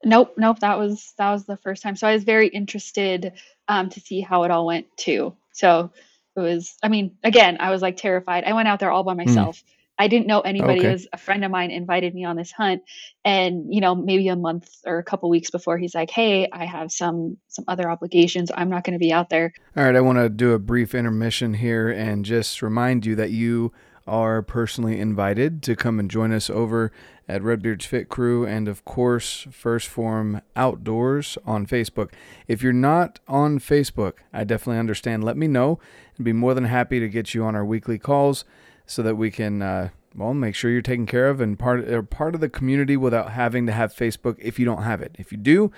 Nope, 0.05 0.35
nope. 0.37 0.59
That 0.59 0.79
was 0.79 1.13
that 1.17 1.31
was 1.31 1.45
the 1.45 1.57
first 1.57 1.83
time. 1.83 1.95
So 1.95 2.07
I 2.07 2.13
was 2.13 2.23
very 2.23 2.47
interested 2.47 3.33
um, 3.67 3.89
to 3.89 3.99
see 3.99 4.21
how 4.21 4.43
it 4.43 4.51
all 4.51 4.65
went 4.65 4.87
too. 4.97 5.35
So 5.53 5.91
it 6.35 6.39
was. 6.39 6.77
I 6.83 6.89
mean, 6.89 7.17
again, 7.23 7.57
I 7.59 7.71
was 7.71 7.81
like 7.81 7.97
terrified. 7.97 8.43
I 8.45 8.53
went 8.53 8.67
out 8.67 8.79
there 8.79 8.91
all 8.91 9.03
by 9.03 9.13
Mm, 9.13 9.25
myself. 9.25 9.63
I 9.99 10.07
didn't 10.07 10.27
know 10.27 10.41
anybody. 10.41 10.83
It 10.85 10.91
was 10.93 11.07
a 11.13 11.17
friend 11.17 11.45
of 11.45 11.51
mine 11.51 11.71
invited 11.71 12.15
me 12.15 12.25
on 12.25 12.35
this 12.35 12.51
hunt, 12.51 12.83
and 13.25 13.73
you 13.73 13.81
know, 13.81 13.95
maybe 13.95 14.27
a 14.29 14.35
month 14.35 14.69
or 14.85 14.97
a 14.99 15.03
couple 15.03 15.29
weeks 15.29 15.51
before, 15.51 15.77
he's 15.77 15.95
like, 15.95 16.11
"Hey, 16.11 16.49
I 16.51 16.65
have 16.65 16.91
some 16.91 17.37
some 17.49 17.65
other 17.67 17.89
obligations. 17.89 18.51
I'm 18.55 18.69
not 18.69 18.83
going 18.83 18.93
to 18.93 18.99
be 18.99 19.13
out 19.13 19.29
there." 19.29 19.53
All 19.77 19.83
right, 19.83 19.95
I 19.95 20.01
want 20.01 20.19
to 20.19 20.29
do 20.29 20.53
a 20.53 20.59
brief 20.59 20.95
intermission 20.95 21.55
here 21.55 21.89
and 21.89 22.25
just 22.25 22.61
remind 22.61 23.05
you 23.05 23.15
that 23.15 23.31
you 23.31 23.73
are 24.07 24.41
personally 24.41 24.99
invited 24.99 25.63
to 25.63 25.75
come 25.75 25.99
and 25.99 26.11
join 26.11 26.31
us 26.33 26.49
over 26.49 26.91
at 27.27 27.41
Redbeard's 27.41 27.85
Fit 27.85 28.09
Crew 28.09 28.45
and, 28.45 28.67
of 28.67 28.83
course, 28.85 29.47
First 29.51 29.87
Form 29.87 30.41
Outdoors 30.55 31.37
on 31.45 31.65
Facebook. 31.65 32.11
If 32.47 32.61
you're 32.61 32.73
not 32.73 33.19
on 33.27 33.59
Facebook, 33.59 34.13
I 34.33 34.43
definitely 34.43 34.79
understand. 34.79 35.23
Let 35.23 35.37
me 35.37 35.47
know 35.47 35.79
and 36.17 36.25
be 36.25 36.33
more 36.33 36.53
than 36.53 36.65
happy 36.65 36.99
to 36.99 37.07
get 37.07 37.33
you 37.33 37.43
on 37.43 37.55
our 37.55 37.65
weekly 37.65 37.97
calls 37.97 38.45
so 38.85 39.01
that 39.03 39.15
we 39.15 39.31
can. 39.31 39.61
Uh, 39.61 39.89
well, 40.15 40.33
make 40.33 40.53
sure 40.53 40.69
you're 40.69 40.81
taken 40.81 41.07
care 41.07 41.27
of 41.27 41.41
and 41.41 41.57
part 41.57 41.89
are 41.89 42.03
part 42.03 42.35
of 42.35 42.41
the 42.41 42.49
community 42.49 42.95
without 42.95 43.31
having 43.31 43.65
to 43.65 43.71
have 43.71 43.93
Facebook 43.93 44.35
if 44.39 44.59
you 44.59 44.65
don't 44.65 44.83
have 44.83 45.01
it. 45.01 45.15
If 45.17 45.31
you 45.31 45.39
do, 45.39 45.71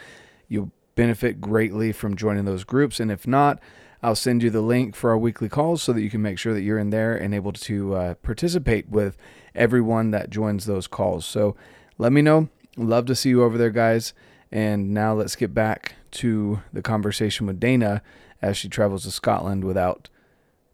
you'll 0.49 0.71
benefit 0.95 1.39
greatly 1.39 1.91
from 1.91 2.15
joining 2.15 2.45
those 2.45 2.63
groups. 2.63 2.99
And 2.99 3.11
if 3.11 3.27
not, 3.27 3.59
I'll 4.05 4.13
send 4.13 4.43
you 4.43 4.51
the 4.51 4.61
link 4.61 4.95
for 4.95 5.09
our 5.09 5.17
weekly 5.17 5.49
calls 5.49 5.81
so 5.81 5.91
that 5.91 6.03
you 6.03 6.11
can 6.11 6.21
make 6.21 6.37
sure 6.37 6.53
that 6.53 6.61
you're 6.61 6.77
in 6.77 6.91
there 6.91 7.15
and 7.15 7.33
able 7.33 7.53
to 7.53 7.95
uh, 7.95 8.13
participate 8.13 8.87
with 8.87 9.17
everyone 9.55 10.11
that 10.11 10.29
joins 10.29 10.65
those 10.65 10.85
calls. 10.85 11.25
So 11.25 11.55
let 11.97 12.11
me 12.11 12.21
know. 12.21 12.49
Love 12.77 13.07
to 13.07 13.15
see 13.15 13.29
you 13.29 13.41
over 13.43 13.57
there, 13.57 13.71
guys. 13.71 14.13
And 14.51 14.93
now 14.93 15.15
let's 15.15 15.35
get 15.35 15.55
back 15.55 15.95
to 16.11 16.61
the 16.71 16.83
conversation 16.83 17.47
with 17.47 17.59
Dana 17.59 18.03
as 18.43 18.57
she 18.57 18.69
travels 18.69 19.05
to 19.05 19.11
Scotland 19.11 19.63
without 19.63 20.09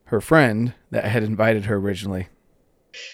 her 0.05 0.19
friend 0.19 0.73
that 0.89 1.05
had 1.05 1.23
invited 1.23 1.65
her 1.65 1.77
originally. 1.77 2.27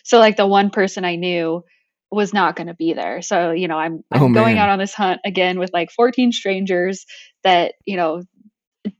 So 0.03 0.17
like 0.17 0.35
the 0.35 0.47
one 0.47 0.71
person 0.71 1.05
I 1.05 1.15
knew 1.15 1.63
was 2.09 2.33
not 2.33 2.55
going 2.55 2.67
to 2.67 2.73
be 2.73 2.93
there. 2.93 3.21
So, 3.21 3.51
you 3.51 3.67
know, 3.67 3.77
I'm 3.77 4.03
Oh 4.11 4.25
I'm 4.25 4.33
going 4.33 4.57
out 4.57 4.69
on 4.69 4.79
this 4.79 4.95
hunt 4.95 5.21
again 5.23 5.59
with 5.59 5.69
like 5.73 5.91
14 5.91 6.31
strangers 6.31 7.05
that, 7.43 7.75
you 7.85 7.97
know, 7.97 8.23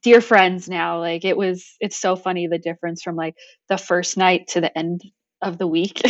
dear 0.01 0.21
friends 0.21 0.69
now. 0.69 0.99
Like 0.99 1.25
it 1.25 1.37
was 1.37 1.75
it's 1.79 1.97
so 1.97 2.15
funny 2.15 2.47
the 2.47 2.57
difference 2.57 3.01
from 3.01 3.15
like 3.15 3.35
the 3.69 3.77
first 3.77 4.17
night 4.17 4.47
to 4.49 4.61
the 4.61 4.75
end 4.77 5.03
of 5.41 5.57
the 5.57 5.67
week 5.67 6.01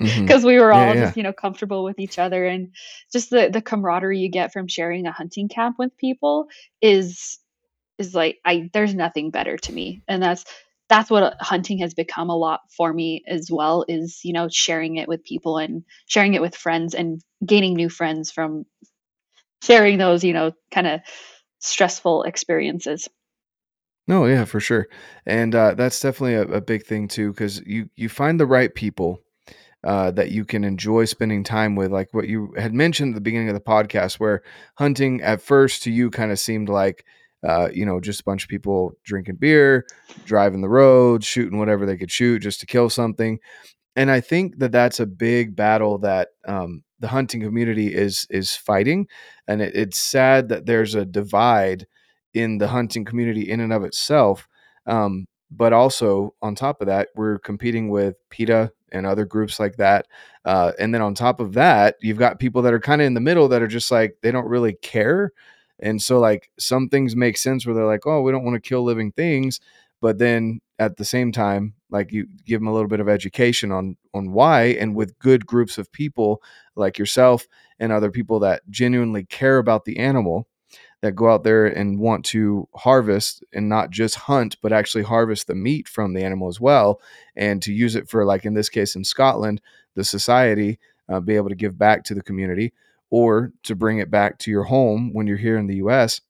Mm-hmm. 0.00 0.26
because 0.26 0.44
we 0.44 0.58
were 0.58 0.72
Yeah, 0.72 0.86
all 0.86 0.94
yeah. 0.94 0.96
just, 0.96 1.16
you 1.16 1.22
know, 1.22 1.32
comfortable 1.32 1.84
with 1.84 1.98
each 1.98 2.18
other 2.18 2.46
and 2.46 2.72
just 3.12 3.30
the 3.30 3.50
the 3.52 3.62
camaraderie 3.62 4.18
you 4.18 4.30
get 4.30 4.52
from 4.52 4.68
sharing 4.68 5.06
a 5.06 5.12
hunting 5.12 5.48
camp 5.48 5.76
with 5.78 5.96
people 5.96 6.48
is 6.82 7.38
is 7.98 8.14
like 8.14 8.38
I 8.44 8.70
there's 8.72 8.94
nothing 8.94 9.30
better 9.30 9.56
to 9.58 9.72
me. 9.72 10.02
And 10.08 10.22
that's 10.22 10.44
that's 10.88 11.10
what 11.10 11.36
hunting 11.40 11.78
has 11.78 11.94
become 11.94 12.30
a 12.30 12.36
lot 12.36 12.60
for 12.76 12.92
me 12.92 13.22
as 13.26 13.48
well 13.50 13.84
is, 13.88 14.20
you 14.24 14.32
know, 14.32 14.48
sharing 14.48 14.96
it 14.96 15.08
with 15.08 15.24
people 15.24 15.58
and 15.58 15.84
sharing 16.06 16.34
it 16.34 16.42
with 16.42 16.54
friends 16.56 16.94
and 16.94 17.20
gaining 17.44 17.74
new 17.74 17.88
friends 17.88 18.30
from 18.30 18.66
sharing 19.62 19.98
those, 19.98 20.24
you 20.24 20.32
know, 20.32 20.52
kind 20.70 20.86
of 20.86 21.00
stressful 21.60 22.22
experiences. 22.24 23.08
No, 24.08 24.26
yeah, 24.26 24.44
for 24.44 24.60
sure, 24.60 24.86
and 25.26 25.54
uh, 25.54 25.74
that's 25.74 25.98
definitely 26.00 26.34
a, 26.34 26.42
a 26.58 26.60
big 26.60 26.84
thing 26.86 27.08
too, 27.08 27.32
because 27.32 27.60
you 27.66 27.90
you 27.96 28.08
find 28.08 28.38
the 28.38 28.46
right 28.46 28.72
people 28.72 29.20
uh, 29.84 30.10
that 30.12 30.30
you 30.32 30.44
can 30.44 30.64
enjoy 30.64 31.06
spending 31.06 31.44
time 31.44 31.76
with, 31.76 31.92
like 31.92 32.08
what 32.14 32.28
you 32.28 32.54
had 32.58 32.74
mentioned 32.74 33.10
at 33.12 33.16
the 33.16 33.20
beginning 33.22 33.48
of 33.48 33.54
the 33.54 33.60
podcast, 33.60 34.20
where 34.20 34.42
hunting 34.76 35.22
at 35.22 35.42
first 35.42 35.82
to 35.84 35.92
you 35.92 36.10
kind 36.10 36.32
of 36.32 36.38
seemed 36.38 36.68
like, 36.68 37.04
uh, 37.46 37.68
you 37.72 37.86
know, 37.86 38.00
just 38.00 38.20
a 38.22 38.24
bunch 38.24 38.44
of 38.44 38.50
people 38.50 38.92
drinking 39.04 39.36
beer, 39.36 39.86
driving 40.26 40.62
the 40.62 40.68
road, 40.68 41.24
shooting 41.24 41.58
whatever 41.58 41.86
they 41.86 41.96
could 41.98 42.10
shoot 42.12 42.40
just 42.40 42.60
to 42.60 42.66
kill 42.66 42.90
something 42.90 43.38
and 43.96 44.10
I 44.10 44.20
think 44.20 44.58
that 44.58 44.72
that's 44.72 45.00
a 45.00 45.06
big 45.06 45.56
battle 45.56 45.98
that 45.98 46.28
um, 46.46 46.82
the 47.00 47.08
hunting 47.08 47.40
community 47.40 47.94
is 47.94 48.26
is 48.30 48.54
fighting, 48.54 49.06
and 49.48 49.62
it, 49.62 49.74
it's 49.74 49.98
sad 49.98 50.48
that 50.50 50.66
there's 50.66 50.94
a 50.94 51.04
divide 51.04 51.86
in 52.36 52.58
the 52.58 52.68
hunting 52.68 53.04
community 53.04 53.50
in 53.50 53.60
and 53.60 53.72
of 53.72 53.84
itself. 53.84 54.48
Um, 54.86 55.26
but 55.50 55.72
also 55.72 56.34
on 56.42 56.54
top 56.54 56.80
of 56.80 56.88
that, 56.88 57.08
we're 57.14 57.38
competing 57.38 57.88
with 57.88 58.16
PETA 58.30 58.72
and 58.92 59.06
other 59.06 59.24
groups 59.24 59.58
like 59.58 59.76
that, 59.76 60.06
uh, 60.44 60.72
and 60.78 60.94
then 60.94 61.02
on 61.02 61.14
top 61.14 61.40
of 61.40 61.54
that, 61.54 61.96
you've 62.00 62.18
got 62.18 62.38
people 62.38 62.62
that 62.62 62.72
are 62.72 62.80
kind 62.80 63.00
of 63.00 63.06
in 63.06 63.14
the 63.14 63.20
middle 63.20 63.48
that 63.48 63.62
are 63.62 63.66
just 63.66 63.90
like 63.90 64.16
they 64.22 64.30
don't 64.30 64.48
really 64.48 64.74
care, 64.74 65.32
and 65.80 66.00
so 66.00 66.18
like 66.18 66.50
some 66.58 66.88
things 66.88 67.16
make 67.16 67.36
sense 67.36 67.66
where 67.66 67.74
they're 67.74 67.86
like, 67.86 68.06
oh, 68.06 68.22
we 68.22 68.32
don't 68.32 68.44
want 68.44 68.54
to 68.54 68.68
kill 68.68 68.82
living 68.84 69.12
things, 69.12 69.60
but 70.00 70.18
then 70.18 70.60
at 70.78 70.96
the 70.96 71.04
same 71.04 71.32
time 71.32 71.74
like 71.90 72.12
you 72.12 72.26
give 72.44 72.60
them 72.60 72.68
a 72.68 72.72
little 72.72 72.88
bit 72.88 73.00
of 73.00 73.08
education 73.08 73.72
on 73.72 73.96
on 74.14 74.32
why 74.32 74.64
and 74.64 74.94
with 74.94 75.18
good 75.18 75.46
groups 75.46 75.78
of 75.78 75.90
people 75.92 76.42
like 76.74 76.98
yourself 76.98 77.46
and 77.78 77.92
other 77.92 78.10
people 78.10 78.40
that 78.40 78.62
genuinely 78.70 79.24
care 79.24 79.58
about 79.58 79.84
the 79.84 79.98
animal 79.98 80.46
that 81.06 81.12
go 81.12 81.30
out 81.30 81.44
there 81.44 81.66
and 81.66 81.98
want 81.98 82.24
to 82.24 82.68
harvest 82.74 83.42
and 83.52 83.68
not 83.68 83.90
just 83.90 84.14
hunt 84.16 84.56
but 84.62 84.72
actually 84.72 85.04
harvest 85.04 85.46
the 85.46 85.54
meat 85.54 85.88
from 85.88 86.12
the 86.12 86.22
animal 86.22 86.48
as 86.48 86.60
well 86.60 87.00
and 87.36 87.62
to 87.62 87.72
use 87.72 87.94
it 87.94 88.08
for 88.08 88.24
like 88.24 88.44
in 88.44 88.54
this 88.54 88.68
case 88.68 88.94
in 88.94 89.04
Scotland 89.04 89.60
the 89.94 90.04
society 90.04 90.78
uh, 91.08 91.20
be 91.20 91.36
able 91.36 91.48
to 91.48 91.54
give 91.54 91.78
back 91.78 92.04
to 92.04 92.14
the 92.14 92.22
community 92.22 92.72
or 93.10 93.52
to 93.62 93.74
bring 93.74 93.98
it 93.98 94.10
back 94.10 94.38
to 94.38 94.50
your 94.50 94.64
home 94.64 95.12
when 95.12 95.26
you're 95.26 95.36
here 95.36 95.56
in 95.56 95.66
the 95.66 95.76
US 95.76 96.20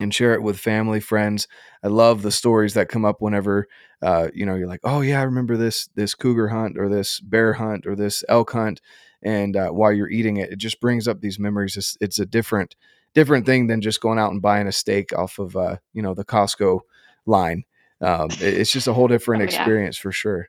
and 0.00 0.12
share 0.12 0.34
it 0.34 0.42
with 0.42 0.58
family, 0.58 1.00
friends. 1.00 1.46
I 1.82 1.88
love 1.88 2.22
the 2.22 2.32
stories 2.32 2.74
that 2.74 2.88
come 2.88 3.04
up 3.04 3.20
whenever 3.20 3.68
uh, 4.02 4.28
you 4.34 4.44
know 4.44 4.54
you're 4.54 4.68
like, 4.68 4.80
oh 4.84 5.00
yeah, 5.00 5.20
I 5.20 5.24
remember 5.24 5.56
this 5.56 5.88
this 5.94 6.14
cougar 6.14 6.48
hunt 6.48 6.78
or 6.78 6.88
this 6.88 7.20
bear 7.20 7.54
hunt 7.54 7.86
or 7.86 7.96
this 7.96 8.24
elk 8.28 8.52
hunt, 8.52 8.80
and 9.22 9.56
uh, 9.56 9.70
while 9.70 9.92
you're 9.92 10.10
eating 10.10 10.36
it, 10.36 10.50
it 10.50 10.58
just 10.58 10.80
brings 10.80 11.08
up 11.08 11.20
these 11.20 11.38
memories. 11.38 11.76
It's, 11.76 11.96
it's, 12.00 12.18
a 12.18 12.26
different 12.26 12.76
different 13.14 13.46
thing 13.46 13.66
than 13.66 13.80
just 13.80 14.00
going 14.00 14.18
out 14.18 14.32
and 14.32 14.42
buying 14.42 14.66
a 14.66 14.72
steak 14.72 15.16
off 15.16 15.38
of 15.38 15.56
uh, 15.56 15.76
you 15.92 16.02
know 16.02 16.14
the 16.14 16.24
Costco 16.24 16.80
line. 17.26 17.64
Um, 18.00 18.28
it's 18.32 18.72
just 18.72 18.88
a 18.88 18.92
whole 18.92 19.08
different 19.08 19.42
oh, 19.42 19.46
experience 19.46 19.98
yeah. 19.98 20.02
for 20.02 20.12
sure. 20.12 20.48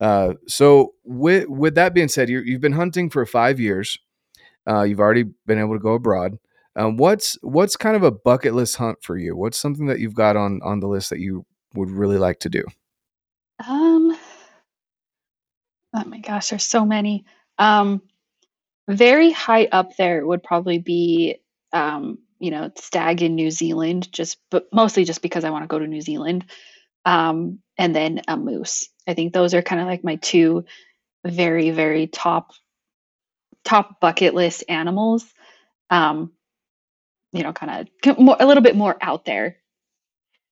Uh, 0.00 0.34
so 0.46 0.94
with 1.04 1.48
with 1.48 1.74
that 1.76 1.94
being 1.94 2.08
said, 2.08 2.28
you 2.28 2.42
have 2.52 2.60
been 2.60 2.72
hunting 2.72 3.10
for 3.10 3.24
five 3.26 3.60
years. 3.60 3.98
Uh, 4.68 4.82
you've 4.82 5.00
already 5.00 5.24
been 5.46 5.58
able 5.58 5.74
to 5.74 5.80
go 5.80 5.94
abroad. 5.94 6.38
Um, 6.74 6.96
what's 6.96 7.38
what's 7.42 7.76
kind 7.76 7.96
of 7.96 8.02
a 8.02 8.10
bucket 8.10 8.54
list 8.54 8.76
hunt 8.76 9.02
for 9.02 9.16
you? 9.16 9.36
What's 9.36 9.58
something 9.58 9.86
that 9.86 10.00
you've 10.00 10.14
got 10.14 10.36
on 10.36 10.60
on 10.62 10.80
the 10.80 10.88
list 10.88 11.10
that 11.10 11.20
you 11.20 11.46
would 11.74 11.90
really 11.90 12.18
like 12.18 12.40
to 12.40 12.50
do? 12.50 12.64
Um, 13.66 14.16
oh 15.94 16.04
my 16.04 16.18
gosh, 16.18 16.50
there's 16.50 16.64
so 16.64 16.84
many. 16.84 17.24
Um, 17.58 18.02
very 18.88 19.30
high 19.30 19.66
up 19.72 19.96
there 19.96 20.26
would 20.26 20.42
probably 20.42 20.78
be, 20.78 21.36
um, 21.72 22.18
you 22.38 22.50
know, 22.50 22.70
stag 22.76 23.22
in 23.22 23.34
New 23.34 23.50
Zealand, 23.50 24.10
just 24.12 24.38
but 24.50 24.66
mostly 24.72 25.04
just 25.04 25.22
because 25.22 25.44
I 25.44 25.50
want 25.50 25.64
to 25.64 25.68
go 25.68 25.78
to 25.78 25.86
New 25.86 26.00
Zealand. 26.00 26.44
Um, 27.04 27.60
and 27.78 27.94
then 27.94 28.22
a 28.26 28.36
moose. 28.36 28.88
I 29.06 29.14
think 29.14 29.32
those 29.32 29.54
are 29.54 29.62
kind 29.62 29.80
of 29.80 29.86
like 29.86 30.02
my 30.02 30.16
two 30.16 30.64
very 31.24 31.70
very 31.70 32.06
top 32.06 32.52
top 33.64 34.00
bucket 34.00 34.34
list 34.34 34.64
animals. 34.68 35.24
Um, 35.90 36.32
you 37.32 37.42
know, 37.42 37.52
kind 37.52 37.88
of 38.04 38.18
a 38.18 38.46
little 38.46 38.62
bit 38.62 38.76
more 38.76 38.96
out 39.00 39.24
there. 39.24 39.56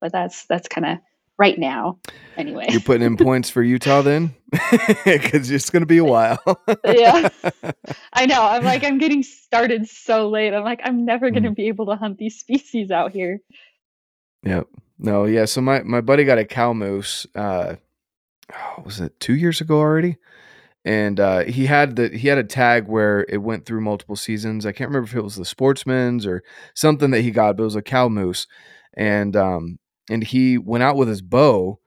But 0.01 0.13
that's 0.13 0.47
that's 0.47 0.69
kind 0.69 0.87
of 0.87 0.99
right 1.39 1.59
now. 1.59 1.99
Anyway, 2.37 2.67
you're 2.71 2.81
putting 2.81 3.07
in 3.07 3.17
points 3.17 3.51
for 3.51 3.63
Utah 3.63 4.03
then, 4.03 4.35
because 5.05 5.51
it's 5.51 5.71
going 5.71 5.83
to 5.83 5.87
be 5.87 5.99
a 5.99 6.05
while. 6.05 6.41
yeah, 6.85 7.29
I 8.13 8.27
know. 8.27 8.43
I'm 8.43 8.65
like, 8.65 8.85
I'm 8.85 8.99
getting 8.99 9.23
started 9.23 9.89
so 9.89 10.29
late. 10.29 10.53
I'm 10.53 10.65
like, 10.65 10.81
I'm 10.85 11.05
never 11.05 11.31
going 11.31 11.45
to 11.45 11.51
mm. 11.51 11.57
be 11.57 11.69
able 11.69 11.87
to 11.87 11.97
hunt 11.97 12.19
these 12.19 12.39
species 12.39 12.91
out 12.91 13.13
here. 13.13 13.41
Yep. 14.45 14.67
No. 14.99 15.25
Yeah. 15.25 15.45
So 15.45 15.61
my 15.61 15.83
my 15.83 16.01
buddy 16.01 16.25
got 16.25 16.39
a 16.39 16.45
cow 16.45 16.73
moose. 16.73 17.27
Uh, 17.35 17.77
oh, 18.53 18.83
was 18.85 19.01
it 19.01 19.19
two 19.21 19.35
years 19.35 19.61
ago 19.61 19.79
already? 19.79 20.17
and 20.85 21.19
uh, 21.19 21.45
he 21.45 21.67
had 21.67 21.97
the 21.97 22.09
he 22.09 22.29
had 22.29 22.39
a 22.39 22.45
tag 22.45 22.87
where 22.87 23.25
it 23.29 23.39
went 23.39 23.65
through 23.65 23.81
multiple 23.81 24.17
seasons. 24.17 24.67
I 24.67 24.73
can't 24.73 24.91
remember 24.91 25.09
if 25.09 25.17
it 25.17 25.25
was 25.25 25.37
the 25.37 25.45
Sportsman's 25.45 26.27
or 26.27 26.43
something 26.75 27.11
that 27.11 27.23
he 27.23 27.31
got, 27.31 27.57
but 27.57 27.63
it 27.63 27.65
was 27.65 27.77
a 27.77 27.83
cow 27.83 28.09
moose, 28.09 28.47
and 28.95 29.35
um, 29.35 29.79
and 30.11 30.23
he 30.23 30.59
went 30.59 30.85
out 30.85 30.97
with 30.97 31.09
his 31.09 31.23
bow, 31.23 31.79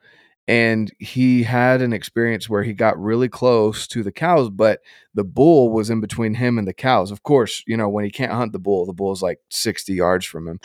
and 0.47 0.91
he 0.97 1.43
had 1.43 1.81
an 1.81 1.91
experience 1.91 2.49
where 2.49 2.63
he 2.63 2.73
got 2.73 2.99
really 2.99 3.27
close 3.27 3.85
to 3.87 4.01
the 4.01 4.11
cows, 4.11 4.49
but 4.49 4.79
the 5.13 5.25
bull 5.25 5.71
was 5.71 5.89
in 5.89 5.99
between 5.99 6.35
him 6.35 6.57
and 6.57 6.67
the 6.67 6.73
cows. 6.73 7.11
Of 7.11 7.23
course, 7.23 7.63
you 7.67 7.75
know 7.75 7.89
when 7.89 8.05
he 8.05 8.11
can't 8.11 8.31
hunt 8.31 8.53
the 8.53 8.59
bull, 8.59 8.85
the 8.85 8.93
bull's 8.93 9.21
like 9.21 9.39
sixty 9.49 9.93
yards 9.93 10.25
from 10.25 10.47
him, 10.47 10.59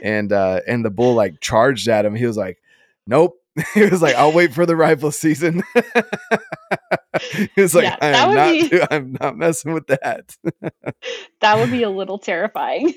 and 0.00 0.32
uh, 0.32 0.60
and 0.66 0.84
the 0.84 0.90
bull 0.90 1.14
like 1.14 1.40
charged 1.40 1.88
at 1.88 2.04
him. 2.04 2.14
He 2.14 2.26
was 2.26 2.36
like, 2.36 2.58
"Nope." 3.06 3.36
he 3.74 3.84
was 3.84 4.02
like, 4.02 4.14
"I'll 4.16 4.32
wait 4.32 4.52
for 4.52 4.66
the 4.66 4.76
rifle 4.76 5.10
season." 5.10 5.62
he 7.20 7.60
was 7.60 7.74
like, 7.74 7.84
yeah, 7.84 7.96
"I'm 8.00 8.34
not, 8.34 8.52
be, 8.52 8.82
I'm 8.90 9.16
not 9.20 9.36
messing 9.36 9.72
with 9.72 9.86
that." 9.88 10.36
that 11.40 11.58
would 11.58 11.70
be 11.70 11.82
a 11.82 11.90
little 11.90 12.18
terrifying. 12.18 12.94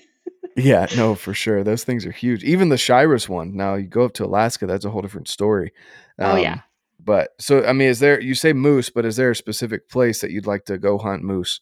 Yeah, 0.56 0.88
no, 0.96 1.16
for 1.16 1.34
sure. 1.34 1.64
Those 1.64 1.84
things 1.84 2.06
are 2.06 2.12
huge. 2.12 2.44
Even 2.44 2.70
the 2.70 2.76
Shiras 2.76 3.30
one. 3.30 3.56
Now 3.56 3.76
you 3.76 3.88
go 3.88 4.06
up 4.06 4.14
to 4.14 4.26
Alaska, 4.26 4.66
that's 4.66 4.86
a 4.86 4.90
whole 4.90 5.02
different 5.02 5.28
story. 5.28 5.74
Um, 6.20 6.32
oh 6.32 6.36
yeah. 6.36 6.54
Um, 6.54 6.64
but 7.04 7.30
so 7.40 7.66
I 7.66 7.74
mean, 7.74 7.88
is 7.88 8.00
there? 8.00 8.22
You 8.22 8.36
say 8.36 8.54
moose, 8.54 8.90
but 8.90 9.06
is 9.06 9.16
there 9.16 9.32
a 9.32 9.36
specific 9.36 9.90
place 9.90 10.22
that 10.22 10.32
you'd 10.32 10.46
like 10.46 10.66
to 10.66 10.78
go 10.78 10.98
hunt 10.98 11.24
moose? 11.24 11.62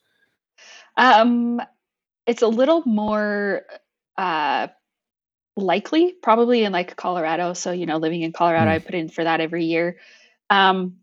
Um, 0.98 1.62
it's 2.28 2.42
a 2.42 2.48
little 2.48 2.84
more 2.86 3.64
uh 4.18 4.68
likely 5.56 6.14
probably 6.22 6.64
in 6.64 6.72
like 6.72 6.96
Colorado. 6.96 7.54
So, 7.54 7.72
you 7.72 7.86
know, 7.86 7.98
living 7.98 8.22
in 8.22 8.32
Colorado, 8.32 8.72
mm. 8.72 8.76
I 8.76 8.80
put 8.80 8.96
in 8.96 9.10
for 9.10 9.24
that 9.24 9.42
every 9.42 9.66
year. 9.66 9.98
Um, 10.50 10.98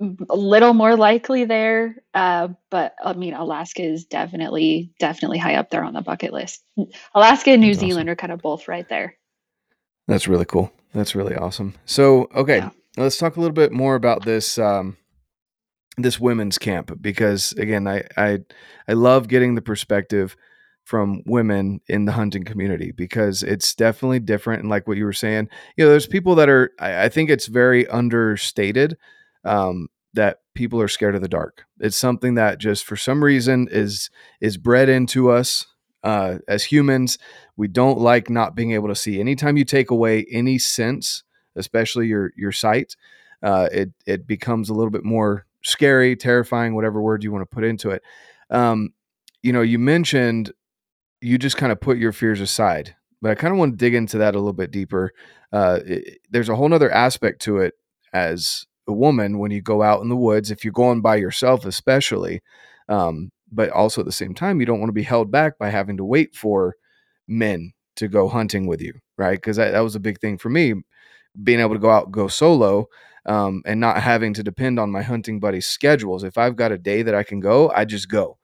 a 0.00 0.36
little 0.36 0.74
more 0.74 0.96
likely 0.96 1.44
there, 1.44 1.96
uh, 2.14 2.48
but 2.70 2.94
I 3.02 3.14
mean, 3.14 3.34
Alaska 3.34 3.82
is 3.82 4.04
definitely, 4.04 4.92
definitely 5.00 5.38
high 5.38 5.56
up 5.56 5.70
there 5.70 5.82
on 5.82 5.94
the 5.94 6.02
bucket 6.02 6.32
list. 6.32 6.62
Alaska 7.14 7.50
and 7.50 7.60
New 7.60 7.74
That's 7.74 7.80
Zealand 7.80 8.08
awesome. 8.08 8.12
are 8.12 8.16
kind 8.16 8.32
of 8.32 8.40
both 8.40 8.68
right 8.68 8.88
there. 8.88 9.16
That's 10.06 10.28
really 10.28 10.44
cool. 10.44 10.72
That's 10.94 11.14
really 11.14 11.34
awesome. 11.34 11.74
So, 11.84 12.28
okay, 12.34 12.58
yeah. 12.58 12.70
let's 12.96 13.18
talk 13.18 13.36
a 13.36 13.40
little 13.40 13.54
bit 13.54 13.72
more 13.72 13.94
about 13.94 14.24
this 14.24 14.56
um, 14.58 14.96
this 15.96 16.20
women's 16.20 16.58
camp 16.58 16.92
because 17.00 17.52
again, 17.52 17.86
I 17.86 18.04
I 18.16 18.38
I 18.86 18.92
love 18.92 19.28
getting 19.28 19.54
the 19.54 19.62
perspective 19.62 20.36
from 20.88 21.22
women 21.26 21.82
in 21.88 22.06
the 22.06 22.12
hunting 22.12 22.44
community 22.44 22.92
because 22.92 23.42
it's 23.42 23.74
definitely 23.74 24.20
different. 24.20 24.62
And 24.62 24.70
like 24.70 24.88
what 24.88 24.96
you 24.96 25.04
were 25.04 25.12
saying, 25.12 25.50
you 25.76 25.84
know, 25.84 25.90
there's 25.90 26.06
people 26.06 26.34
that 26.36 26.48
are, 26.48 26.70
I, 26.80 27.04
I 27.04 27.08
think 27.10 27.28
it's 27.28 27.44
very 27.46 27.86
understated 27.88 28.96
um, 29.44 29.88
that 30.14 30.38
people 30.54 30.80
are 30.80 30.88
scared 30.88 31.14
of 31.14 31.22
the 31.22 31.28
dark. 31.28 31.64
It's 31.80 31.96
something 31.96 32.34
that 32.34 32.58
just 32.58 32.84
for 32.84 32.96
some 32.96 33.22
reason 33.22 33.68
is 33.70 34.10
is 34.40 34.56
bred 34.56 34.88
into 34.88 35.30
us 35.30 35.66
uh, 36.02 36.38
as 36.48 36.64
humans. 36.64 37.18
We 37.56 37.68
don't 37.68 37.98
like 37.98 38.30
not 38.30 38.54
being 38.54 38.72
able 38.72 38.88
to 38.88 38.96
see. 38.96 39.20
Anytime 39.20 39.56
you 39.56 39.64
take 39.64 39.90
away 39.90 40.26
any 40.30 40.58
sense, 40.58 41.22
especially 41.56 42.06
your 42.06 42.32
your 42.36 42.52
sight, 42.52 42.96
uh, 43.42 43.68
it 43.72 43.90
it 44.06 44.26
becomes 44.26 44.68
a 44.68 44.74
little 44.74 44.90
bit 44.90 45.04
more 45.04 45.46
scary, 45.62 46.16
terrifying, 46.16 46.74
whatever 46.74 47.00
word 47.00 47.22
you 47.22 47.32
want 47.32 47.42
to 47.42 47.54
put 47.54 47.64
into 47.64 47.90
it. 47.90 48.02
Um, 48.50 48.94
you 49.42 49.52
know, 49.52 49.62
you 49.62 49.78
mentioned 49.78 50.52
you 51.20 51.38
just 51.38 51.56
kind 51.56 51.72
of 51.72 51.80
put 51.80 51.98
your 51.98 52.12
fears 52.12 52.40
aside. 52.40 52.94
But 53.20 53.32
I 53.32 53.34
kind 53.34 53.52
of 53.52 53.58
want 53.58 53.72
to 53.72 53.76
dig 53.76 53.94
into 53.94 54.18
that 54.18 54.34
a 54.34 54.38
little 54.38 54.52
bit 54.52 54.70
deeper. 54.70 55.12
Uh, 55.52 55.80
it, 55.84 56.18
there's 56.30 56.48
a 56.48 56.54
whole 56.54 56.72
other 56.72 56.90
aspect 56.90 57.42
to 57.42 57.58
it 57.58 57.74
as 58.12 58.66
a 58.88 58.92
woman 58.92 59.38
when 59.38 59.50
you 59.50 59.62
go 59.62 59.82
out 59.82 60.02
in 60.02 60.08
the 60.08 60.16
woods, 60.16 60.50
if 60.50 60.64
you're 60.64 60.72
going 60.72 61.00
by 61.02 61.16
yourself, 61.16 61.64
especially. 61.66 62.40
Um, 62.88 63.30
but 63.52 63.70
also 63.70 64.00
at 64.00 64.06
the 64.06 64.12
same 64.12 64.34
time, 64.34 64.60
you 64.60 64.66
don't 64.66 64.80
want 64.80 64.88
to 64.88 64.94
be 64.94 65.02
held 65.02 65.30
back 65.30 65.58
by 65.58 65.70
having 65.70 65.96
to 65.98 66.04
wait 66.04 66.34
for 66.34 66.74
men 67.26 67.72
to 67.96 68.08
go 68.08 68.28
hunting 68.28 68.66
with 68.66 68.80
you, 68.80 68.94
right? 69.16 69.36
Because 69.38 69.56
that, 69.56 69.72
that 69.72 69.80
was 69.80 69.94
a 69.94 70.00
big 70.00 70.20
thing 70.20 70.38
for 70.38 70.50
me, 70.50 70.74
being 71.42 71.60
able 71.60 71.74
to 71.74 71.80
go 71.80 71.90
out, 71.90 72.10
go 72.10 72.28
solo, 72.28 72.86
um, 73.26 73.62
and 73.66 73.80
not 73.80 74.00
having 74.02 74.34
to 74.34 74.42
depend 74.42 74.78
on 74.78 74.90
my 74.90 75.02
hunting 75.02 75.40
buddy's 75.40 75.66
schedules. 75.66 76.24
If 76.24 76.38
I've 76.38 76.56
got 76.56 76.72
a 76.72 76.78
day 76.78 77.02
that 77.02 77.14
I 77.14 77.22
can 77.22 77.40
go, 77.40 77.70
I 77.70 77.84
just 77.84 78.08
go 78.08 78.38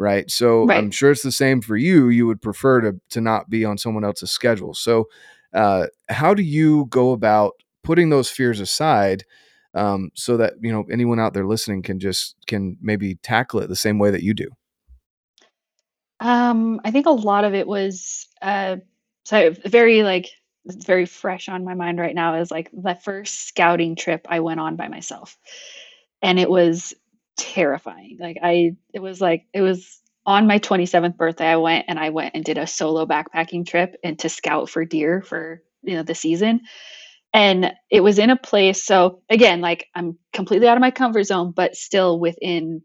right? 0.00 0.30
So 0.30 0.64
right. 0.66 0.78
I'm 0.78 0.92
sure 0.92 1.10
it's 1.10 1.22
the 1.24 1.32
same 1.32 1.60
for 1.60 1.76
you. 1.76 2.08
You 2.08 2.26
would 2.28 2.40
prefer 2.40 2.80
to 2.82 3.00
to 3.10 3.20
not 3.20 3.50
be 3.50 3.64
on 3.64 3.78
someone 3.78 4.04
else's 4.04 4.30
schedule. 4.30 4.74
So 4.74 5.08
Uh, 5.52 5.86
how 6.08 6.34
do 6.34 6.42
you 6.42 6.86
go 6.90 7.12
about 7.12 7.54
putting 7.82 8.10
those 8.10 8.30
fears 8.30 8.60
aside 8.60 9.24
um, 9.74 10.10
so 10.14 10.36
that 10.36 10.54
you 10.60 10.72
know 10.72 10.84
anyone 10.90 11.20
out 11.20 11.34
there 11.34 11.46
listening 11.46 11.82
can 11.82 12.00
just 12.00 12.36
can 12.46 12.76
maybe 12.80 13.16
tackle 13.16 13.60
it 13.60 13.68
the 13.68 13.76
same 13.76 13.98
way 13.98 14.10
that 14.10 14.22
you 14.22 14.34
do? 14.34 14.48
Um, 16.20 16.80
I 16.84 16.90
think 16.90 17.06
a 17.06 17.10
lot 17.10 17.44
of 17.44 17.54
it 17.54 17.66
was 17.66 18.26
uh, 18.42 18.76
so 19.24 19.54
very 19.64 20.02
like 20.02 20.28
very 20.64 21.06
fresh 21.06 21.48
on 21.48 21.64
my 21.64 21.74
mind 21.74 21.98
right 21.98 22.14
now 22.14 22.34
is 22.34 22.50
like 22.50 22.70
the 22.72 22.94
first 22.94 23.46
scouting 23.46 23.96
trip 23.96 24.26
I 24.28 24.40
went 24.40 24.60
on 24.60 24.76
by 24.76 24.88
myself. 24.88 25.38
And 26.20 26.38
it 26.38 26.50
was 26.50 26.94
terrifying. 27.36 28.18
Like 28.20 28.38
I 28.42 28.72
it 28.92 29.00
was 29.00 29.20
like 29.20 29.46
it 29.54 29.60
was 29.62 30.00
on 30.26 30.46
my 30.46 30.58
27th 30.58 31.16
birthday 31.16 31.46
I 31.46 31.56
went 31.56 31.86
and 31.88 31.98
I 31.98 32.10
went 32.10 32.34
and 32.34 32.44
did 32.44 32.58
a 32.58 32.66
solo 32.66 33.06
backpacking 33.06 33.66
trip 33.66 33.96
and 34.04 34.18
to 34.18 34.28
scout 34.28 34.68
for 34.68 34.84
deer 34.84 35.22
for 35.22 35.62
you 35.82 35.94
know 35.94 36.02
the 36.02 36.14
season. 36.14 36.62
And 37.38 37.72
it 37.88 38.00
was 38.00 38.18
in 38.18 38.30
a 38.30 38.36
place 38.36 38.84
so 38.84 39.22
again 39.30 39.60
like 39.60 39.86
I'm 39.94 40.18
completely 40.32 40.66
out 40.66 40.76
of 40.76 40.80
my 40.80 40.90
comfort 40.90 41.22
zone 41.22 41.52
but 41.54 41.76
still 41.76 42.18
within 42.18 42.82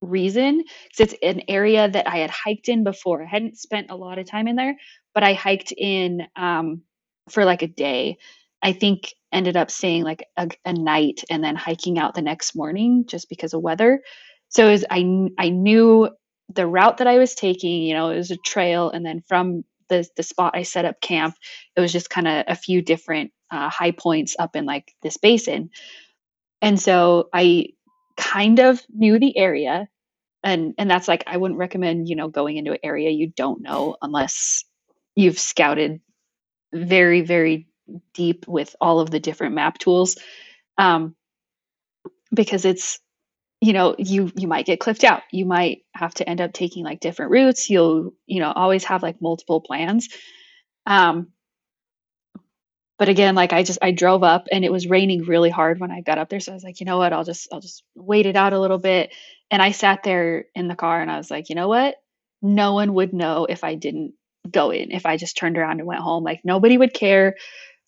reason 0.00 0.62
because 0.90 1.12
it's 1.12 1.22
an 1.22 1.42
area 1.48 1.88
that 1.88 2.06
I 2.06 2.18
had 2.18 2.30
hiked 2.30 2.68
in 2.68 2.84
before. 2.84 3.22
I 3.22 3.26
hadn't 3.26 3.58
spent 3.58 3.90
a 3.90 3.96
lot 3.96 4.18
of 4.18 4.26
time 4.26 4.46
in 4.46 4.56
there, 4.56 4.76
but 5.14 5.24
I 5.24 5.32
hiked 5.32 5.72
in 5.76 6.22
um, 6.36 6.82
for 7.30 7.44
like 7.44 7.62
a 7.62 7.68
day. 7.68 8.18
I 8.62 8.72
think 8.72 9.14
ended 9.32 9.56
up 9.56 9.70
staying 9.70 10.04
like 10.04 10.26
a, 10.36 10.48
a, 10.64 10.72
night 10.72 11.22
and 11.30 11.42
then 11.44 11.54
hiking 11.54 11.98
out 11.98 12.14
the 12.14 12.22
next 12.22 12.56
morning 12.56 13.04
just 13.06 13.28
because 13.28 13.54
of 13.54 13.62
weather. 13.62 14.00
So 14.48 14.70
was, 14.70 14.84
I 14.90 15.28
I 15.38 15.50
knew 15.50 16.10
the 16.52 16.66
route 16.66 16.98
that 16.98 17.06
I 17.06 17.18
was 17.18 17.34
taking. 17.34 17.82
You 17.82 17.94
know, 17.94 18.10
it 18.10 18.16
was 18.16 18.30
a 18.30 18.36
trail, 18.44 18.90
and 18.90 19.04
then 19.04 19.22
from 19.28 19.64
the 19.88 20.06
the 20.16 20.22
spot 20.22 20.56
I 20.56 20.62
set 20.62 20.84
up 20.84 21.00
camp, 21.00 21.36
it 21.76 21.80
was 21.80 21.92
just 21.92 22.10
kind 22.10 22.26
of 22.26 22.44
a 22.48 22.56
few 22.56 22.82
different 22.82 23.30
uh, 23.50 23.68
high 23.70 23.92
points 23.92 24.36
up 24.38 24.56
in 24.56 24.66
like 24.66 24.94
this 25.02 25.16
basin. 25.16 25.70
And 26.60 26.80
so 26.80 27.28
I 27.32 27.68
kind 28.16 28.58
of 28.58 28.82
knew 28.92 29.18
the 29.18 29.36
area 29.36 29.88
and 30.42 30.74
and 30.78 30.90
that's 30.90 31.08
like 31.08 31.24
I 31.26 31.36
wouldn't 31.36 31.58
recommend, 31.58 32.08
you 32.08 32.16
know, 32.16 32.28
going 32.28 32.56
into 32.56 32.72
an 32.72 32.78
area 32.82 33.10
you 33.10 33.28
don't 33.28 33.62
know 33.62 33.96
unless 34.02 34.64
you've 35.14 35.38
scouted 35.38 36.00
very 36.72 37.22
very 37.22 37.68
deep 38.14 38.46
with 38.46 38.74
all 38.80 39.00
of 39.00 39.10
the 39.10 39.20
different 39.20 39.54
map 39.54 39.78
tools. 39.78 40.16
Um 40.76 41.14
because 42.32 42.64
it's 42.64 43.00
you 43.60 43.72
know, 43.72 43.96
you 43.98 44.30
you 44.36 44.46
might 44.46 44.66
get 44.66 44.80
clipped 44.80 45.02
out. 45.04 45.22
You 45.32 45.44
might 45.44 45.82
have 45.94 46.14
to 46.14 46.28
end 46.28 46.40
up 46.40 46.52
taking 46.52 46.84
like 46.84 47.00
different 47.00 47.32
routes. 47.32 47.68
You'll, 47.68 48.12
you 48.26 48.40
know, 48.40 48.52
always 48.52 48.84
have 48.84 49.02
like 49.02 49.20
multiple 49.20 49.60
plans. 49.60 50.08
Um 50.86 51.32
but 52.98 53.08
again 53.08 53.34
like 53.34 53.52
i 53.52 53.62
just 53.62 53.78
i 53.82 53.90
drove 53.90 54.22
up 54.22 54.46
and 54.50 54.64
it 54.64 54.72
was 54.72 54.88
raining 54.88 55.22
really 55.22 55.50
hard 55.50 55.80
when 55.80 55.90
i 55.90 56.00
got 56.00 56.18
up 56.18 56.28
there. 56.28 56.40
So 56.40 56.52
i 56.52 56.54
was 56.54 56.64
like 56.64 56.80
you 56.80 56.86
know 56.86 56.98
what? 56.98 57.12
I'll 57.12 57.24
just 57.24 57.48
i'll 57.52 57.60
just 57.60 57.84
wait 57.94 58.26
it 58.26 58.36
out 58.36 58.52
a 58.52 58.60
little 58.60 58.78
bit. 58.78 59.12
And 59.50 59.62
i 59.62 59.70
sat 59.70 60.02
there 60.02 60.46
in 60.54 60.68
the 60.68 60.76
car 60.76 61.00
and 61.00 61.10
i 61.10 61.16
was 61.16 61.30
like 61.30 61.48
you 61.48 61.54
know 61.54 61.68
what? 61.68 61.96
No 62.42 62.74
one 62.74 62.94
would 62.94 63.12
know 63.12 63.46
if 63.48 63.64
i 63.64 63.74
didn't 63.74 64.14
go 64.50 64.70
in 64.70 64.92
if 64.92 65.06
i 65.06 65.16
just 65.16 65.36
turned 65.36 65.58
around 65.58 65.80
and 65.80 65.86
went 65.86 66.00
home. 66.00 66.24
Like 66.24 66.40
nobody 66.44 66.76
would 66.78 66.94
care. 66.94 67.36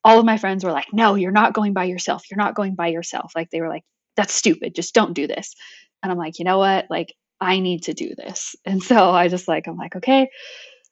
All 0.05 0.19
of 0.19 0.25
my 0.25 0.39
friends 0.39 0.65
were 0.65 0.73
like 0.73 0.93
no 0.93 1.15
you're 1.17 1.33
not 1.33 1.55
going 1.55 1.73
by 1.75 1.85
yourself. 1.85 2.31
You're 2.31 2.39
not 2.39 2.55
going 2.55 2.75
by 2.75 2.89
yourself. 2.89 3.33
Like 3.35 3.51
they 3.51 3.61
were 3.61 3.69
like 3.69 3.85
that's 4.17 4.35
stupid. 4.35 4.75
Just 4.75 4.95
don't 4.95 5.15
do 5.15 5.27
this. 5.27 5.55
And 6.03 6.13
i'm 6.13 6.19
like 6.19 6.39
you 6.39 6.45
know 6.45 6.59
what? 6.59 6.87
Like 6.91 7.15
i 7.41 7.61
need 7.61 7.85
to 7.85 7.95
do 7.95 8.15
this. 8.17 8.55
And 8.65 8.83
so 8.83 9.11
i 9.11 9.29
just 9.29 9.49
like 9.49 9.67
i'm 9.67 9.77
like 9.77 9.97
okay 9.97 10.29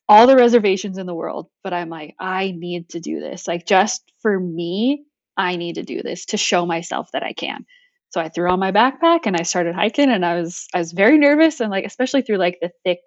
all 0.09 0.27
the 0.27 0.37
reservations 0.37 0.99
in 0.99 1.07
the 1.07 1.15
world, 1.15 1.49
but 1.63 1.75
I'm 1.75 1.91
like, 1.91 2.15
I 2.19 2.53
need 2.57 2.91
to 2.91 3.01
do 3.01 3.21
this. 3.21 3.47
Like, 3.47 3.67
just 3.67 4.03
for 4.23 4.39
me, 4.39 5.05
I 5.37 5.57
need 5.57 5.75
to 5.75 5.83
do 5.83 6.03
this 6.03 6.27
to 6.27 6.37
show 6.37 6.67
myself 6.67 7.11
that 7.13 7.23
I 7.23 7.33
can. 7.33 7.65
So 8.11 8.21
I 8.21 8.29
threw 8.29 8.51
on 8.51 8.59
my 8.59 8.73
backpack 8.73 9.21
and 9.27 9.37
I 9.37 9.43
started 9.43 9.75
hiking 9.75 10.11
and 10.11 10.25
I 10.25 10.41
was 10.41 10.67
I 10.73 10.79
was 10.79 10.93
very 10.93 11.19
nervous 11.19 11.61
and 11.61 11.71
like 11.71 11.85
especially 11.85 12.23
through 12.23 12.39
like 12.39 12.59
the 12.61 12.71
thick 12.83 13.01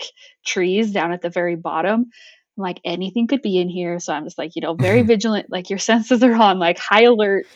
trees 0.45 0.91
down 0.91 1.11
at 1.11 1.21
the 1.21 1.29
very 1.29 1.55
bottom. 1.55 2.05
I'm 2.57 2.61
like 2.63 2.79
anything 2.85 3.25
could 3.27 3.41
be 3.41 3.57
in 3.57 3.67
here. 3.67 3.99
So 3.99 4.13
I'm 4.13 4.25
just 4.25 4.37
like, 4.37 4.51
you 4.55 4.61
know, 4.61 4.75
very 4.75 5.01
vigilant, 5.13 5.47
like 5.49 5.69
your 5.71 5.79
senses 5.79 6.21
are 6.23 6.35
on, 6.35 6.59
like 6.59 6.77
high 6.77 7.03
alert. 7.03 7.47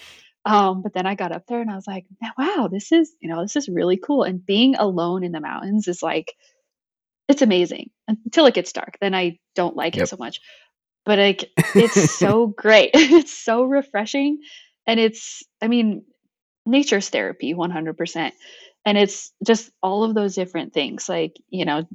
Um, 0.44 0.82
but 0.82 0.94
then 0.94 1.06
I 1.06 1.16
got 1.16 1.32
up 1.32 1.44
there 1.48 1.62
and 1.62 1.70
I 1.72 1.76
was 1.76 1.88
like, 1.88 2.06
wow, 2.38 2.68
this 2.72 2.92
is, 2.92 3.12
you 3.20 3.30
know, 3.30 3.42
this 3.42 3.56
is 3.56 3.70
really 3.70 3.98
cool. 3.98 4.24
And 4.24 4.46
being 4.46 4.76
alone 4.76 5.24
in 5.24 5.32
the 5.32 5.40
mountains 5.40 5.88
is 5.88 6.02
like 6.02 6.34
it's 7.28 7.42
amazing 7.44 7.90
until 8.08 8.46
it 8.46 8.54
gets 8.54 8.74
dark. 8.74 8.98
Then 9.02 9.14
I 9.16 9.40
don't 9.56 9.76
like 9.76 9.96
yep. 9.96 10.04
it 10.04 10.08
so 10.08 10.18
much. 10.18 10.42
But 11.06 11.20
like 11.20 11.52
it's 11.76 12.12
so 12.16 12.48
great. 12.48 12.92
it's 12.94 13.34
so 13.34 13.64
refreshing 13.64 14.40
and 14.88 15.00
it's 15.00 15.44
I 15.62 15.68
mean 15.68 16.04
nature's 16.66 17.10
therapy 17.10 17.54
100%. 17.54 18.32
And 18.86 18.98
it's 18.98 19.32
just 19.46 19.72
all 19.82 20.04
of 20.04 20.14
those 20.14 20.36
different 20.36 20.74
things 20.74 21.10
like, 21.10 21.38
you 21.50 21.66
know, 21.66 21.88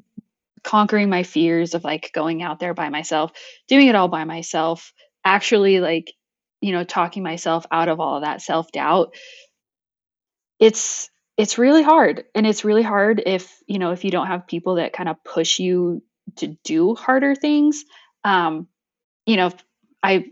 conquering 0.63 1.09
my 1.09 1.23
fears 1.23 1.75
of 1.75 1.85
like 1.85 2.11
going 2.13 2.43
out 2.43 2.61
there 2.61 2.75
by 2.75 2.89
myself, 2.89 3.33
doing 3.69 3.89
it 3.89 3.95
all 3.95 4.09
by 4.09 4.25
myself, 4.25 4.93
actually 5.25 5.81
like, 5.81 6.13
you 6.61 6.73
know, 6.73 6.85
talking 6.85 7.23
myself 7.23 7.65
out 7.71 7.89
of 7.89 8.01
all 8.01 8.17
of 8.17 8.23
that 8.23 8.43
self-doubt. 8.43 9.15
It's 10.59 11.11
it's 11.41 11.59
really 11.59 11.83
hard. 11.83 12.25
And 12.35 12.47
it's 12.47 12.65
really 12.65 12.83
hard 12.83 13.23
if 13.25 13.63
you 13.67 13.79
know 13.79 13.93
if 13.93 14.05
you 14.05 14.11
don't 14.11 14.27
have 14.27 14.47
people 14.47 14.77
that 14.77 14.93
kind 14.93 15.09
of 15.09 15.23
push 15.25 15.59
you 15.59 16.03
to 16.37 16.49
do 16.65 16.95
harder 16.95 17.35
things. 17.35 17.85
Um 18.25 18.69
you 19.27 19.37
know 19.37 19.51
i 20.03 20.27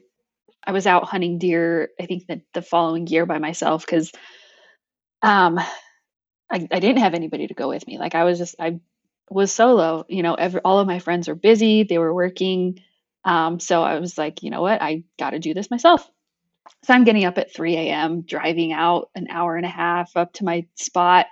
i 0.67 0.73
was 0.73 0.87
out 0.87 1.05
hunting 1.05 1.39
deer 1.39 1.91
i 2.01 2.07
think 2.07 2.27
that 2.27 2.41
the 2.55 2.63
following 2.63 3.07
year 3.07 3.27
by 3.27 3.39
myself 3.39 3.85
because 3.87 4.13
um 5.23 5.59
I, 6.51 6.67
I 6.71 6.81
didn't 6.81 6.99
have 6.99 7.15
anybody 7.15 7.47
to 7.49 7.55
go 7.55 7.69
with 7.69 7.87
me. 7.87 7.99
Like 7.99 8.15
i 8.15 8.25
was 8.25 8.39
just 8.39 8.57
i 8.61 8.81
was 9.31 9.53
solo 9.53 10.07
you 10.09 10.23
know 10.23 10.35
every, 10.35 10.61
all 10.61 10.81
of 10.81 10.87
my 10.87 11.01
friends 11.01 11.29
were 11.29 11.35
busy 11.35 11.85
they 11.85 11.99
were 11.99 12.15
working. 12.15 12.81
Um 13.25 13.61
so 13.61 13.83
i 13.83 13.99
was 14.01 14.19
like 14.19 14.43
you 14.43 14.51
know 14.51 14.63
what? 14.63 14.83
I 14.83 15.05
got 15.19 15.31
to 15.31 15.39
do 15.39 15.55
this 15.55 15.71
myself 15.71 16.09
so 16.85 16.95
I'm 16.95 17.05
getting 17.05 17.25
up 17.25 17.39
at 17.39 17.55
3 17.55 17.77
a.m., 17.77 18.23
driving 18.23 18.73
out 18.73 19.11
an 19.15 19.29
hour 19.31 19.57
and 19.57 19.67
a 19.67 19.71
half 19.71 20.17
up 20.17 20.33
to 20.35 20.45
my 20.45 20.67
spot. 20.75 21.27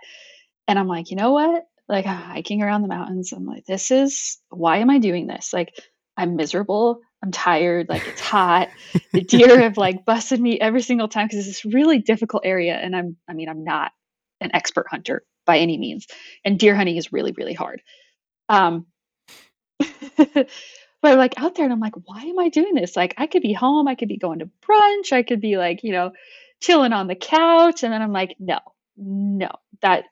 And 0.68 0.78
I'm 0.78 0.88
like, 0.88 1.10
you 1.10 1.16
know 1.16 1.32
what? 1.32 1.64
Like 1.88 2.06
I'm 2.06 2.16
hiking 2.16 2.62
around 2.62 2.82
the 2.82 2.88
mountains. 2.88 3.32
I'm 3.32 3.46
like, 3.46 3.64
this 3.66 3.90
is 3.90 4.38
why 4.50 4.78
am 4.78 4.90
I 4.90 4.98
doing 4.98 5.26
this? 5.26 5.52
Like 5.52 5.72
I'm 6.16 6.36
miserable. 6.36 7.00
I'm 7.22 7.30
tired. 7.30 7.88
Like 7.88 8.06
it's 8.06 8.20
hot. 8.20 8.68
the 9.12 9.20
deer 9.22 9.60
have 9.62 9.76
like 9.76 10.04
busted 10.04 10.40
me 10.40 10.60
every 10.60 10.82
single 10.82 11.08
time 11.08 11.26
because 11.26 11.46
it's 11.46 11.62
this 11.62 11.72
really 11.72 11.98
difficult 11.98 12.42
area. 12.44 12.74
And 12.74 12.94
I'm, 12.96 13.16
I 13.28 13.34
mean, 13.34 13.48
I'm 13.48 13.64
not 13.64 13.92
an 14.40 14.50
expert 14.54 14.86
hunter 14.90 15.22
by 15.44 15.58
any 15.58 15.78
means. 15.78 16.06
And 16.44 16.58
deer 16.58 16.74
hunting 16.74 16.96
is 16.96 17.12
really, 17.12 17.32
really 17.32 17.54
hard. 17.54 17.82
Um, 18.48 18.86
but 21.06 21.18
like 21.18 21.34
out 21.36 21.54
there 21.54 21.64
and 21.64 21.72
I'm 21.72 21.78
like, 21.78 21.94
why 22.04 22.22
am 22.22 22.36
I 22.40 22.48
doing 22.48 22.74
this? 22.74 22.96
Like 22.96 23.14
I 23.16 23.28
could 23.28 23.42
be 23.42 23.52
home, 23.52 23.86
I 23.86 23.94
could 23.94 24.08
be 24.08 24.16
going 24.16 24.40
to 24.40 24.50
brunch, 24.68 25.12
I 25.12 25.22
could 25.22 25.40
be 25.40 25.56
like, 25.56 25.84
you 25.84 25.92
know, 25.92 26.10
chilling 26.60 26.92
on 26.92 27.06
the 27.06 27.14
couch. 27.14 27.84
And 27.84 27.92
then 27.92 28.02
I'm 28.02 28.10
like, 28.10 28.34
no, 28.40 28.58
no, 28.96 29.50
that 29.82 30.06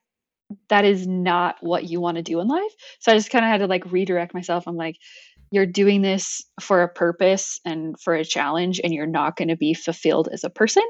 that 0.68 0.84
is 0.84 1.04
not 1.04 1.56
what 1.62 1.82
you 1.82 2.00
want 2.00 2.16
to 2.18 2.22
do 2.22 2.38
in 2.38 2.46
life. 2.46 2.70
So 3.00 3.10
I 3.10 3.16
just 3.16 3.30
kind 3.30 3.44
of 3.44 3.50
had 3.50 3.58
to 3.58 3.66
like 3.66 3.90
redirect 3.90 4.34
myself. 4.34 4.68
I'm 4.68 4.76
like, 4.76 4.96
you're 5.50 5.66
doing 5.66 6.00
this 6.00 6.44
for 6.60 6.82
a 6.82 6.88
purpose 6.88 7.58
and 7.64 8.00
for 8.00 8.14
a 8.14 8.24
challenge, 8.24 8.80
and 8.82 8.94
you're 8.94 9.04
not 9.06 9.36
going 9.36 9.48
to 9.48 9.56
be 9.56 9.74
fulfilled 9.74 10.28
as 10.32 10.44
a 10.44 10.50
person 10.50 10.84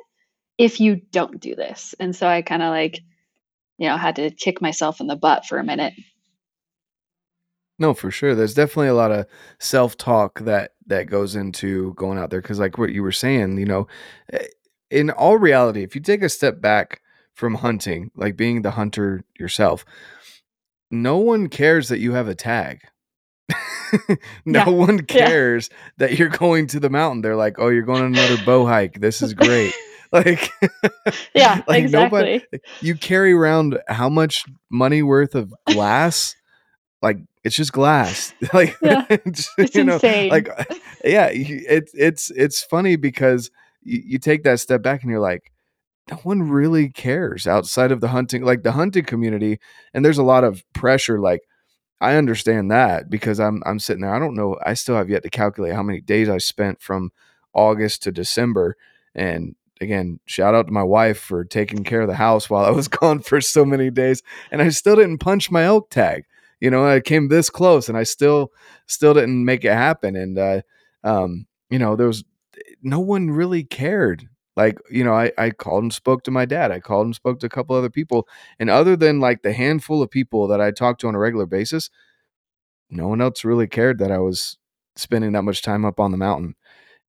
if 0.59 0.81
you 0.81 0.97
don't 1.13 1.41
do 1.41 1.55
this. 1.55 1.95
And 1.99 2.15
so 2.15 2.27
I 2.27 2.43
kind 2.43 2.63
of 2.63 2.69
like, 2.69 3.01
you 3.79 3.89
know, 3.89 3.97
had 3.97 4.17
to 4.17 4.31
kick 4.31 4.61
myself 4.61 5.01
in 5.01 5.07
the 5.07 5.17
butt 5.17 5.47
for 5.47 5.57
a 5.57 5.65
minute 5.65 5.95
no, 7.79 7.95
for 7.95 8.11
sure. 8.11 8.35
There's 8.35 8.55
definitely 8.55 8.89
a 8.89 8.95
lot 8.95 9.13
of 9.13 9.27
self-talk 9.59 10.41
that 10.41 10.73
that 10.87 11.07
goes 11.07 11.35
into 11.35 11.95
going 11.95 12.19
out 12.19 12.31
there 12.31 12.41
because, 12.41 12.61
like 12.61 12.79
what 12.79 12.93
you 12.93 13.03
were 13.03 13.13
saying, 13.13 13.59
you 13.59 13.65
know, 13.65 13.87
eh, 14.33 14.47
in 14.91 15.11
all 15.11 15.39
reality, 15.39 15.83
if 15.83 15.95
you 15.95 16.01
take 16.01 16.23
a 16.23 16.29
step 16.29 16.61
back 16.61 17.01
from 17.33 17.57
hunting, 17.57 18.11
like 18.15 18.37
being 18.37 18.63
the 18.63 18.73
hunter 18.73 19.25
yourself, 19.39 19.85
no 20.91 21.17
one 21.17 21.49
cares 21.49 21.89
that 21.89 21.99
you 21.99 22.13
have 22.13 22.29
a 22.29 22.35
tag. 22.35 22.81
no 24.45 24.61
yeah. 24.61 24.69
one 24.69 25.01
cares 25.07 25.69
yeah. 25.71 25.77
that 25.99 26.19
you're 26.19 26.29
going 26.29 26.67
to 26.69 26.81
the 26.81 26.91
mountain. 26.91 27.23
They're 27.23 27.37
like, 27.37 27.57
"Oh, 27.59 27.69
you're 27.69 27.83
going 27.83 28.03
on 28.03 28.15
another 28.15 28.43
bow 28.45 28.67
hike. 28.67 29.01
This 29.01 29.21
is 29.21 29.35
great." 29.35 29.75
like 30.13 30.49
yeah 31.35 31.63
like 31.67 31.83
exactly 31.83 32.21
nobody, 32.21 32.61
you 32.81 32.95
carry 32.95 33.33
around 33.33 33.81
how 33.89 34.09
much 34.09 34.45
money 34.71 35.03
worth 35.03 35.35
of 35.35 35.53
glass 35.67 36.37
like 37.03 37.19
it's 37.45 37.57
just 37.57 37.73
glass 37.73 38.35
like 38.53 38.77
yeah, 38.83 39.05
it's 39.11 39.51
you 39.75 39.85
know 39.85 39.95
insane. 39.95 40.31
like 40.31 40.49
yeah 41.05 41.29
it's 41.33 41.93
it's 41.95 42.31
it's 42.31 42.63
funny 42.63 42.97
because 42.97 43.51
you, 43.83 44.03
you 44.05 44.19
take 44.19 44.43
that 44.45 44.61
step 44.61 44.83
back 44.83 45.03
and 45.03 45.11
you're 45.11 45.21
like 45.21 45.53
no 46.11 46.17
one 46.19 46.43
really 46.43 46.91
cares 46.91 47.47
outside 47.47 47.93
of 47.93 48.01
the 48.01 48.09
hunting 48.09 48.45
like 48.45 48.63
the 48.63 48.73
hunting 48.73 49.05
community 49.05 49.59
and 49.93 50.05
there's 50.05 50.19
a 50.19 50.23
lot 50.23 50.45
of 50.45 50.63
pressure 50.73 51.21
like 51.21 51.43
i 52.01 52.17
understand 52.17 52.71
that 52.71 53.09
because 53.09 53.39
i'm 53.39 53.63
i'm 53.65 53.79
sitting 53.79 54.03
there 54.03 54.15
i 54.15 54.19
don't 54.19 54.35
know 54.35 54.59
i 54.65 54.75
still 54.75 54.97
have 54.97 55.09
yet 55.09 55.23
to 55.23 55.31
calculate 55.31 55.75
how 55.75 55.83
many 55.83 56.01
days 56.01 56.29
i 56.29 56.39
spent 56.39 56.81
from 56.83 57.11
August 57.55 58.03
to 58.03 58.13
December. 58.13 58.77
And 59.15 59.55
again, 59.81 60.21
shout 60.27 60.55
out 60.55 60.67
to 60.67 60.73
my 60.73 60.83
wife 60.83 61.19
for 61.19 61.45
taking 61.45 61.85
care 61.85 62.03
of 62.03 62.09
the 62.09 62.17
house 62.17 62.51
while 62.51 62.65
I 62.65 62.71
was 62.71 62.89
gone 62.89 63.21
for 63.21 63.41
so 63.41 63.65
many 63.65 63.91
days. 63.91 64.23
And 64.51 64.61
I 64.61 64.69
still 64.69 64.97
didn't 64.97 65.19
punch 65.19 65.51
my 65.51 65.63
elk 65.63 65.91
tag. 65.91 66.25
You 66.65 66.71
know, 66.71 66.87
I 66.87 67.01
came 67.01 67.29
this 67.29 67.51
close 67.51 67.91
and 67.91 67.99
I 67.99 68.05
still 68.05 68.51
still 68.87 69.13
didn't 69.13 69.45
make 69.45 69.67
it 69.67 69.73
happen. 69.75 70.17
And 70.17 70.39
uh 70.39 70.63
um, 71.05 71.47
you 71.69 71.79
know, 71.79 71.95
there 71.95 72.07
was 72.07 72.25
no 72.83 72.99
one 73.01 73.31
really 73.31 73.63
cared. 73.65 74.29
Like, 74.57 74.79
you 74.91 75.05
know, 75.05 75.13
I, 75.13 75.31
I 75.37 75.51
called 75.51 75.83
and 75.83 75.93
spoke 75.93 76.23
to 76.25 76.31
my 76.31 76.47
dad. 76.47 76.71
I 76.73 76.81
called 76.81 77.05
and 77.07 77.15
spoke 77.15 77.41
to 77.41 77.47
a 77.47 77.51
couple 77.51 77.77
other 77.77 77.91
people. 77.91 78.27
And 78.59 78.71
other 78.71 78.97
than 78.97 79.21
like 79.21 79.43
the 79.43 79.53
handful 79.53 80.01
of 80.01 80.11
people 80.11 80.49
that 80.49 80.61
I 80.63 80.71
talked 80.71 81.03
to 81.03 81.09
on 81.09 81.15
a 81.15 81.19
regular 81.19 81.45
basis, 81.45 81.91
no 82.89 83.09
one 83.09 83.21
else 83.21 83.45
really 83.45 83.67
cared 83.67 83.99
that 83.99 84.11
I 84.11 84.19
was 84.19 84.57
spending 84.97 85.33
that 85.33 85.43
much 85.43 85.61
time 85.61 85.85
up 85.85 86.01
on 86.01 86.13
the 86.13 86.17
mountain, 86.17 86.55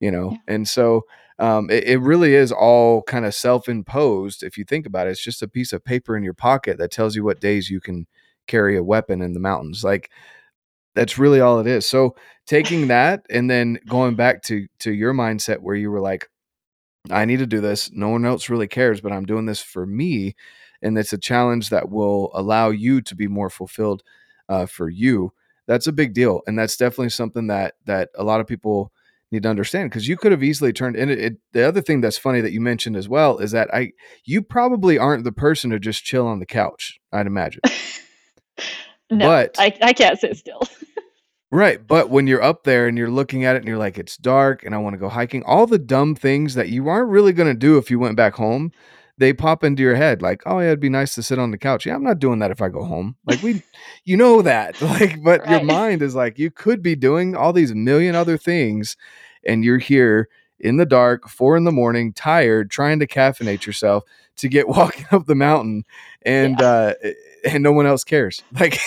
you 0.02 0.12
know? 0.12 0.32
Yeah. 0.32 0.56
And 0.56 0.68
so 0.68 1.04
um, 1.40 1.70
it, 1.70 1.86
it 1.86 1.98
really 2.00 2.34
is 2.34 2.52
all 2.52 3.04
kind 3.04 3.26
of 3.26 3.34
self 3.36 3.70
imposed. 3.70 4.44
If 4.44 4.58
you 4.58 4.66
think 4.66 4.86
about 4.86 5.08
it, 5.08 5.12
it's 5.12 5.24
just 5.24 5.44
a 5.44 5.48
piece 5.48 5.72
of 5.72 5.86
paper 5.86 6.18
in 6.18 6.24
your 6.24 6.34
pocket 6.34 6.78
that 6.80 6.92
tells 6.92 7.16
you 7.16 7.24
what 7.24 7.40
days 7.40 7.70
you 7.70 7.80
can 7.80 8.08
carry 8.48 8.78
a 8.78 8.84
weapon 8.84 9.22
in 9.22 9.34
the 9.34 9.40
mountains. 9.40 9.84
Like, 9.84 10.10
that's 10.96 11.18
really 11.18 11.42
all 11.42 11.60
it 11.60 11.68
is. 11.68 11.88
So 11.88 12.16
taking 12.48 12.88
that 12.88 13.26
and 13.30 13.50
then 13.50 13.80
going 13.88 14.16
back 14.16 14.42
to 14.44 14.68
to 14.80 14.94
your 14.94 15.14
mindset 15.14 15.60
where 15.60 15.76
you 15.76 15.92
were 15.92 16.00
like, 16.00 16.30
I 17.12 17.26
need 17.26 17.40
to 17.40 17.46
do 17.46 17.62
this. 17.62 17.92
No 17.92 18.10
one 18.10 18.26
else 18.26 18.50
really 18.50 18.68
cares, 18.68 19.02
but 19.02 19.12
I'm 19.12 19.26
doing 19.26 19.46
this 19.46 19.62
for 19.62 19.86
me, 19.86 20.36
and 20.82 20.98
it's 20.98 21.14
a 21.14 21.18
challenge 21.18 21.70
that 21.70 21.90
will 21.90 22.32
allow 22.34 22.70
you 22.70 23.02
to 23.02 23.16
be 23.16 23.28
more 23.28 23.50
fulfilled 23.50 24.04
uh, 24.50 24.66
for 24.66 24.90
you. 24.90 25.34
That's 25.68 25.88
a 25.88 25.92
big 25.92 26.14
deal, 26.14 26.42
and 26.48 26.58
that's 26.58 26.78
definitely 26.78 27.10
something 27.10 27.48
that 27.48 27.76
that 27.86 28.10
a 28.16 28.24
lot 28.24 28.40
of 28.40 28.48
people 28.48 28.92
need 29.32 29.44
to 29.44 29.50
understand 29.50 29.90
because 29.90 30.08
you 30.08 30.16
could 30.16 30.32
have 30.32 30.44
easily 30.44 30.72
turned 30.72 30.96
and 30.96 31.10
it, 31.10 31.20
it, 31.20 31.38
the 31.52 31.68
other 31.68 31.82
thing 31.82 32.00
that's 32.00 32.18
funny 32.18 32.42
that 32.42 32.52
you 32.52 32.62
mentioned 32.62 32.96
as 32.96 33.10
well 33.10 33.40
is 33.40 33.52
that 33.52 33.74
i 33.74 33.92
you 34.24 34.42
probably 34.42 35.00
aren't 35.00 35.24
the 35.24 35.32
person 35.32 35.72
to 35.72 35.80
just 35.80 36.04
chill 36.04 36.28
on 36.28 36.40
the 36.40 36.46
couch 36.46 37.00
i'd 37.12 37.26
imagine 37.26 37.60
no, 39.10 39.28
but 39.28 39.56
I, 39.60 39.78
I 39.82 39.94
can't 39.94 40.20
sit 40.20 40.38
still. 40.38 40.62
Right. 41.56 41.86
But 41.88 42.10
when 42.10 42.28
you're 42.28 42.44
up 42.44 42.64
there 42.64 42.86
and 42.86 42.98
you're 42.98 43.10
looking 43.10 43.46
at 43.46 43.56
it 43.56 43.60
and 43.60 43.68
you're 43.68 43.78
like, 43.78 43.98
it's 43.98 44.18
dark 44.18 44.66
and 44.66 44.76
I 44.76 44.78
want 44.80 44.94
to 44.94 45.00
go 45.00 45.08
hiking, 45.08 45.42
all 45.44 45.66
the 45.68 45.80
dumb 45.80 46.14
things 46.14 46.56
that 46.56 46.68
you 46.68 46.90
aren't 46.90 47.10
really 47.10 47.32
going 47.32 47.48
to 47.48 47.58
do 47.58 47.78
if 47.78 47.90
you 47.90 47.98
went 47.98 48.18
back 48.18 48.34
home, 48.34 48.74
they 49.18 49.32
pop 49.32 49.64
into 49.64 49.82
your 49.82 49.96
head 49.96 50.22
like, 50.22 50.42
oh, 50.46 50.60
yeah, 50.60 50.68
it'd 50.68 50.82
be 50.82 50.90
nice 50.90 51.16
to 51.16 51.24
sit 51.24 51.40
on 51.40 51.52
the 51.52 51.58
couch. 51.58 51.86
Yeah, 51.86 51.96
I'm 51.96 52.04
not 52.04 52.20
doing 52.20 52.40
that 52.40 52.52
if 52.52 52.62
I 52.62 52.68
go 52.68 52.84
home. 52.84 53.16
Like, 53.26 53.42
we, 53.42 53.64
you 54.04 54.18
know 54.18 54.42
that. 54.42 54.76
Like, 54.82 55.24
but 55.24 55.50
your 55.50 55.64
mind 55.64 56.02
is 56.02 56.14
like, 56.14 56.38
you 56.38 56.52
could 56.52 56.82
be 56.82 56.96
doing 56.96 57.36
all 57.36 57.54
these 57.54 57.74
million 57.74 58.16
other 58.16 58.38
things 58.38 58.98
and 59.46 59.64
you're 59.64 59.78
here 59.78 60.28
in 60.60 60.76
the 60.76 60.86
dark, 60.86 61.30
four 61.30 61.56
in 61.56 61.64
the 61.64 61.72
morning, 61.72 62.12
tired, 62.12 62.70
trying 62.70 63.00
to 63.00 63.08
caffeinate 63.08 63.66
yourself 63.66 64.04
to 64.38 64.50
get 64.50 64.68
walking 64.68 65.06
up 65.12 65.26
the 65.26 65.36
mountain 65.36 65.86
and, 66.24 66.62
uh, 66.62 66.96
and 67.46 67.64
no 67.64 67.72
one 67.72 67.86
else 67.86 68.04
cares. 68.04 68.44
Like, 68.60 68.80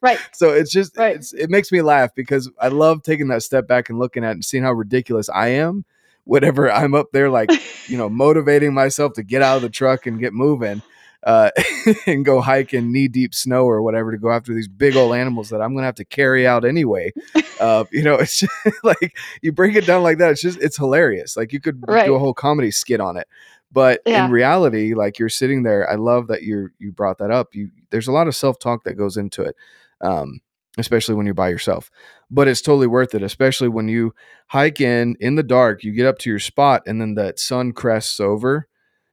Right. 0.00 0.18
so 0.32 0.50
it's 0.50 0.70
just 0.70 0.96
Right. 0.96 1.16
it's, 1.16 1.32
it 1.32 1.50
makes 1.50 1.72
me 1.72 1.82
laugh 1.82 2.14
because 2.14 2.50
I 2.60 2.68
love 2.68 3.02
taking 3.02 3.28
that 3.28 3.42
step 3.42 3.66
back 3.66 3.88
and 3.90 3.98
looking 3.98 4.24
at 4.24 4.30
it 4.30 4.32
and 4.34 4.44
seeing 4.44 4.62
how 4.64 4.72
ridiculous 4.72 5.28
I 5.28 5.48
am. 5.48 5.84
Whatever 6.24 6.70
I'm 6.70 6.94
up 6.94 7.10
there, 7.12 7.30
like 7.30 7.50
you 7.88 7.96
know, 7.98 8.08
motivating 8.24 8.72
myself 8.74 9.14
to 9.14 9.22
get 9.22 9.42
out 9.42 9.56
of 9.56 9.62
the 9.62 9.68
truck 9.68 10.06
and 10.06 10.20
get 10.20 10.32
moving, 10.32 10.80
uh, 11.24 11.50
and 12.06 12.24
go 12.24 12.40
hike 12.40 12.72
in 12.72 12.92
knee 12.92 13.08
deep 13.08 13.34
snow 13.34 13.64
or 13.64 13.82
whatever 13.82 14.12
to 14.12 14.18
go 14.18 14.30
after 14.30 14.54
these 14.54 14.68
big 14.68 14.94
old 14.94 15.16
animals 15.16 15.50
that 15.50 15.60
I'm 15.60 15.74
gonna 15.74 15.86
have 15.86 15.96
to 15.96 16.04
carry 16.04 16.46
out 16.46 16.64
anyway. 16.64 17.12
Uh, 17.58 17.84
you 17.90 18.02
know, 18.04 18.14
it's 18.16 18.38
just 18.38 18.52
like 18.84 19.16
you 19.40 19.50
break 19.50 19.74
it 19.74 19.84
down 19.84 20.04
like 20.04 20.18
that. 20.18 20.30
It's 20.30 20.42
just 20.42 20.60
it's 20.60 20.76
hilarious. 20.76 21.36
Like 21.36 21.52
you 21.52 21.58
could 21.60 21.82
Right. 21.88 22.06
do 22.06 22.14
a 22.14 22.18
whole 22.20 22.34
comedy 22.34 22.70
skit 22.70 23.00
on 23.00 23.16
it. 23.16 23.26
But 23.72 24.02
Yeah. 24.06 24.26
in 24.26 24.30
reality, 24.30 24.94
like 24.94 25.18
you're 25.18 25.28
sitting 25.28 25.62
there, 25.62 25.88
I 25.90 25.94
love 25.96 26.28
that 26.28 26.42
you 26.42 26.70
you 26.78 26.92
brought 26.92 27.18
that 27.18 27.30
up. 27.30 27.54
You 27.54 27.70
there's 27.90 28.08
a 28.08 28.12
lot 28.12 28.28
of 28.28 28.36
self 28.36 28.58
talk 28.58 28.84
that 28.84 28.94
goes 28.94 29.16
into 29.16 29.42
it, 29.42 29.56
um, 30.00 30.40
especially 30.78 31.14
when 31.14 31.26
you're 31.26 31.34
by 31.34 31.48
yourself. 31.48 31.90
But 32.30 32.48
it's 32.48 32.62
totally 32.62 32.86
worth 32.86 33.14
it, 33.14 33.22
especially 33.22 33.68
when 33.68 33.88
you 33.88 34.14
hike 34.48 34.80
in 34.80 35.16
in 35.20 35.36
the 35.36 35.42
dark. 35.42 35.84
You 35.84 35.92
get 35.92 36.06
up 36.06 36.18
to 36.20 36.30
your 36.30 36.38
spot, 36.38 36.82
and 36.86 37.00
then 37.00 37.14
that 37.14 37.38
sun 37.38 37.72
crests 37.72 38.20
over, 38.20 38.68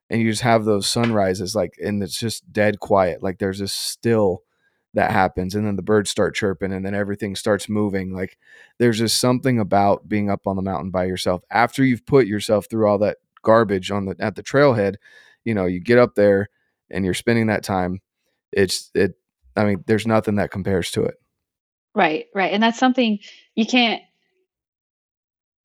and 0.10 0.22
you 0.22 0.30
just 0.32 0.42
have 0.44 0.66
those 0.66 0.88
sunrises, 0.88 1.56
like, 1.56 1.76
and 1.84 2.02
it's 2.04 2.20
just 2.20 2.52
dead 2.52 2.80
quiet. 2.80 3.24
Like 3.24 3.40
there's 3.40 3.60
this 3.60 3.74
still 3.74 4.44
that 4.96 5.12
happens, 5.12 5.56
and 5.56 5.66
then 5.68 5.76
the 5.76 5.82
birds 5.84 6.10
start 6.10 6.36
chirping, 6.36 6.74
and 6.74 6.86
then 6.86 6.96
everything 6.96 7.36
starts 7.36 7.70
moving. 7.70 8.14
Like 8.14 8.38
there's 8.80 9.00
just 9.00 9.20
something 9.22 9.60
about 9.60 10.10
being 10.10 10.30
up 10.32 10.48
on 10.48 10.56
the 10.56 10.62
mountain 10.64 10.90
by 10.92 11.06
yourself 11.06 11.44
after 11.52 11.84
you've 11.84 12.06
put 12.08 12.26
yourself 12.28 12.68
through 12.70 12.88
all 12.88 12.98
that 13.00 13.18
garbage 13.44 13.92
on 13.92 14.06
the 14.06 14.16
at 14.20 14.36
the 14.36 14.44
trailhead. 14.44 14.96
You 15.46 15.54
know, 15.54 15.66
you 15.66 15.80
get 15.80 15.98
up 15.98 16.16
there 16.16 16.50
and 16.90 17.06
you're 17.06 17.14
spending 17.14 17.48
that 17.48 17.64
time. 17.64 18.00
It's 18.52 18.92
it. 18.94 19.14
I 19.56 19.66
mean, 19.66 19.84
there's 19.88 20.08
nothing 20.08 20.36
that 20.36 20.52
compares 20.52 20.92
to 20.92 21.04
it. 21.04 21.16
Right, 21.96 22.28
right. 22.36 22.54
And 22.54 22.62
that's 22.62 22.80
something 22.80 23.20
you 23.56 23.66
can't 23.66 24.02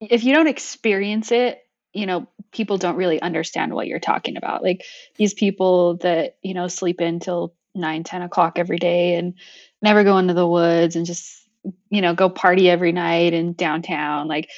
if 0.01 0.23
you 0.23 0.33
don't 0.33 0.47
experience 0.47 1.31
it, 1.31 1.59
you 1.93 2.05
know, 2.05 2.27
people 2.51 2.77
don't 2.77 2.97
really 2.97 3.21
understand 3.21 3.73
what 3.73 3.87
you're 3.87 3.99
talking 3.99 4.37
about. 4.37 4.63
Like 4.63 4.83
these 5.15 5.33
people 5.33 5.97
that, 5.97 6.37
you 6.41 6.53
know, 6.53 6.67
sleep 6.67 7.01
in 7.01 7.19
till 7.19 7.55
nine, 7.73 8.03
10 8.03 8.21
o'clock 8.21 8.59
every 8.59 8.77
day 8.77 9.15
and 9.15 9.35
never 9.81 10.03
go 10.03 10.17
into 10.17 10.33
the 10.33 10.47
woods 10.47 10.95
and 10.95 11.05
just, 11.05 11.47
you 11.89 12.01
know, 12.01 12.13
go 12.13 12.29
party 12.29 12.69
every 12.69 12.91
night 12.91 13.33
in 13.33 13.53
downtown. 13.53 14.27
Like 14.27 14.49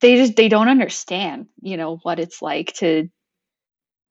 they 0.00 0.16
just 0.16 0.36
they 0.36 0.48
don't 0.48 0.68
understand, 0.68 1.46
you 1.60 1.76
know, 1.76 1.98
what 2.02 2.20
it's 2.20 2.42
like 2.42 2.72
to 2.74 3.08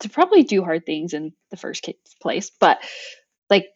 to 0.02 0.10
probably 0.10 0.44
do 0.44 0.64
hard 0.64 0.86
things 0.86 1.14
in 1.14 1.34
the 1.52 1.58
first 1.58 1.90
place. 2.22 2.52
But 2.60 2.80
like 3.50 3.68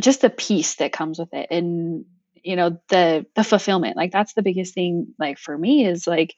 just 0.00 0.20
the 0.20 0.30
peace 0.30 0.76
that 0.76 0.92
comes 0.92 1.18
with 1.18 1.32
it 1.32 1.48
and 1.50 2.04
you 2.42 2.56
know 2.56 2.78
the 2.88 3.26
the 3.34 3.44
fulfillment 3.44 3.96
like 3.96 4.12
that's 4.12 4.34
the 4.34 4.42
biggest 4.42 4.74
thing 4.74 5.14
like 5.18 5.38
for 5.38 5.56
me 5.56 5.86
is 5.86 6.06
like 6.06 6.34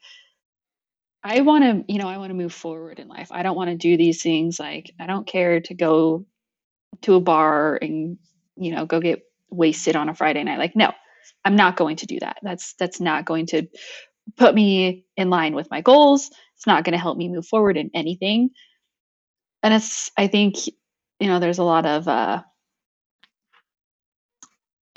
i 1.23 1.41
want 1.41 1.63
to 1.63 1.93
you 1.93 1.99
know 1.99 2.07
i 2.07 2.17
want 2.17 2.29
to 2.29 2.35
move 2.35 2.53
forward 2.53 2.99
in 2.99 3.07
life 3.07 3.29
i 3.31 3.43
don't 3.43 3.57
want 3.57 3.69
to 3.69 3.75
do 3.75 3.97
these 3.97 4.21
things 4.21 4.59
like 4.59 4.91
i 4.99 5.05
don't 5.05 5.27
care 5.27 5.59
to 5.59 5.73
go 5.73 6.25
to 7.01 7.15
a 7.15 7.21
bar 7.21 7.77
and 7.81 8.17
you 8.55 8.71
know 8.71 8.85
go 8.85 8.99
get 8.99 9.23
wasted 9.49 9.95
on 9.95 10.09
a 10.09 10.15
friday 10.15 10.43
night 10.43 10.59
like 10.59 10.75
no 10.75 10.91
i'm 11.43 11.55
not 11.55 11.75
going 11.75 11.97
to 11.97 12.05
do 12.05 12.19
that 12.19 12.37
that's 12.41 12.73
that's 12.73 13.01
not 13.01 13.25
going 13.25 13.45
to 13.47 13.67
put 14.35 14.53
me 14.53 15.05
in 15.15 15.29
line 15.29 15.55
with 15.55 15.69
my 15.71 15.81
goals 15.81 16.29
it's 16.55 16.67
not 16.67 16.83
going 16.83 16.93
to 16.93 16.99
help 16.99 17.17
me 17.17 17.29
move 17.29 17.45
forward 17.45 17.77
in 17.77 17.89
anything 17.93 18.49
and 19.63 19.73
it's 19.73 20.11
i 20.17 20.27
think 20.27 20.67
you 20.67 21.27
know 21.27 21.39
there's 21.39 21.59
a 21.59 21.63
lot 21.63 21.85
of 21.85 22.07
uh 22.07 22.41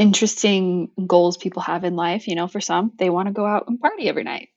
interesting 0.00 0.90
goals 1.06 1.36
people 1.36 1.60
have 1.60 1.84
in 1.84 1.94
life. 1.94 2.26
You 2.26 2.34
know, 2.34 2.48
for 2.48 2.60
some, 2.60 2.92
they 2.98 3.10
want 3.10 3.28
to 3.28 3.32
go 3.34 3.44
out 3.44 3.68
and 3.68 3.78
party 3.78 4.08
every 4.08 4.24
night. 4.24 4.48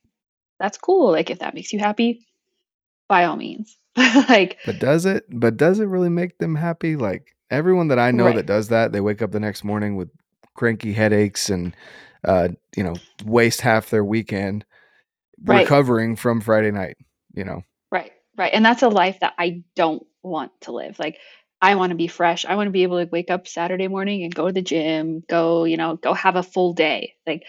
That's 0.58 0.78
cool. 0.78 1.12
Like 1.12 1.30
if 1.30 1.40
that 1.40 1.54
makes 1.54 1.74
you 1.74 1.80
happy, 1.80 2.26
by 3.10 3.26
all 3.26 3.36
means. 3.36 3.78
like 3.98 4.58
But 4.66 4.80
does 4.80 5.06
it? 5.06 5.26
But 5.30 5.58
does 5.58 5.80
it 5.80 5.86
really 5.86 6.10
make 6.10 6.38
them 6.38 6.56
happy? 6.56 6.96
Like 6.96 7.36
everyone 7.52 7.90
that 7.90 8.00
I 8.00 8.12
know 8.12 8.26
Right. 8.26 8.36
that 8.36 8.46
does 8.46 8.70
that, 8.70 8.94
they 8.94 9.02
wake 9.02 9.22
up 9.22 9.32
the 9.32 9.40
next 9.40 9.66
morning 9.66 9.98
with 9.98 10.10
cranky 10.56 10.94
headaches 10.94 11.50
and 11.50 11.76
uh, 12.24 12.50
you 12.76 12.84
know, 12.84 13.02
waste 13.26 13.62
half 13.62 13.90
their 13.90 14.04
weekend 14.04 14.66
Right. 15.44 15.64
recovering 15.64 16.16
from 16.16 16.42
Friday 16.42 16.72
night. 16.72 16.98
You 17.34 17.44
know, 17.44 17.64
right, 17.92 18.12
right. 18.38 18.54
And 18.54 18.66
that's 18.66 18.84
a 18.84 18.90
life 18.90 19.20
that 19.22 19.34
I 19.38 19.64
don't 19.76 20.06
want 20.22 20.52
to 20.62 20.72
live. 20.72 21.00
Like 21.00 21.18
I 21.62 21.76
want 21.76 21.92
to 21.92 21.96
be 21.96 22.08
fresh. 22.08 22.46
I 22.46 22.56
want 22.56 22.68
to 22.68 22.72
be 22.72 22.84
able 22.84 23.04
to 23.04 23.10
wake 23.12 23.32
up 23.32 23.48
Saturday 23.48 23.88
morning 23.88 24.24
and 24.24 24.34
go 24.34 24.48
to 24.48 24.54
the 24.54 24.62
gym, 24.62 25.24
go, 25.30 25.64
you 25.66 25.78
know, 25.78 25.96
go 25.98 26.14
have 26.14 26.36
a 26.36 26.44
full 26.44 26.74
day. 26.74 27.16
Like 27.26 27.44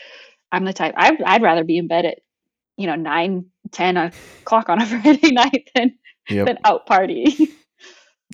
I'm 0.53 0.64
the 0.64 0.72
type 0.72 0.95
I 0.97 1.16
I'd 1.25 1.43
rather 1.43 1.64
be 1.64 1.79
in 1.79 1.89
bed 1.89 2.07
at, 2.07 2.18
you 2.77 2.87
know, 2.87 2.97
nine, 2.97 3.47
10 3.72 3.97
o'clock 3.97 4.68
on 4.68 4.81
a 4.81 4.87
Friday 5.03 5.33
night 5.33 5.70
than 5.75 5.99
Yep. 6.29 6.47
than 6.47 6.59
out 6.64 6.87
partying. 6.87 7.49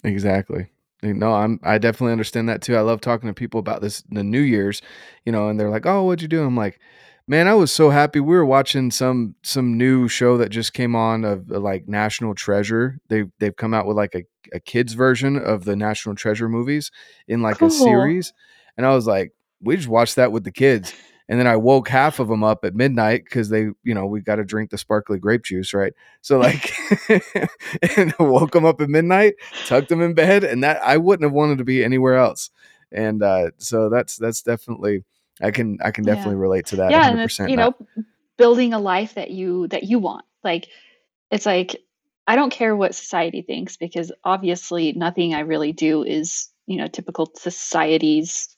Exactly. 0.05 0.69
No, 1.03 1.33
I'm 1.33 1.59
I 1.63 1.79
definitely 1.79 2.13
understand 2.13 2.49
that 2.49 2.61
too. 2.63 2.77
I 2.77 2.81
love 2.83 3.01
talking 3.01 3.29
to 3.29 3.35
people 3.35 3.59
about 3.61 3.81
this 3.81 4.03
the 4.11 4.23
New 4.23 4.41
Year's, 4.41 4.83
you 5.25 5.33
know, 5.33 5.49
and 5.49 5.59
they're 5.59 5.71
like, 5.71 5.87
"Oh, 5.87 6.05
what'd 6.05 6.21
you 6.23 6.29
do?" 6.29 6.45
I'm 6.45 6.57
like, 6.57 6.79
"Man, 7.27 7.49
I 7.49 7.55
was 7.55 7.73
so 7.73 7.89
happy. 7.91 8.21
We 8.21 8.37
were 8.37 8.45
watching 8.45 8.91
some 8.91 9.35
some 9.43 9.79
new 9.79 10.09
show 10.09 10.37
that 10.37 10.51
just 10.51 10.75
came 10.75 10.95
on 10.95 11.25
of 11.25 11.51
uh, 11.51 11.59
like 11.59 11.89
National 11.89 12.35
Treasure. 12.35 12.99
They 13.09 13.25
they've 13.39 13.57
come 13.57 13.73
out 13.73 13.87
with 13.87 13.97
like 13.97 14.15
a, 14.15 14.25
a 14.55 14.61
kids 14.61 14.93
version 14.93 15.37
of 15.39 15.65
the 15.65 15.75
National 15.77 16.15
Treasure 16.15 16.49
movies 16.51 16.91
in 17.27 17.41
like 17.43 17.59
Cool. 17.59 17.69
a 17.69 17.71
series." 17.71 18.33
And 18.77 18.85
I 18.87 18.95
was 18.95 19.07
like, 19.07 19.33
"We 19.63 19.77
just 19.77 19.89
watched 19.89 20.17
that 20.17 20.33
with 20.33 20.45
the 20.45 20.53
kids." 20.53 20.93
And 21.31 21.39
then 21.39 21.47
I 21.47 21.55
woke 21.57 21.89
half 21.89 22.19
of 22.19 22.27
them 22.29 22.43
up 22.43 22.65
at 22.65 22.75
midnight 22.75 23.25
because 23.25 23.51
they, 23.51 23.69
you 23.85 23.95
know, 23.95 24.05
we 24.05 24.21
got 24.21 24.37
to 24.37 24.45
drink 24.45 24.71
the 24.71 24.79
sparkly 24.79 25.19
grape 25.21 25.45
juice, 25.45 25.73
right? 25.73 25.93
So 26.23 26.39
like, 26.39 26.73
and 27.09 28.13
I 28.19 28.23
woke 28.25 28.51
them 28.51 28.65
up 28.67 28.81
at 28.81 28.91
midnight, 28.91 29.37
tucked 29.65 29.89
them 29.91 30.03
in 30.03 30.13
bed, 30.13 30.43
and 30.43 30.65
that 30.65 30.83
I 30.85 30.97
wouldn't 30.97 31.25
have 31.25 31.33
wanted 31.33 31.59
to 31.59 31.65
be 31.65 31.85
anywhere 31.85 32.17
else. 32.17 32.51
And 32.91 33.23
uh, 33.23 33.53
so 33.59 33.89
that's 33.89 34.17
that's 34.17 34.43
definitely 34.43 35.05
I 35.41 35.53
can 35.53 35.79
I 35.83 35.93
can 35.93 36.05
Yeah. 36.05 36.15
definitely 36.17 36.37
relate 36.41 36.67
to 36.67 36.77
that. 36.77 36.91
yeah 36.91 37.09
100% 37.09 37.13
and 37.13 37.21
it's 37.21 37.39
you 37.39 37.57
now. 37.57 37.63
know 37.71 38.05
building 38.37 38.73
a 38.75 38.81
life 38.81 39.15
that 39.15 39.31
you 39.31 39.69
that 39.69 39.85
you 39.85 40.01
want. 40.01 40.25
Like 40.43 40.67
it's 41.31 41.47
like 41.47 41.77
I 42.27 42.37
don't 42.37 42.51
care 42.53 42.75
what 42.75 42.95
society 42.95 43.43
thinks 43.43 43.77
because 43.77 44.13
obviously 44.25 44.93
nothing 44.93 45.35
I 45.35 45.41
really 45.41 45.73
do 45.73 46.03
is, 46.05 46.49
you 46.67 46.77
know, 46.77 46.87
typical 46.89 47.31
society's 47.37 48.57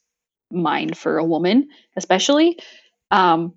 mind 0.53 0.96
for 0.96 1.18
a 1.18 1.24
woman, 1.24 1.68
especially. 1.96 2.59
Um, 3.11 3.55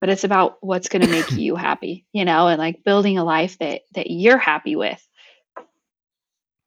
but 0.00 0.10
it's 0.10 0.24
about 0.24 0.58
what's 0.60 0.88
going 0.88 1.02
to 1.02 1.10
make 1.10 1.30
you 1.32 1.56
happy, 1.56 2.06
you 2.12 2.24
know, 2.24 2.48
and 2.48 2.58
like 2.58 2.84
building 2.84 3.18
a 3.18 3.24
life 3.24 3.58
that 3.58 3.82
that 3.94 4.10
you're 4.10 4.38
happy 4.38 4.76
with. 4.76 5.02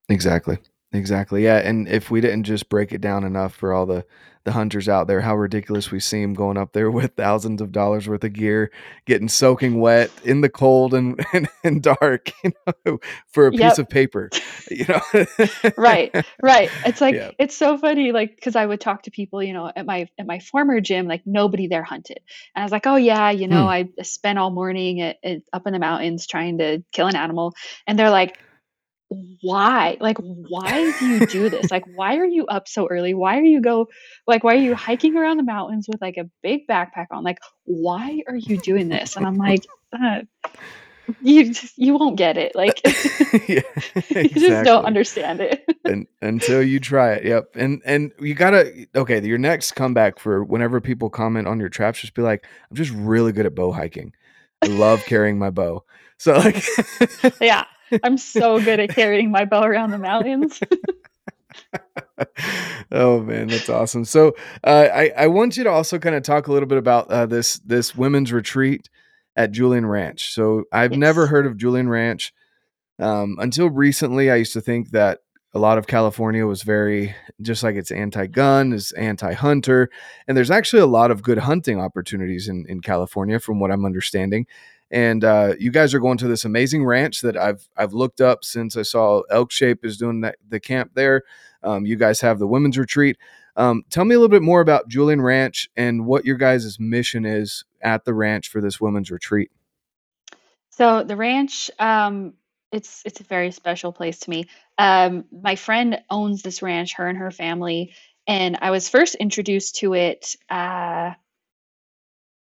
Exactly. 0.09 0.57
Exactly. 0.91 1.43
Yeah, 1.43 1.57
and 1.57 1.87
if 1.87 2.09
we 2.09 2.19
didn't 2.19 2.43
just 2.45 2.67
break 2.69 2.91
it 2.91 3.01
down 3.01 3.23
enough 3.23 3.53
for 3.55 3.73
all 3.73 3.85
the 3.85 4.05
the 4.45 4.53
hunters 4.53 4.87
out 4.89 5.05
there, 5.07 5.21
how 5.21 5.35
ridiculous 5.35 5.91
we 5.91 5.99
seem 5.99 6.33
going 6.33 6.57
up 6.57 6.71
there 6.73 6.89
with 6.91 7.13
thousands 7.15 7.61
of 7.61 7.71
dollars 7.71 8.07
worth 8.07 8.23
of 8.23 8.33
gear, 8.33 8.71
getting 9.05 9.27
soaking 9.29 9.79
wet 9.79 10.09
in 10.23 10.41
the 10.41 10.49
cold 10.49 10.93
and 10.95 11.23
and, 11.33 11.47
and 11.63 11.83
dark, 11.83 12.31
you 12.43 12.51
know, 12.85 12.99
for 13.27 13.47
a 13.47 13.51
Yep. 13.51 13.61
piece 13.69 13.77
of 13.77 13.87
paper, 13.89 14.29
you 14.71 14.85
know. 14.87 15.25
Right. 15.77 16.15
Right. 16.41 16.69
It's 16.85 17.01
like 17.01 17.15
yeah. 17.15 17.31
it's 17.37 17.55
so 17.55 17.77
funny 17.77 18.11
like 18.11 18.39
cuz 18.41 18.55
I 18.55 18.65
would 18.65 18.81
talk 18.81 19.03
to 19.03 19.11
people, 19.11 19.43
you 19.43 19.53
know, 19.53 19.71
at 19.75 19.85
my 19.85 20.07
at 20.17 20.25
my 20.25 20.39
former 20.39 20.79
gym 20.81 21.07
like 21.07 21.21
nobody 21.25 21.67
there 21.67 21.83
hunted. 21.83 22.19
And 22.55 22.61
I 22.63 22.65
was 22.65 22.71
like, 22.71 22.87
"Oh 22.87 22.95
yeah, 22.95 23.29
you 23.29 23.47
know, 23.47 23.63
Hmm. 23.63 23.67
I 23.67 23.89
spent 24.03 24.39
all 24.39 24.49
morning 24.51 25.01
at, 25.01 25.17
at, 25.23 25.41
up 25.53 25.67
in 25.67 25.73
the 25.73 25.79
mountains 25.79 26.25
trying 26.27 26.57
to 26.59 26.83
kill 26.91 27.07
an 27.07 27.15
animal." 27.15 27.53
And 27.87 27.97
they're 27.99 28.09
like, 28.09 28.37
"Why? 29.41 29.97
Like 29.99 30.17
why 30.19 30.91
do 30.99 31.05
you 31.07 31.25
do 31.25 31.49
this? 31.49 31.71
Like 31.71 31.83
why 31.95 32.17
are 32.17 32.25
you 32.25 32.45
up 32.45 32.67
so 32.67 32.87
early? 32.87 33.13
Why 33.13 33.37
are 33.37 33.43
you 33.43 33.61
go 33.61 33.87
like 34.27 34.43
why 34.43 34.55
are 34.55 34.59
you 34.59 34.75
hiking 34.75 35.15
around 35.17 35.37
the 35.37 35.43
mountains 35.43 35.87
with 35.87 36.01
like 36.01 36.17
a 36.17 36.29
big 36.43 36.67
backpack 36.67 37.07
on? 37.11 37.23
Like 37.23 37.39
why 37.65 38.21
are 38.27 38.35
you 38.35 38.57
doing 38.57 38.89
this?" 38.89 39.15
And 39.15 39.25
I'm 39.25 39.37
like, 39.37 39.65
uh, 39.93 40.21
you 41.21 41.53
just, 41.53 41.77
you 41.77 41.97
won't 41.97 42.17
get 42.17 42.37
it. 42.37 42.55
Like 42.55 42.81
yeah, 43.47 43.61
you 44.09 44.29
just 44.29 44.65
don't 44.65 44.85
understand 44.85 45.41
it. 45.41 45.65
And 45.85 46.05
until 46.21 46.61
you 46.61 46.79
try 46.79 47.13
it, 47.13 47.25
yep. 47.25 47.49
And 47.55 47.81
and 47.83 48.11
you 48.19 48.35
gotta 48.35 48.85
okay. 48.95 49.25
Your 49.25 49.39
next 49.39 49.71
comeback 49.71 50.19
for 50.19 50.43
whenever 50.43 50.79
people 50.79 51.09
comment 51.09 51.47
on 51.47 51.59
your 51.59 51.69
traps, 51.69 52.01
just 52.01 52.13
be 52.13 52.21
like, 52.21 52.45
"I'm 52.69 52.75
just 52.75 52.91
really 52.91 53.31
good 53.31 53.47
at 53.47 53.55
bow 53.55 53.71
hiking. 53.71 54.13
I 54.61 54.67
love 54.67 55.03
carrying 55.05 55.39
my 55.39 55.49
bow." 55.49 55.83
So 56.17 56.33
like, 56.33 56.63
Yeah, 57.41 57.63
I'm 58.03 58.17
so 58.17 58.59
good 58.59 58.79
at 58.79 58.89
carrying 58.89 59.31
my 59.31 59.45
bow 59.45 59.63
around 59.63 59.91
the 59.91 59.97
mountains. 59.97 60.59
oh 62.91 63.21
man, 63.21 63.47
that's 63.47 63.69
awesome. 63.69 64.05
So 64.05 64.35
uh, 64.63 64.87
I 64.93 65.11
I 65.17 65.27
want 65.27 65.57
you 65.57 65.63
to 65.63 65.69
also 65.69 65.99
kind 65.99 66.15
of 66.15 66.23
talk 66.23 66.47
a 66.47 66.51
little 66.51 66.67
bit 66.67 66.77
about 66.77 67.09
uh, 67.09 67.25
this 67.25 67.59
this 67.59 67.95
women's 67.95 68.31
retreat 68.31 68.89
at 69.35 69.51
Julian 69.51 69.85
Ranch. 69.85 70.33
So 70.33 70.63
I've 70.71 70.91
never 70.91 71.27
heard 71.27 71.45
of 71.45 71.57
Julian 71.57 71.89
Ranch 71.89 72.33
um, 72.99 73.37
until 73.39 73.69
recently. 73.69 74.29
I 74.29 74.35
used 74.35 74.53
to 74.53 74.61
think 74.61 74.91
that 74.91 75.19
a 75.53 75.59
lot 75.59 75.77
of 75.77 75.87
California 75.87 76.45
was 76.45 76.61
very 76.61 77.15
just 77.41 77.63
like 77.63 77.75
it's 77.75 77.91
anti-gun, 77.91 78.73
is 78.73 78.91
anti-hunter, 78.91 79.89
and 80.27 80.37
there's 80.37 80.51
actually 80.51 80.81
a 80.81 80.87
lot 80.87 81.09
of 81.09 81.23
good 81.23 81.39
hunting 81.39 81.79
opportunities 81.79 82.47
in 82.47 82.65
in 82.67 82.81
California, 82.81 83.39
from 83.39 83.59
what 83.59 83.71
I'm 83.71 83.85
understanding. 83.85 84.45
And 84.91 85.23
uh, 85.23 85.53
you 85.59 85.71
guys 85.71 85.93
are 85.93 85.99
going 85.99 86.17
to 86.17 86.27
this 86.27 86.45
amazing 86.45 86.83
ranch 86.83 87.21
that 87.21 87.37
I've 87.37 87.67
I've 87.77 87.93
looked 87.93 88.21
up 88.21 88.43
since 88.43 88.75
I 88.75 88.81
saw 88.81 89.21
Elk 89.29 89.51
Shape 89.51 89.85
is 89.85 89.97
doing 89.97 90.21
that, 90.21 90.37
the 90.47 90.59
camp 90.59 90.91
there. 90.95 91.23
Um, 91.61 91.85
you 91.85 91.95
guys 91.95 92.21
have 92.21 92.39
the 92.39 92.47
women's 92.47 92.77
retreat. 92.77 93.17
Um, 93.55 93.83
tell 93.89 94.05
me 94.05 94.15
a 94.15 94.17
little 94.17 94.29
bit 94.29 94.41
more 94.41 94.61
about 94.61 94.87
Julian 94.87 95.21
Ranch 95.21 95.69
and 95.75 96.05
what 96.05 96.25
your 96.25 96.37
guys' 96.37 96.79
mission 96.79 97.25
is 97.25 97.65
at 97.81 98.05
the 98.05 98.13
ranch 98.13 98.47
for 98.49 98.61
this 98.61 98.79
women's 98.79 99.11
retreat. 99.11 99.51
So 100.69 101.03
the 101.03 101.17
ranch, 101.17 101.69
um, 101.77 102.33
it's 102.71 103.03
it's 103.05 103.19
a 103.19 103.25
very 103.25 103.51
special 103.51 103.91
place 103.91 104.19
to 104.19 104.29
me. 104.29 104.47
Um, 104.77 105.25
my 105.31 105.55
friend 105.55 106.01
owns 106.09 106.41
this 106.41 106.61
ranch, 106.61 106.95
her 106.95 107.07
and 107.07 107.17
her 107.17 107.31
family, 107.31 107.93
and 108.27 108.57
I 108.61 108.71
was 108.71 108.87
first 108.87 109.15
introduced 109.15 109.75
to 109.77 109.93
it 109.93 110.35
uh, 110.49 111.13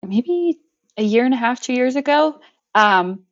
maybe 0.05 0.57
a 0.97 1.03
year 1.03 1.25
and 1.25 1.33
a 1.33 1.37
half, 1.37 1.61
two 1.61 1.73
years 1.73 1.95
ago. 1.95 2.39
Um, 2.75 3.23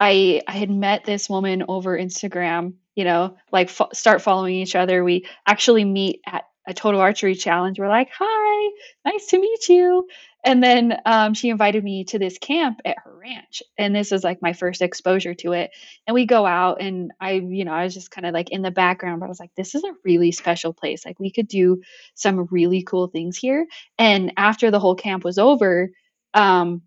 I 0.00 0.42
I 0.48 0.52
had 0.52 0.70
met 0.70 1.04
this 1.04 1.28
woman 1.28 1.64
over 1.68 1.96
Instagram, 1.96 2.74
you 2.94 3.04
know, 3.04 3.36
like 3.52 3.70
start 3.92 4.22
following 4.22 4.56
each 4.56 4.74
other. 4.76 5.04
We 5.04 5.26
actually 5.46 5.84
meet 5.84 6.20
at 6.26 6.44
a 6.66 6.74
total 6.74 7.00
archery 7.00 7.34
challenge. 7.34 7.78
We're 7.78 7.88
like, 7.88 8.10
"Hi, 8.18 8.70
nice 9.04 9.26
to 9.28 9.40
meet 9.40 9.68
you." 9.68 10.06
And 10.44 10.62
then 10.62 10.96
um, 11.06 11.34
she 11.34 11.50
invited 11.50 11.84
me 11.84 12.04
to 12.06 12.18
this 12.18 12.38
camp 12.38 12.80
at 12.84 12.96
her 13.04 13.16
ranch, 13.16 13.62
and 13.78 13.94
this 13.94 14.10
was 14.10 14.24
like 14.24 14.42
my 14.42 14.52
first 14.52 14.82
exposure 14.82 15.34
to 15.34 15.52
it. 15.52 15.70
And 16.06 16.14
we 16.14 16.26
go 16.26 16.46
out, 16.46 16.80
and 16.80 17.12
I, 17.20 17.32
you 17.34 17.64
know, 17.64 17.72
I 17.72 17.84
was 17.84 17.94
just 17.94 18.10
kind 18.10 18.26
of 18.26 18.34
like 18.34 18.50
in 18.50 18.62
the 18.62 18.70
background, 18.72 19.20
but 19.20 19.26
I 19.26 19.28
was 19.28 19.40
like, 19.40 19.54
"This 19.56 19.74
is 19.74 19.84
a 19.84 19.94
really 20.04 20.32
special 20.32 20.72
place. 20.72 21.04
Like, 21.06 21.20
we 21.20 21.30
could 21.30 21.48
do 21.48 21.80
some 22.14 22.48
really 22.50 22.82
cool 22.82 23.06
things 23.08 23.36
here." 23.36 23.66
And 23.98 24.32
after 24.36 24.70
the 24.70 24.80
whole 24.80 24.96
camp 24.96 25.24
was 25.24 25.38
over, 25.38 25.90
um, 26.34 26.82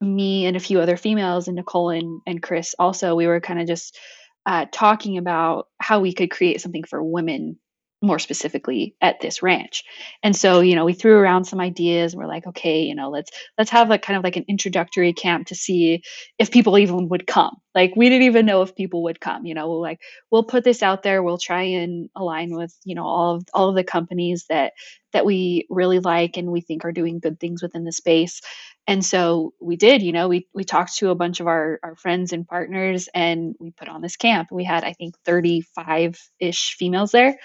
me 0.00 0.46
and 0.46 0.56
a 0.56 0.60
few 0.60 0.80
other 0.80 0.96
females 0.96 1.48
and 1.48 1.56
Nicole 1.56 1.90
and, 1.90 2.20
and 2.26 2.42
Chris 2.42 2.74
also, 2.78 3.14
we 3.14 3.26
were 3.26 3.40
kind 3.40 3.60
of 3.60 3.66
just 3.66 3.98
uh, 4.46 4.66
talking 4.72 5.18
about 5.18 5.66
how 5.78 6.00
we 6.00 6.12
could 6.12 6.30
create 6.30 6.60
something 6.60 6.84
for 6.84 7.02
women 7.02 7.58
more 8.00 8.18
specifically 8.18 8.94
at 9.00 9.20
this 9.20 9.42
ranch. 9.42 9.82
And 10.22 10.34
so, 10.34 10.60
you 10.60 10.76
know, 10.76 10.84
we 10.84 10.92
threw 10.92 11.16
around 11.16 11.44
some 11.44 11.60
ideas 11.60 12.12
and 12.12 12.20
we're 12.20 12.28
like, 12.28 12.46
okay, 12.46 12.82
you 12.82 12.94
know, 12.94 13.10
let's 13.10 13.30
let's 13.56 13.70
have 13.70 13.88
like 13.88 14.02
kind 14.02 14.16
of 14.16 14.22
like 14.22 14.36
an 14.36 14.44
introductory 14.48 15.12
camp 15.12 15.48
to 15.48 15.54
see 15.54 16.02
if 16.38 16.50
people 16.50 16.78
even 16.78 17.08
would 17.08 17.26
come. 17.26 17.56
Like 17.74 17.94
we 17.96 18.08
didn't 18.08 18.26
even 18.26 18.46
know 18.46 18.62
if 18.62 18.76
people 18.76 19.02
would 19.04 19.20
come, 19.20 19.46
you 19.46 19.54
know, 19.54 19.68
we'll 19.68 19.80
like 19.80 20.00
we'll 20.30 20.44
put 20.44 20.64
this 20.64 20.82
out 20.82 21.02
there, 21.02 21.22
we'll 21.22 21.38
try 21.38 21.62
and 21.62 22.08
align 22.14 22.54
with, 22.54 22.74
you 22.84 22.94
know, 22.94 23.04
all 23.04 23.36
of 23.36 23.44
all 23.52 23.68
of 23.68 23.74
the 23.74 23.84
companies 23.84 24.46
that 24.48 24.72
that 25.12 25.24
we 25.24 25.66
really 25.70 25.98
like 25.98 26.36
and 26.36 26.52
we 26.52 26.60
think 26.60 26.84
are 26.84 26.92
doing 26.92 27.18
good 27.18 27.40
things 27.40 27.62
within 27.62 27.84
the 27.84 27.92
space 27.92 28.40
and 28.86 29.04
so 29.04 29.52
we 29.60 29.76
did 29.76 30.02
you 30.02 30.12
know 30.12 30.28
we 30.28 30.48
we 30.54 30.64
talked 30.64 30.96
to 30.96 31.10
a 31.10 31.14
bunch 31.14 31.40
of 31.40 31.46
our 31.46 31.78
our 31.82 31.94
friends 31.94 32.32
and 32.32 32.48
partners 32.48 33.08
and 33.14 33.54
we 33.60 33.70
put 33.70 33.88
on 33.88 34.00
this 34.02 34.16
camp 34.16 34.48
we 34.50 34.64
had 34.64 34.82
i 34.82 34.92
think 34.92 35.14
35 35.24 36.18
ish 36.40 36.74
females 36.78 37.12
there 37.12 37.36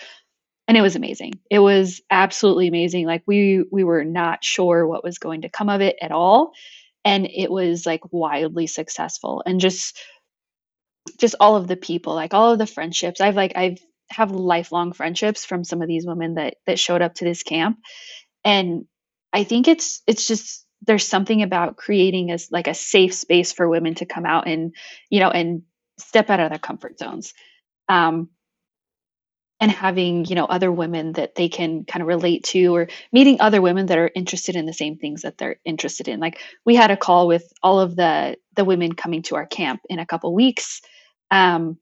and 0.68 0.78
it 0.78 0.82
was 0.82 0.96
amazing. 0.96 1.34
It 1.50 1.60
was 1.60 2.02
absolutely 2.10 2.68
amazing. 2.68 3.06
Like 3.06 3.24
we 3.26 3.66
we 3.72 3.84
were 3.84 4.06
not 4.06 4.44
sure 4.44 4.88
what 4.88 5.04
was 5.04 5.18
going 5.18 5.42
to 5.42 5.50
come 5.50 5.70
of 5.70 5.82
it 5.82 5.98
at 6.02 6.12
all. 6.12 6.54
And 7.06 7.28
it 7.28 7.52
was 7.52 7.86
like 7.86 8.02
wildly 8.12 8.68
successful. 8.68 9.44
And 9.46 9.60
just 9.60 10.00
just 11.20 11.36
all 11.40 11.58
of 11.58 11.68
the 11.68 11.76
people 11.76 12.16
like 12.16 12.34
all 12.34 12.54
of 12.54 12.60
the 12.60 12.66
friendships. 12.68 13.20
I've 13.20 13.36
like 13.36 13.54
i've 13.56 13.80
have 14.10 14.32
lifelong 14.32 14.94
friendships 14.94 15.44
from 15.44 15.64
some 15.64 15.82
of 15.82 15.88
these 15.88 16.06
women 16.06 16.36
that 16.36 16.56
that 16.66 16.80
showed 16.80 17.02
up 17.02 17.16
to 17.16 17.26
this 17.26 17.44
camp. 17.44 17.78
And 18.46 18.86
i 19.34 19.44
think 19.44 19.68
it's 19.68 20.02
it's 20.08 20.28
just 20.28 20.66
there's 20.86 21.08
something 21.08 21.42
about 21.42 21.78
creating 21.78 22.32
as 22.32 22.52
like 22.52 22.68
a 22.68 22.74
safe 22.74 23.14
space 23.14 23.52
for 23.54 23.68
women 23.68 23.96
to 23.96 24.06
come 24.06 24.26
out 24.26 24.48
and 24.48 24.74
you 25.10 25.20
know 25.20 25.30
and 25.30 25.64
step 26.00 26.30
out 26.30 26.40
of 26.40 26.50
their 26.50 26.60
comfort 26.60 26.98
zones. 27.00 27.34
Um 27.90 28.30
and 29.64 29.72
having 29.72 30.26
you 30.26 30.36
know 30.36 30.44
other 30.44 30.70
women 30.70 31.14
that 31.14 31.36
they 31.36 31.48
can 31.48 31.86
kind 31.86 32.02
of 32.02 32.08
relate 32.10 32.44
to 32.44 32.76
or 32.76 32.90
meeting 33.14 33.38
other 33.40 33.62
women 33.62 33.86
that 33.86 33.98
are 33.98 34.12
interested 34.14 34.58
in 34.58 34.66
the 34.66 34.74
same 34.74 34.98
things 34.98 35.22
that 35.22 35.38
they're 35.38 35.56
interested 35.64 36.10
in 36.10 36.20
like 36.20 36.42
we 36.66 36.76
had 36.76 36.92
a 36.92 36.98
call 36.98 37.28
with 37.28 37.52
all 37.64 37.80
of 37.80 37.96
the 37.96 38.36
the 38.58 38.66
women 38.66 38.94
coming 38.94 39.22
to 39.22 39.38
our 39.38 39.46
camp 39.46 39.80
in 39.90 40.00
a 40.00 40.06
couple 40.06 40.36
weeks 40.36 40.82
um 41.32 41.78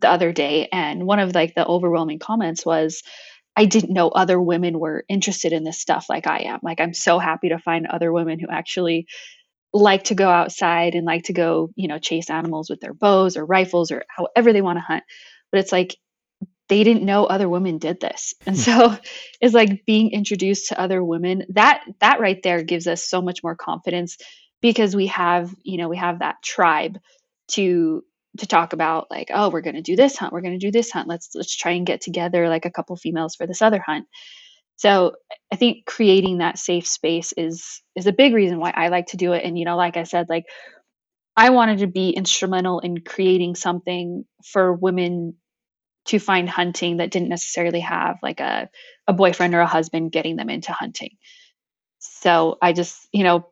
the 0.00 0.08
other 0.08 0.32
day 0.32 0.66
and 0.72 1.06
one 1.06 1.18
of 1.18 1.34
like 1.34 1.54
the 1.54 1.66
overwhelming 1.66 2.18
comments 2.18 2.64
was 2.64 3.02
I 3.54 3.66
didn't 3.66 3.92
know 3.92 4.08
other 4.08 4.40
women 4.40 4.80
were 4.80 5.04
interested 5.08 5.52
in 5.52 5.62
this 5.62 5.78
stuff 5.78 6.06
like 6.08 6.26
I 6.26 6.38
am. 6.40 6.58
Like 6.64 6.80
I'm 6.80 6.94
so 6.94 7.20
happy 7.20 7.50
to 7.50 7.58
find 7.58 7.86
other 7.86 8.12
women 8.12 8.40
who 8.40 8.48
actually 8.50 9.06
like 9.72 10.04
to 10.04 10.16
go 10.16 10.28
outside 10.28 10.96
and 10.96 11.06
like 11.06 11.24
to 11.24 11.32
go, 11.32 11.70
you 11.76 11.86
know, 11.86 12.00
chase 12.00 12.30
animals 12.30 12.70
with 12.70 12.80
their 12.80 12.94
bows 12.94 13.36
or 13.36 13.44
rifles 13.44 13.92
or 13.92 14.04
however 14.08 14.52
they 14.52 14.62
want 14.62 14.78
to 14.78 14.82
hunt. 14.82 15.04
But 15.52 15.60
it's 15.60 15.72
like 15.72 15.96
they 16.68 16.84
didn't 16.84 17.04
know 17.04 17.26
other 17.26 17.48
women 17.48 17.78
did 17.78 18.00
this. 18.00 18.34
And 18.46 18.56
Hmm. 18.56 18.58
so 18.58 18.96
it's 19.40 19.54
like 19.54 19.84
being 19.86 20.12
introduced 20.12 20.68
to 20.68 20.80
other 20.80 21.04
women. 21.04 21.44
That 21.50 21.84
that 22.00 22.20
right 22.20 22.42
there 22.42 22.62
gives 22.64 22.86
us 22.86 23.04
so 23.08 23.22
much 23.22 23.42
more 23.42 23.56
confidence 23.56 24.16
because 24.62 24.96
we 24.96 25.08
have, 25.08 25.54
you 25.62 25.78
know, 25.78 25.88
we 25.88 25.98
have 25.98 26.20
that 26.20 26.36
tribe 26.42 26.98
to 27.52 28.04
to 28.38 28.46
talk 28.46 28.72
about 28.72 29.08
like, 29.10 29.30
oh, 29.32 29.50
we're 29.50 29.62
going 29.62 29.76
to 29.76 29.82
do 29.82 29.96
this 29.96 30.16
hunt, 30.16 30.32
we're 30.32 30.42
going 30.42 30.58
to 30.58 30.66
do 30.66 30.72
this 30.72 30.90
hunt. 30.90 31.08
Let's 31.08 31.30
let's 31.34 31.56
try 31.56 31.72
and 31.72 31.86
get 31.86 32.00
together 32.02 32.48
like 32.48 32.64
a 32.66 32.70
couple 32.70 32.96
females 32.96 33.36
for 33.36 33.46
this 33.46 33.62
other 33.62 33.80
hunt. 33.86 34.06
So 34.76 35.14
I 35.52 35.56
think 35.56 35.86
creating 35.86 36.38
that 36.38 36.58
safe 36.58 36.86
space 36.86 37.32
is 37.36 37.82
is 37.96 38.06
a 38.06 38.12
big 38.12 38.34
reason 38.34 38.60
why 38.60 38.72
I 38.76 38.88
like 38.88 39.08
to 39.08 39.16
do 39.18 39.32
it. 39.32 39.44
And 39.44 39.58
you 39.58 39.64
know, 39.66 39.76
like 39.76 39.96
I 39.96 40.04
said, 40.04 40.28
like 40.30 40.44
I 41.36 41.50
wanted 41.50 41.80
to 41.80 41.88
be 41.88 42.10
instrumental 42.10 42.80
in 42.80 43.00
creating 43.02 43.56
something 43.56 44.24
for 44.44 44.72
women 44.74 45.36
to 46.06 46.18
find 46.18 46.48
hunting 46.48 46.98
that 46.98 47.10
didn't 47.10 47.28
necessarily 47.28 47.80
have 47.80 48.18
like 48.22 48.40
a, 48.40 48.68
a 49.06 49.12
boyfriend 49.12 49.54
or 49.54 49.60
a 49.60 49.66
husband 49.66 50.12
getting 50.12 50.36
them 50.36 50.50
into 50.50 50.72
hunting. 50.72 51.16
So 51.98 52.58
I 52.60 52.72
just, 52.72 53.08
you 53.12 53.24
know, 53.24 53.46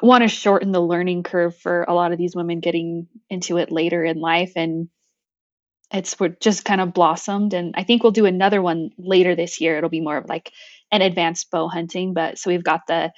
want 0.00 0.22
to 0.22 0.28
shorten 0.28 0.72
the 0.72 0.80
learning 0.80 1.24
curve 1.24 1.56
for 1.56 1.82
a 1.82 1.94
lot 1.94 2.12
of 2.12 2.18
these 2.18 2.36
women 2.36 2.60
getting 2.60 3.08
into 3.28 3.56
it 3.58 3.72
later 3.72 4.04
in 4.04 4.20
life 4.20 4.52
and 4.56 4.88
it's 5.92 6.20
we're 6.20 6.28
just 6.28 6.64
kind 6.64 6.80
of 6.80 6.92
blossomed 6.92 7.54
and 7.54 7.74
i 7.76 7.82
think 7.82 8.02
we'll 8.02 8.12
do 8.12 8.26
another 8.26 8.62
one 8.62 8.90
later 8.98 9.34
this 9.34 9.60
year 9.60 9.76
it'll 9.76 9.90
be 9.90 10.00
more 10.00 10.18
of 10.18 10.28
like 10.28 10.52
an 10.92 11.02
advanced 11.02 11.50
bow 11.50 11.68
hunting 11.68 12.14
but 12.14 12.38
so 12.38 12.50
we've 12.50 12.64
got 12.64 12.86
the 12.86 13.10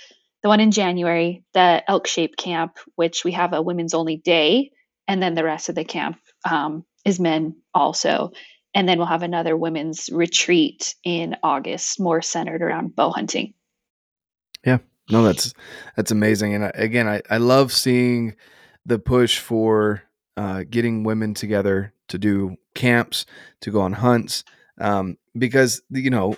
the 0.42 0.48
one 0.48 0.60
in 0.60 0.70
january 0.70 1.44
the 1.52 1.82
elk 1.88 2.06
shape 2.06 2.36
camp 2.36 2.78
which 2.94 3.24
we 3.24 3.32
have 3.32 3.52
a 3.52 3.62
women's 3.62 3.94
only 3.94 4.16
day 4.16 4.70
and 5.06 5.22
then 5.22 5.34
the 5.34 5.44
rest 5.44 5.68
of 5.68 5.74
the 5.74 5.84
camp 5.84 6.18
um, 6.48 6.84
is 7.04 7.20
men 7.20 7.56
also 7.74 8.30
and 8.74 8.88
then 8.88 8.98
we'll 8.98 9.06
have 9.06 9.22
another 9.22 9.56
women's 9.56 10.10
retreat 10.10 10.94
in 11.04 11.36
august 11.42 12.00
more 12.00 12.22
centered 12.22 12.62
around 12.62 12.94
bow 12.94 13.10
hunting 13.10 13.54
yeah 14.64 14.78
no 15.10 15.22
that's 15.22 15.54
that's 15.96 16.10
amazing 16.10 16.54
and 16.54 16.64
I, 16.64 16.72
again 16.74 17.08
I, 17.08 17.22
I 17.30 17.38
love 17.38 17.72
seeing 17.72 18.36
the 18.86 18.98
push 18.98 19.38
for 19.38 20.02
uh, 20.36 20.64
getting 20.68 21.04
women 21.04 21.34
together 21.34 21.92
to 22.08 22.18
do 22.18 22.56
camps, 22.74 23.26
to 23.60 23.70
go 23.70 23.80
on 23.80 23.92
hunts, 23.92 24.44
um, 24.80 25.16
because 25.36 25.82
you 25.90 26.10
know, 26.10 26.36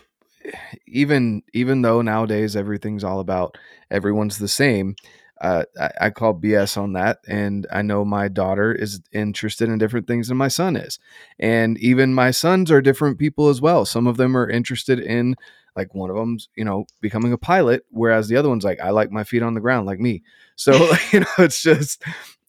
even 0.86 1.42
even 1.52 1.82
though 1.82 2.02
nowadays 2.02 2.56
everything's 2.56 3.04
all 3.04 3.20
about 3.20 3.56
everyone's 3.90 4.38
the 4.38 4.48
same. 4.48 4.96
Uh, 5.42 5.64
I, 5.78 5.90
I, 6.02 6.10
call 6.10 6.34
BS 6.34 6.78
on 6.78 6.92
that. 6.92 7.18
And 7.26 7.66
I 7.72 7.82
know 7.82 8.04
my 8.04 8.28
daughter 8.28 8.72
is 8.72 9.00
interested 9.10 9.68
in 9.68 9.76
different 9.76 10.06
things 10.06 10.28
than 10.28 10.36
my 10.36 10.46
son 10.46 10.76
is. 10.76 11.00
And 11.38 11.76
even 11.78 12.14
my 12.14 12.30
sons 12.30 12.70
are 12.70 12.80
different 12.80 13.18
people 13.18 13.48
as 13.48 13.60
well. 13.60 13.84
Some 13.84 14.06
of 14.06 14.16
them 14.16 14.36
are 14.36 14.48
interested 14.48 15.00
in, 15.00 15.34
like, 15.74 15.96
one 15.96 16.10
of 16.10 16.16
them's, 16.16 16.48
you 16.54 16.64
know, 16.64 16.86
becoming 17.00 17.32
a 17.32 17.38
pilot, 17.38 17.84
whereas 17.90 18.28
the 18.28 18.36
other 18.36 18.48
one's 18.48 18.62
like, 18.62 18.78
I 18.78 18.90
like 18.90 19.10
my 19.10 19.24
feet 19.24 19.42
on 19.42 19.54
the 19.54 19.60
ground, 19.60 19.84
like 19.84 19.98
me. 19.98 20.22
So, 20.54 20.72
you 21.12 21.20
know, 21.20 21.26
it's 21.38 21.60
just, 21.60 22.04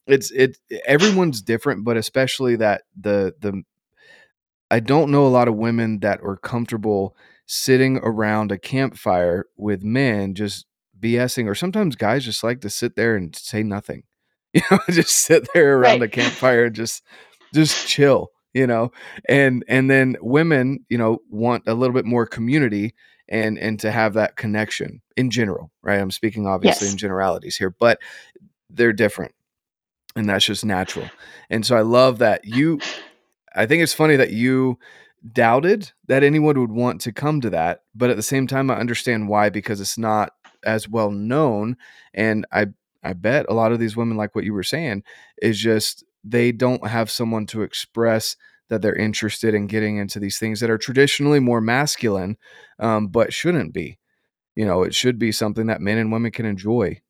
it's 0.06 0.30
it 0.32 0.58
everyone's 0.86 1.40
different 1.42 1.84
but 1.84 1.96
especially 1.96 2.56
that 2.56 2.82
the 3.00 3.34
the 3.40 3.62
i 4.70 4.80
don't 4.80 5.10
know 5.10 5.26
a 5.26 5.28
lot 5.28 5.48
of 5.48 5.56
women 5.56 6.00
that 6.00 6.20
are 6.22 6.36
comfortable 6.36 7.16
sitting 7.46 7.98
around 7.98 8.52
a 8.52 8.58
campfire 8.58 9.46
with 9.56 9.82
men 9.82 10.34
just 10.34 10.66
bsing 11.04 11.46
or 11.46 11.54
sometimes 11.54 11.96
guys 11.96 12.24
just 12.24 12.42
like 12.42 12.60
to 12.60 12.70
sit 12.70 12.96
there 12.96 13.16
and 13.16 13.34
say 13.36 13.62
nothing 13.62 14.02
you 14.52 14.62
know 14.70 14.78
just 14.90 15.10
sit 15.10 15.46
there 15.54 15.78
around 15.78 16.00
right. 16.00 16.02
a 16.02 16.08
campfire 16.08 16.64
and 16.64 16.74
just 16.74 17.02
just 17.52 17.86
chill 17.86 18.30
you 18.52 18.66
know 18.66 18.90
and 19.28 19.64
and 19.68 19.90
then 19.90 20.16
women 20.20 20.84
you 20.88 20.98
know 20.98 21.18
want 21.30 21.62
a 21.66 21.74
little 21.74 21.94
bit 21.94 22.04
more 22.04 22.26
community 22.26 22.94
and 23.28 23.58
and 23.58 23.80
to 23.80 23.90
have 23.90 24.14
that 24.14 24.36
connection 24.36 25.02
in 25.16 25.30
general 25.30 25.70
right 25.82 26.00
i'm 26.00 26.10
speaking 26.10 26.46
obviously 26.46 26.86
yes. 26.86 26.92
in 26.92 26.98
generalities 26.98 27.56
here 27.56 27.70
but 27.70 27.98
they're 28.70 28.92
different 28.92 29.34
and 30.16 30.28
that's 30.28 30.44
just 30.44 30.64
natural. 30.64 31.10
And 31.50 31.64
so 31.64 31.76
I 31.76 31.82
love 31.82 32.18
that 32.18 32.44
you 32.44 32.80
I 33.54 33.66
think 33.66 33.82
it's 33.82 33.92
funny 33.92 34.16
that 34.16 34.32
you 34.32 34.78
doubted 35.32 35.92
that 36.08 36.22
anyone 36.22 36.58
would 36.58 36.72
want 36.72 37.00
to 37.02 37.12
come 37.12 37.40
to 37.40 37.50
that, 37.50 37.82
but 37.94 38.10
at 38.10 38.16
the 38.16 38.22
same 38.22 38.46
time 38.46 38.70
I 38.70 38.76
understand 38.76 39.28
why 39.28 39.48
because 39.48 39.80
it's 39.80 39.98
not 39.98 40.32
as 40.64 40.88
well 40.88 41.10
known 41.10 41.76
and 42.12 42.46
I 42.52 42.66
I 43.02 43.12
bet 43.12 43.46
a 43.48 43.54
lot 43.54 43.72
of 43.72 43.78
these 43.78 43.96
women 43.96 44.16
like 44.16 44.34
what 44.34 44.44
you 44.44 44.54
were 44.54 44.62
saying 44.62 45.02
is 45.42 45.58
just 45.58 46.04
they 46.22 46.52
don't 46.52 46.86
have 46.86 47.10
someone 47.10 47.46
to 47.46 47.62
express 47.62 48.36
that 48.70 48.80
they're 48.80 48.94
interested 48.94 49.54
in 49.54 49.66
getting 49.66 49.98
into 49.98 50.18
these 50.18 50.38
things 50.38 50.60
that 50.60 50.70
are 50.70 50.78
traditionally 50.78 51.40
more 51.40 51.60
masculine 51.60 52.36
um, 52.78 53.08
but 53.08 53.32
shouldn't 53.32 53.72
be 53.74 53.98
you 54.56 54.64
know 54.64 54.82
it 54.82 54.94
should 54.94 55.18
be 55.18 55.32
something 55.32 55.66
that 55.66 55.80
men 55.80 55.98
and 55.98 56.12
women 56.12 56.30
can 56.30 56.46
enjoy 56.46 57.00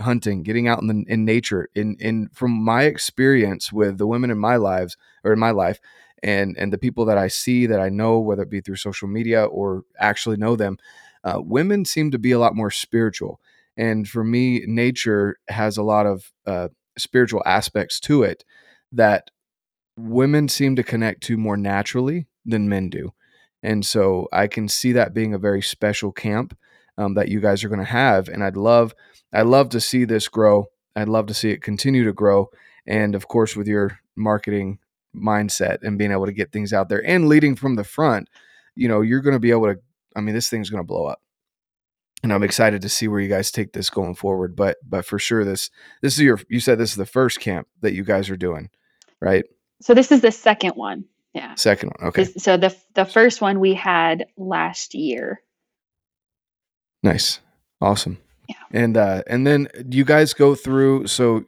hunting, 0.00 0.42
getting 0.42 0.68
out 0.68 0.80
in 0.80 0.88
the 0.88 1.04
in 1.12 1.24
nature. 1.24 1.68
In 1.74 1.96
in 2.00 2.28
from 2.32 2.52
my 2.52 2.84
experience 2.84 3.72
with 3.72 3.98
the 3.98 4.06
women 4.06 4.30
in 4.30 4.38
my 4.38 4.56
lives 4.56 4.96
or 5.22 5.32
in 5.32 5.38
my 5.38 5.50
life, 5.50 5.78
and 6.22 6.56
and 6.58 6.72
the 6.72 6.78
people 6.78 7.04
that 7.06 7.18
I 7.18 7.28
see 7.28 7.66
that 7.66 7.80
I 7.80 7.88
know, 7.88 8.18
whether 8.18 8.42
it 8.42 8.50
be 8.50 8.60
through 8.60 8.76
social 8.76 9.08
media 9.08 9.44
or 9.44 9.84
actually 9.98 10.36
know 10.36 10.56
them, 10.56 10.78
uh, 11.24 11.40
women 11.40 11.84
seem 11.84 12.10
to 12.10 12.18
be 12.18 12.32
a 12.32 12.38
lot 12.38 12.54
more 12.54 12.70
spiritual. 12.70 13.40
And 13.76 14.06
for 14.06 14.22
me, 14.22 14.62
nature 14.66 15.38
has 15.48 15.76
a 15.76 15.82
lot 15.82 16.06
of 16.06 16.32
uh, 16.46 16.68
spiritual 16.96 17.42
aspects 17.44 17.98
to 18.00 18.22
it 18.22 18.44
that 18.92 19.30
women 19.96 20.48
seem 20.48 20.76
to 20.76 20.82
connect 20.82 21.22
to 21.24 21.36
more 21.36 21.56
naturally 21.56 22.26
than 22.44 22.68
men 22.68 22.90
do. 22.90 23.12
And 23.62 23.84
so 23.84 24.28
I 24.32 24.46
can 24.46 24.68
see 24.68 24.92
that 24.92 25.14
being 25.14 25.34
a 25.34 25.38
very 25.38 25.62
special 25.62 26.12
camp 26.12 26.56
um, 26.98 27.14
that 27.14 27.28
you 27.28 27.40
guys 27.40 27.64
are 27.64 27.68
going 27.68 27.80
to 27.80 27.84
have. 27.84 28.28
And 28.28 28.44
I'd 28.44 28.56
love 28.56 28.94
I'd 29.32 29.46
love 29.46 29.70
to 29.70 29.80
see 29.80 30.04
this 30.04 30.28
grow. 30.28 30.66
I'd 30.94 31.08
love 31.08 31.26
to 31.26 31.34
see 31.34 31.50
it 31.50 31.62
continue 31.62 32.04
to 32.04 32.12
grow. 32.12 32.50
And 32.86 33.14
of 33.14 33.26
course, 33.26 33.56
with 33.56 33.66
your 33.66 33.98
marketing 34.14 34.78
mindset 35.16 35.78
and 35.82 35.98
being 35.98 36.12
able 36.12 36.26
to 36.26 36.32
get 36.32 36.52
things 36.52 36.72
out 36.72 36.88
there 36.88 37.04
and 37.04 37.28
leading 37.28 37.56
from 37.56 37.74
the 37.74 37.84
front, 37.84 38.28
you 38.76 38.86
know, 38.86 39.00
you're 39.00 39.22
going 39.22 39.34
to 39.34 39.40
be 39.40 39.50
able 39.50 39.66
to, 39.74 39.80
I 40.14 40.20
mean, 40.20 40.34
this 40.34 40.48
thing's 40.48 40.70
going 40.70 40.82
to 40.82 40.86
blow 40.86 41.06
up. 41.06 41.20
And 42.22 42.32
I'm 42.32 42.42
excited 42.42 42.82
to 42.82 42.88
see 42.88 43.06
where 43.06 43.20
you 43.20 43.28
guys 43.28 43.50
take 43.50 43.72
this 43.72 43.90
going 43.90 44.14
forward. 44.14 44.56
But, 44.56 44.78
but 44.88 45.04
for 45.04 45.18
sure, 45.18 45.44
this, 45.44 45.70
this 46.00 46.14
is 46.14 46.20
your, 46.20 46.40
you 46.48 46.60
said 46.60 46.78
this 46.78 46.90
is 46.90 46.96
the 46.96 47.04
first 47.04 47.40
camp 47.40 47.68
that 47.82 47.92
you 47.92 48.02
guys 48.02 48.30
are 48.30 48.36
doing, 48.36 48.70
right? 49.20 49.44
So 49.82 49.92
this 49.92 50.10
is 50.10 50.22
the 50.22 50.32
second 50.32 50.72
one. 50.72 51.04
Yeah. 51.34 51.54
Second 51.56 51.92
one. 51.98 52.08
Okay. 52.08 52.24
This, 52.24 52.42
so 52.42 52.56
the, 52.56 52.74
the 52.94 53.04
first 53.04 53.40
one 53.40 53.60
we 53.60 53.74
had 53.74 54.26
last 54.36 54.94
year. 54.94 55.42
Nice. 57.02 57.40
Awesome. 57.80 58.16
Yeah. 58.48 58.56
And 58.70 58.96
uh 58.96 59.22
and 59.26 59.46
then 59.46 59.68
you 59.90 60.04
guys 60.04 60.32
go 60.32 60.54
through 60.54 61.06
so 61.06 61.44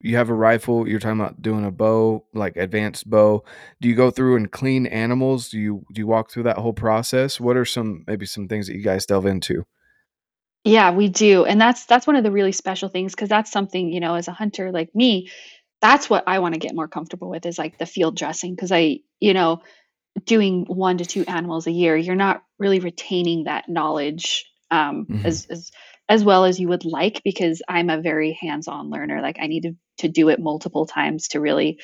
you 0.00 0.16
have 0.16 0.28
a 0.28 0.34
rifle, 0.34 0.88
you're 0.88 1.00
talking 1.00 1.20
about 1.20 1.42
doing 1.42 1.64
a 1.64 1.70
bow, 1.70 2.24
like 2.34 2.56
advanced 2.56 3.08
bow. 3.08 3.44
Do 3.80 3.88
you 3.88 3.94
go 3.94 4.10
through 4.10 4.36
and 4.36 4.50
clean 4.50 4.86
animals? 4.86 5.48
Do 5.48 5.58
you 5.58 5.84
do 5.92 6.00
you 6.00 6.06
walk 6.06 6.30
through 6.30 6.44
that 6.44 6.58
whole 6.58 6.72
process? 6.72 7.40
What 7.40 7.56
are 7.56 7.64
some 7.64 8.04
maybe 8.06 8.26
some 8.26 8.48
things 8.48 8.66
that 8.66 8.76
you 8.76 8.82
guys 8.82 9.06
delve 9.06 9.26
into? 9.26 9.64
Yeah, 10.64 10.90
we 10.90 11.08
do. 11.08 11.44
And 11.44 11.60
that's 11.60 11.86
that's 11.86 12.06
one 12.06 12.16
of 12.16 12.24
the 12.24 12.32
really 12.32 12.52
special 12.52 12.88
things 12.88 13.14
because 13.14 13.28
that's 13.28 13.50
something, 13.50 13.92
you 13.92 14.00
know, 14.00 14.14
as 14.14 14.28
a 14.28 14.32
hunter 14.32 14.70
like 14.72 14.94
me, 14.94 15.30
that's 15.80 16.10
what 16.10 16.24
I 16.26 16.40
want 16.40 16.54
to 16.54 16.60
get 16.60 16.74
more 16.74 16.88
comfortable 16.88 17.30
with 17.30 17.46
is 17.46 17.58
like 17.58 17.78
the 17.78 17.86
field 17.86 18.16
dressing 18.16 18.54
because 18.54 18.72
I, 18.72 19.00
you 19.20 19.32
know, 19.32 19.62
doing 20.24 20.64
one 20.66 20.98
to 20.98 21.04
two 21.04 21.24
animals 21.26 21.66
a 21.66 21.72
year, 21.72 21.96
you're 21.96 22.14
not 22.14 22.42
really 22.58 22.80
retaining 22.80 23.44
that 23.44 23.68
knowledge 23.68 24.50
um, 24.70 25.06
mm-hmm. 25.06 25.26
as, 25.26 25.46
as 25.46 25.70
as 26.08 26.24
well 26.24 26.44
as 26.44 26.58
you 26.60 26.68
would 26.68 26.84
like 26.84 27.22
because 27.24 27.62
I'm 27.68 27.90
a 27.90 28.00
very 28.00 28.32
hands-on 28.40 28.90
learner. 28.90 29.20
Like 29.20 29.38
I 29.40 29.46
need 29.48 29.62
to, 29.62 29.76
to 29.98 30.08
do 30.08 30.28
it 30.28 30.40
multiple 30.40 30.86
times 30.86 31.28
to 31.28 31.40
really 31.40 31.80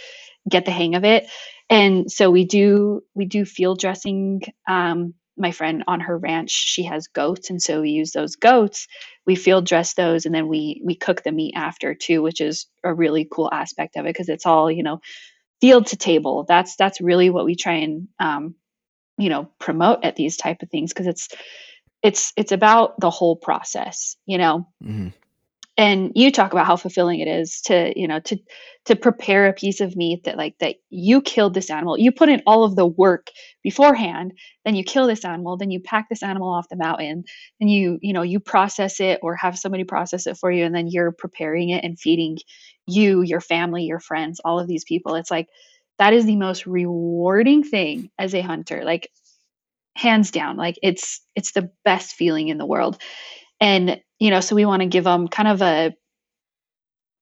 get 0.48 0.64
the 0.64 0.70
hang 0.70 0.94
of 0.94 1.04
it. 1.04 1.26
And 1.70 2.10
so 2.10 2.30
we 2.30 2.44
do 2.44 3.02
we 3.14 3.24
do 3.24 3.44
field 3.44 3.78
dressing. 3.78 4.42
Um, 4.68 5.14
my 5.34 5.50
friend 5.50 5.82
on 5.86 6.00
her 6.00 6.18
ranch, 6.18 6.50
she 6.50 6.82
has 6.82 7.08
goats, 7.08 7.48
and 7.48 7.60
so 7.60 7.80
we 7.80 7.90
use 7.90 8.12
those 8.12 8.36
goats. 8.36 8.86
We 9.24 9.34
field 9.34 9.64
dress 9.64 9.94
those, 9.94 10.26
and 10.26 10.34
then 10.34 10.48
we 10.48 10.82
we 10.84 10.94
cook 10.94 11.22
the 11.22 11.32
meat 11.32 11.54
after 11.56 11.94
too, 11.94 12.20
which 12.20 12.40
is 12.40 12.66
a 12.84 12.92
really 12.92 13.26
cool 13.30 13.48
aspect 13.50 13.96
of 13.96 14.04
it 14.04 14.10
because 14.10 14.28
it's 14.28 14.44
all 14.44 14.70
you 14.70 14.82
know 14.82 15.00
field 15.60 15.86
to 15.86 15.96
table. 15.96 16.44
That's 16.46 16.76
that's 16.76 17.00
really 17.00 17.30
what 17.30 17.46
we 17.46 17.56
try 17.56 17.76
and 17.76 18.08
um, 18.18 18.56
you 19.16 19.28
know 19.28 19.48
promote 19.58 20.04
at 20.04 20.16
these 20.16 20.36
type 20.36 20.62
of 20.62 20.70
things 20.70 20.92
because 20.92 21.06
it's 21.06 21.28
it's 22.02 22.32
it's 22.36 22.52
about 22.52 22.98
the 23.00 23.10
whole 23.10 23.36
process 23.36 24.16
you 24.26 24.38
know 24.38 24.66
mm-hmm. 24.82 25.08
And 25.78 26.12
you 26.14 26.30
talk 26.30 26.52
about 26.52 26.66
how 26.66 26.76
fulfilling 26.76 27.20
it 27.20 27.28
is 27.28 27.60
to 27.62 27.92
you 27.98 28.06
know 28.06 28.20
to 28.20 28.36
to 28.84 28.96
prepare 28.96 29.46
a 29.46 29.52
piece 29.52 29.80
of 29.80 29.96
meat 29.96 30.24
that 30.24 30.36
like 30.36 30.56
that 30.58 30.76
you 30.90 31.22
killed 31.22 31.54
this 31.54 31.70
animal. 31.70 31.98
You 31.98 32.12
put 32.12 32.28
in 32.28 32.42
all 32.46 32.64
of 32.64 32.76
the 32.76 32.86
work 32.86 33.28
beforehand 33.62 34.32
then 34.64 34.74
you 34.74 34.84
kill 34.84 35.06
this 35.06 35.24
animal 35.24 35.56
then 35.56 35.70
you 35.70 35.80
pack 35.80 36.08
this 36.08 36.22
animal 36.22 36.48
off 36.52 36.68
the 36.68 36.76
mountain 36.76 37.24
and 37.60 37.70
you 37.70 37.98
you 38.02 38.12
know 38.12 38.22
you 38.22 38.40
process 38.40 39.00
it 39.00 39.20
or 39.22 39.34
have 39.36 39.58
somebody 39.58 39.84
process 39.84 40.26
it 40.26 40.36
for 40.36 40.50
you 40.50 40.64
and 40.64 40.74
then 40.74 40.88
you're 40.88 41.12
preparing 41.12 41.70
it 41.70 41.84
and 41.84 41.98
feeding 41.98 42.36
you 42.86 43.22
your 43.22 43.40
family 43.40 43.84
your 43.84 44.00
friends 44.00 44.40
all 44.44 44.58
of 44.60 44.68
these 44.68 44.84
people. 44.84 45.14
It's 45.14 45.30
like 45.30 45.48
that 45.98 46.12
is 46.12 46.26
the 46.26 46.36
most 46.36 46.66
rewarding 46.66 47.62
thing 47.62 48.10
as 48.18 48.34
a 48.34 48.40
hunter 48.40 48.82
like 48.84 49.08
hands 49.96 50.30
down 50.30 50.56
like 50.56 50.76
it's 50.82 51.20
it's 51.36 51.52
the 51.52 51.70
best 51.84 52.14
feeling 52.14 52.48
in 52.48 52.58
the 52.58 52.66
world. 52.66 53.00
And 53.60 54.00
you 54.22 54.30
know 54.30 54.40
so 54.40 54.54
we 54.54 54.64
want 54.64 54.82
to 54.82 54.88
give 54.88 55.02
them 55.02 55.26
kind 55.26 55.48
of 55.48 55.62
a 55.62 55.92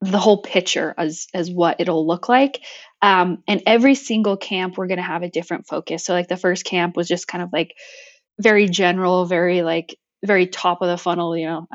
the 0.02 0.18
whole 0.18 0.42
picture 0.42 0.94
as 0.98 1.28
as 1.32 1.50
what 1.50 1.80
it'll 1.80 2.06
look 2.06 2.28
like 2.28 2.60
um, 3.02 3.42
and 3.48 3.62
every 3.66 3.94
single 3.94 4.36
camp 4.36 4.76
we're 4.76 4.86
going 4.86 4.98
to 4.98 5.02
have 5.02 5.22
a 5.22 5.30
different 5.30 5.66
focus 5.66 6.04
so 6.04 6.12
like 6.12 6.28
the 6.28 6.36
first 6.36 6.64
camp 6.64 6.96
was 6.96 7.08
just 7.08 7.26
kind 7.26 7.42
of 7.42 7.50
like 7.54 7.74
very 8.38 8.68
general 8.68 9.24
very 9.24 9.62
like 9.62 9.96
very 10.24 10.46
top 10.46 10.82
of 10.82 10.88
the 10.88 10.98
funnel 10.98 11.34
you 11.36 11.46
know 11.46 11.66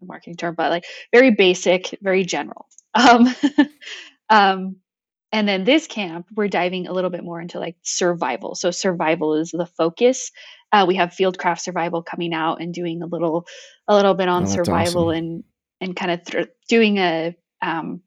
marketing 0.00 0.36
term 0.36 0.54
but 0.54 0.70
like 0.70 0.84
very 1.12 1.32
basic 1.32 1.98
very 2.00 2.24
general 2.24 2.66
um, 2.94 3.34
um 4.30 4.76
and 5.30 5.46
then 5.46 5.64
this 5.64 5.86
camp, 5.86 6.26
we're 6.34 6.48
diving 6.48 6.86
a 6.86 6.92
little 6.92 7.10
bit 7.10 7.22
more 7.22 7.40
into 7.40 7.58
like 7.58 7.76
survival. 7.82 8.54
So 8.54 8.70
survival 8.70 9.34
is 9.34 9.50
the 9.50 9.66
focus. 9.66 10.30
Uh, 10.70 10.84
we 10.86 10.96
have 10.96 11.10
Fieldcraft 11.10 11.60
Survival 11.60 12.02
coming 12.02 12.34
out 12.34 12.60
and 12.60 12.74
doing 12.74 13.02
a 13.02 13.06
little, 13.06 13.46
a 13.86 13.94
little 13.94 14.14
bit 14.14 14.28
on 14.28 14.44
oh, 14.44 14.46
survival 14.46 15.08
awesome. 15.08 15.16
and 15.16 15.44
and 15.80 15.96
kind 15.96 16.10
of 16.10 16.24
th- 16.24 16.48
doing 16.68 16.98
a 16.98 17.36
um, 17.62 18.02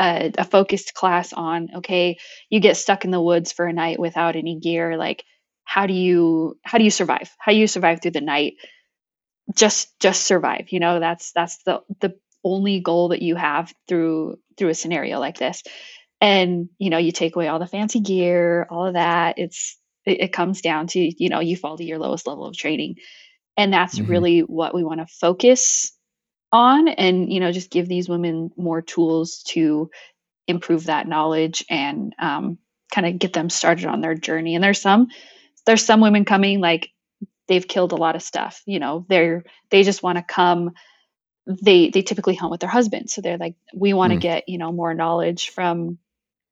a, 0.00 0.32
a 0.38 0.44
focused 0.44 0.94
class 0.94 1.32
on 1.32 1.68
okay 1.76 2.18
you 2.48 2.60
get 2.60 2.76
stuck 2.76 3.04
in 3.04 3.10
the 3.10 3.20
woods 3.20 3.52
for 3.52 3.66
a 3.66 3.72
night 3.72 3.98
without 3.98 4.36
any 4.36 4.58
gear 4.58 4.96
like 4.96 5.24
how 5.70 5.86
do 5.86 5.94
you 5.94 6.58
how 6.64 6.78
do 6.78 6.84
you 6.84 6.90
survive? 6.90 7.30
How 7.38 7.52
do 7.52 7.58
you 7.58 7.68
survive 7.68 8.02
through 8.02 8.10
the 8.10 8.20
night? 8.20 8.54
Just 9.54 9.88
just 10.00 10.24
survive 10.24 10.66
you 10.70 10.80
know 10.80 10.98
that's 10.98 11.30
that's 11.30 11.62
the 11.62 11.82
the 12.00 12.18
only 12.42 12.80
goal 12.80 13.10
that 13.10 13.22
you 13.22 13.36
have 13.36 13.72
through 13.86 14.36
through 14.58 14.70
a 14.70 14.74
scenario 14.74 15.20
like 15.20 15.38
this. 15.38 15.62
And 16.20 16.70
you 16.78 16.90
know 16.90 16.98
you 16.98 17.12
take 17.12 17.36
away 17.36 17.46
all 17.46 17.60
the 17.60 17.68
fancy 17.68 18.00
gear 18.00 18.66
all 18.68 18.86
of 18.86 18.94
that 18.94 19.38
it's 19.38 19.78
it, 20.06 20.20
it 20.22 20.32
comes 20.32 20.60
down 20.62 20.86
to 20.88 21.00
you 21.22 21.28
know 21.28 21.40
you 21.40 21.56
fall 21.56 21.76
to 21.76 21.84
your 21.84 21.98
lowest 21.98 22.26
level 22.26 22.46
of 22.46 22.56
training 22.56 22.96
and 23.56 23.72
that's 23.72 24.00
Mhm. 24.00 24.08
really 24.08 24.40
what 24.40 24.74
we 24.74 24.84
want 24.84 25.00
to 25.00 25.06
focus 25.06 25.92
on 26.52 26.88
and 26.88 27.32
you 27.32 27.40
know 27.40 27.52
just 27.52 27.70
give 27.70 27.88
these 27.88 28.08
women 28.08 28.50
more 28.56 28.82
tools 28.82 29.42
to 29.48 29.90
improve 30.48 30.86
that 30.86 31.08
knowledge 31.08 31.64
and 31.70 32.14
um, 32.18 32.58
kind 32.92 33.06
of 33.06 33.18
get 33.18 33.32
them 33.32 33.50
started 33.50 33.86
on 33.86 34.00
their 34.00 34.14
journey 34.14 34.54
and 34.54 34.64
there's 34.64 34.80
some 34.80 35.08
there's 35.66 35.84
some 35.84 36.00
women 36.00 36.24
coming 36.24 36.60
like 36.60 36.90
they've 37.48 37.68
killed 37.68 37.92
a 37.92 37.96
lot 37.96 38.16
of 38.16 38.22
stuff 38.22 38.62
you 38.66 38.78
know 38.80 39.06
they're 39.08 39.44
they 39.70 39.82
just 39.82 40.02
want 40.02 40.18
to 40.18 40.24
come 40.24 40.72
they 41.46 41.90
they 41.90 42.02
typically 42.02 42.34
hunt 42.34 42.50
with 42.50 42.60
their 42.60 42.70
husband 42.70 43.10
so 43.10 43.20
they're 43.20 43.38
like 43.38 43.54
we 43.74 43.92
want 43.92 44.12
to 44.12 44.16
Mm. 44.16 44.20
get 44.20 44.48
you 44.48 44.58
know 44.58 44.72
more 44.72 44.94
knowledge 44.94 45.50
from 45.50 45.98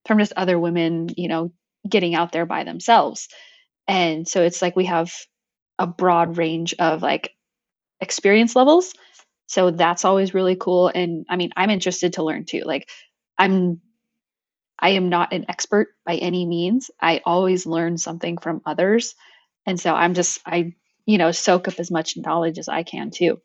from 0.06 0.18
just 0.18 0.32
other 0.36 0.58
women 0.58 1.08
you 1.16 1.28
know 1.28 1.52
getting 1.88 2.14
out 2.14 2.32
there 2.32 2.46
by 2.46 2.64
themselves. 2.64 3.28
And 3.88 4.28
so 4.28 4.42
it's 4.42 4.62
like 4.62 4.76
we 4.76 4.86
have 4.86 5.12
a 5.78 5.86
broad 5.86 6.38
range 6.38 6.74
of 6.78 7.02
like 7.02 7.32
experience 8.00 8.56
levels. 8.56 8.94
So 9.46 9.70
that's 9.70 10.04
always 10.04 10.34
really 10.34 10.56
cool. 10.56 10.88
And 10.88 11.26
i 11.28 11.36
mean 11.36 11.50
i'm 11.56 11.70
interested 11.70 12.14
to 12.14 12.24
learn 12.24 12.44
too. 12.44 12.62
Like 12.64 12.88
i'm 13.38 13.80
i 14.78 14.90
am 14.90 15.08
not 15.08 15.32
an 15.32 15.46
expert 15.48 15.88
by 16.06 16.16
any 16.16 16.46
means. 16.46 16.90
I 17.00 17.22
always 17.24 17.66
learn 17.66 17.98
something 17.98 18.38
from 18.38 18.62
others. 18.66 19.14
And 19.66 19.78
so 19.80 19.94
i'm 19.94 20.14
just 20.14 20.40
i 20.46 20.74
you 21.06 21.18
know 21.18 21.32
soak 21.32 21.68
up 21.68 21.80
as 21.80 21.90
much 21.90 22.16
knowledge 22.16 22.58
as 22.58 22.68
i 22.68 22.82
can 22.82 23.10
too 23.10 23.40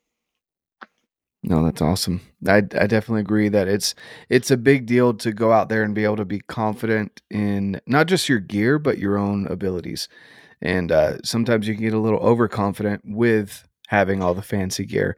No, 1.46 1.64
that's 1.66 1.82
awesome. 1.82 2.22
I 2.48 2.58
I 2.58 2.88
definitely 2.88 3.20
agree 3.22 3.50
that 3.50 3.68
it's 3.68 3.96
it's 4.30 4.50
a 4.50 4.56
big 4.58 4.86
deal 4.86 5.14
to 5.16 5.34
go 5.34 5.52
out 5.52 5.68
there 5.68 5.84
and 5.84 5.94
be 5.94 6.06
able 6.06 6.16
to 6.18 6.26
be 6.26 6.40
confident 6.40 7.22
in 7.30 7.82
not 7.86 8.08
just 8.08 8.30
your 8.30 8.40
gear 8.40 8.80
but 8.80 8.98
your 8.98 9.18
own 9.18 9.48
abilities. 9.48 10.08
And 10.62 10.92
uh, 10.92 11.18
sometimes 11.24 11.68
you 11.68 11.76
can 11.76 11.84
get 11.84 11.94
a 11.94 12.00
little 12.00 12.20
overconfident 12.20 13.02
with 13.06 13.68
having 13.88 14.24
all 14.24 14.34
the 14.34 14.42
fancy 14.42 14.86
gear. 14.86 15.18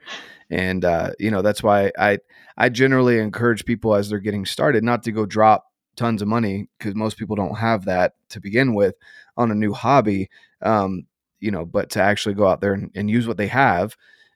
And 0.50 0.84
uh, 0.84 1.12
you 1.20 1.30
know 1.32 1.44
that's 1.44 1.62
why 1.64 1.92
I 2.00 2.20
I 2.58 2.70
generally 2.70 3.20
encourage 3.20 3.66
people 3.66 3.94
as 3.96 4.10
they're 4.10 4.20
getting 4.20 4.46
started 4.46 4.84
not 4.84 5.04
to 5.04 5.12
go 5.12 5.26
drop 5.28 5.66
tons 5.96 6.22
of 6.24 6.28
money 6.28 6.70
because 6.80 6.96
most 6.96 7.18
people 7.18 7.36
don't 7.36 7.58
have 7.58 7.86
that 7.86 8.14
to 8.30 8.40
begin 8.42 8.74
with 8.74 8.96
on 9.38 9.52
a 9.52 9.56
new 9.56 9.74
hobby. 9.74 10.30
Um, 10.64 11.06
you 11.40 11.52
know, 11.52 11.66
but 11.66 11.92
to 11.92 12.02
actually 12.02 12.34
go 12.36 12.48
out 12.48 12.62
there 12.62 12.74
and, 12.74 12.90
and 12.96 13.10
use 13.12 13.28
what 13.28 13.38
they 13.38 13.48
have 13.48 13.96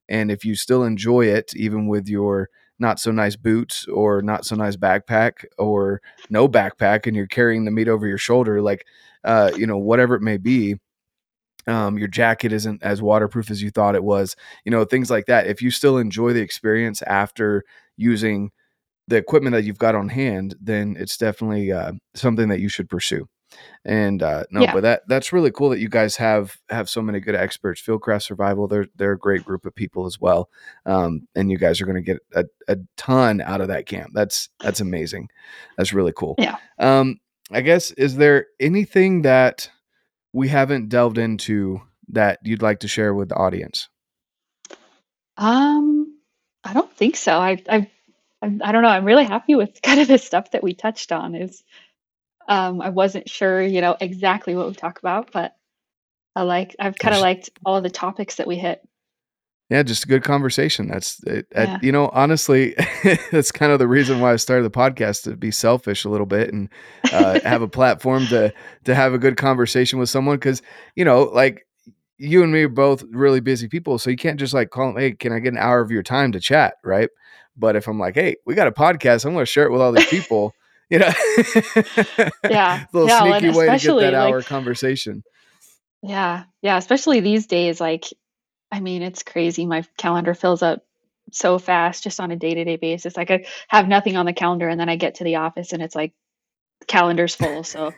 and 0.10 0.32
if 0.32 0.44
you 0.44 0.56
still 0.56 0.84
enjoy 0.84 1.28
it, 1.28 1.56
even 1.56 1.88
with 1.88 2.10
your 2.10 2.50
not 2.80 3.00
so 3.00 3.12
nice 3.12 3.36
boots 3.36 3.86
or 3.88 4.22
not 4.22 4.46
so 4.46 4.56
nice 4.56 4.76
backpack 4.76 5.46
or 5.58 6.02
no 6.30 6.48
backpack, 6.50 7.08
and 7.08 7.16
you're 7.16 7.28
carrying 7.28 7.66
the 7.66 7.72
meat 7.72 7.88
over 7.88 8.08
your 8.08 8.18
shoulder, 8.18 8.62
like, 8.62 8.86
uh, 9.24 9.52
you 9.56 9.68
know, 9.68 9.78
whatever 9.78 10.16
it 10.16 10.22
may 10.22 10.38
be, 10.38 10.76
um, 11.68 11.98
your 11.98 12.08
jacket 12.08 12.54
isn't 12.54 12.82
as 12.84 13.02
waterproof 13.02 13.52
as 13.52 13.62
you 13.62 13.70
thought 13.72 13.96
it 13.96 14.04
was, 14.04 14.36
you 14.66 14.72
know, 14.72 14.86
things 14.86 15.12
like 15.12 15.26
that. 15.28 15.48
If 15.48 15.62
you 15.62 15.72
still 15.72 15.98
enjoy 15.98 16.34
the 16.34 16.42
experience 16.42 17.02
after 17.04 17.64
using 17.98 18.52
the 19.08 19.18
equipment 19.18 19.54
that 19.56 19.64
you've 19.66 19.80
got 19.80 19.96
on 19.96 20.10
hand, 20.10 20.56
then 20.62 20.96
it's 21.00 21.18
definitely 21.18 21.72
uh, 21.72 21.94
something 22.16 22.50
that 22.50 22.62
you 22.62 22.70
should 22.70 22.90
pursue. 22.90 23.28
And 23.86 24.22
uh, 24.22 24.44
no, 24.52 24.62
Yeah. 24.62 24.74
but 24.74 24.82
that 24.82 25.02
that's 25.08 25.34
really 25.34 25.52
cool 25.52 25.70
that 25.70 25.80
you 25.80 25.90
guys 25.90 26.16
have 26.18 26.58
have 26.70 26.90
so 26.90 27.02
many 27.02 27.20
good 27.20 27.36
experts. 27.36 27.82
Fieldcraft 27.82 28.24
Survival, 28.24 28.68
they're 28.68 28.88
they're 28.96 29.14
a 29.14 29.18
great 29.18 29.44
group 29.46 29.66
of 29.66 29.74
people 29.74 30.06
as 30.06 30.20
well, 30.20 30.50
um, 30.86 31.28
and 31.36 31.50
you 31.52 31.58
guys 31.58 31.82
are 31.82 31.86
going 31.86 31.96
to 31.96 32.02
get 32.02 32.20
a, 32.36 32.46
a 32.68 32.78
ton 32.98 33.42
out 33.42 33.62
of 33.62 33.70
that 33.70 33.86
camp. 33.86 34.12
That's 34.14 34.50
that's 34.60 34.82
amazing. 34.82 35.30
That's 35.78 35.94
really 35.94 36.14
cool. 36.16 36.36
Yeah. 36.38 36.58
Um, 36.78 37.20
I 37.52 37.62
guess 37.62 37.92
is 37.92 38.18
there 38.18 38.48
anything 38.60 39.24
that 39.24 39.70
we 40.34 40.50
haven't 40.50 40.90
delved 40.90 41.18
into 41.18 41.82
that 42.10 42.40
you'd 42.44 42.62
like 42.62 42.80
to 42.82 42.88
share 42.88 43.14
with 43.14 43.30
the 43.30 43.36
audience? 43.36 43.90
um 45.38 46.18
i 46.64 46.74
don't 46.74 46.94
think 46.96 47.16
so 47.16 47.38
i 47.38 47.52
i 47.70 47.90
i, 48.42 48.58
I 48.62 48.72
don't 48.72 48.82
know 48.84 48.90
i'm 48.90 49.06
really 49.06 49.24
happy 49.24 49.56
with 49.56 49.82
kind 49.84 50.00
of 50.00 50.08
the 50.08 50.18
stuff 50.18 50.52
that 50.52 50.64
we 50.64 50.74
touched 50.74 51.12
on 51.12 51.36
is 51.36 51.64
um 52.50 52.82
i 52.82 52.90
wasn't 52.90 53.30
sure 53.30 53.62
you 53.62 53.80
know 53.80 53.96
exactly 54.02 54.56
what 54.56 54.68
we 54.68 54.74
talk 54.74 55.00
about 55.00 55.32
but 55.32 55.56
i 56.36 56.42
like 56.42 56.76
i've 56.80 56.98
kind 56.98 57.16
of 57.16 57.22
liked 57.22 57.50
all 57.66 57.80
the 57.82 57.90
topics 57.90 58.36
that 58.36 58.48
we 58.48 58.58
hit 58.58 58.82
Yeah, 59.70 59.84
just 59.84 60.04
a 60.04 60.08
good 60.08 60.24
conversation. 60.24 60.88
That's 60.88 61.24
it, 61.26 61.46
Yeah. 61.54 61.78
you 61.84 61.92
know, 61.92 62.10
honestly, 62.12 62.76
that's 63.32 63.52
kind 63.52 63.72
of 63.72 63.78
the 63.78 63.88
reason 63.88 64.20
why 64.20 64.34
I 64.34 64.38
started 64.38 64.64
the 64.64 64.72
podcast 64.72 65.24
to 65.26 65.38
be 65.38 65.52
selfish 65.52 66.06
a 66.06 66.10
little 66.10 66.26
bit 66.26 66.52
and 66.52 66.70
uh, 67.14 67.40
have 67.44 67.62
a 67.62 67.68
platform 67.68 68.26
to 68.30 68.52
to 68.86 68.96
have 68.96 69.14
a 69.14 69.20
good 69.20 69.38
conversation 69.38 70.00
with 70.00 70.10
someone 70.10 70.38
because 70.38 70.64
you 70.96 71.06
know, 71.06 71.24
like 71.26 71.68
you 72.18 72.42
and 72.42 72.52
me 72.52 72.64
are 72.64 72.68
both 72.70 73.04
really 73.12 73.42
busy 73.42 73.68
people, 73.68 74.00
so 74.00 74.10
you 74.10 74.18
can't 74.18 74.40
just 74.40 74.56
like 74.56 74.72
call 74.72 74.88
them, 74.88 74.98
hey, 74.98 75.12
can 75.12 75.32
I 75.32 75.40
get 75.40 75.54
an 75.54 75.60
hour 75.60 75.82
of 75.82 75.92
your 75.92 76.04
time 76.04 76.32
to 76.32 76.40
chat, 76.40 76.74
right? 76.84 77.10
But 77.56 77.76
if 77.76 77.88
I'm 77.88 78.00
like, 78.00 78.16
hey, 78.16 78.38
we 78.48 78.56
got 78.56 78.68
a 78.68 78.72
podcast, 78.72 79.24
I'm 79.24 79.34
going 79.34 79.46
to 79.46 79.52
share 79.52 79.66
it 79.66 79.72
with 79.72 79.82
all 79.82 79.92
these 79.92 80.08
people. 80.10 80.52
You 80.90 81.00
know, 81.00 81.12
Yeah. 82.50 82.86
little 82.94 83.08
Yeah, 83.10 83.24
well, 83.24 83.40
sneaky 83.40 83.58
way 83.58 83.66
to 83.68 83.72
get 83.72 83.84
that 83.86 83.96
like- 83.98 84.14
hour 84.14 84.42
conversation. 84.42 85.24
Yeah. 86.02 86.46
Yeah. 86.62 86.78
Especially 86.78 87.20
these 87.20 87.46
days. 87.48 87.80
Like, 87.82 88.06
I 88.72 88.80
mean, 88.80 89.02
it's 89.02 89.22
crazy. 89.24 89.66
My 89.66 89.84
calendar 89.98 90.34
fills 90.34 90.62
up 90.64 90.84
so 91.32 91.60
fast 91.60 92.04
just 92.04 92.20
on 92.20 92.32
a 92.32 92.36
day 92.36 92.54
to 92.56 92.64
day 92.64 92.76
basis. 92.78 93.16
Like, 93.18 93.30
I 93.32 93.46
have 93.68 93.88
nothing 93.88 94.16
on 94.18 94.26
the 94.26 94.34
calendar 94.34 94.68
and 94.68 94.80
then 94.80 94.90
I 94.90 94.96
get 94.96 95.16
to 95.16 95.24
the 95.24 95.36
office 95.38 95.74
and 95.74 95.82
it's 95.84 95.94
like 95.96 96.14
calendar's 96.88 97.36
full. 97.36 97.64
So 97.64 97.94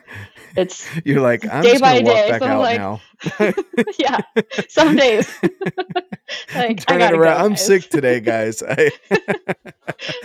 it's, 0.56 0.86
You're 1.04 1.20
like, 1.20 1.44
I'm 1.50 1.62
Day 1.62 1.72
just 1.78 1.82
going 1.82 2.04
to 2.04 2.10
by 2.10 2.14
day, 2.14 2.38
so 2.38 2.44
I'm 2.46 2.58
like, 2.58 2.78
now. 2.78 3.00
yeah, 3.98 4.20
some 4.68 4.96
days. 4.96 5.32
like, 6.54 6.84
Turn 6.84 7.00
it 7.00 7.12
around. 7.12 7.38
Go, 7.38 7.44
i'm 7.44 7.56
sick 7.56 7.88
today, 7.88 8.20
guys. 8.20 8.62
I- 8.62 8.90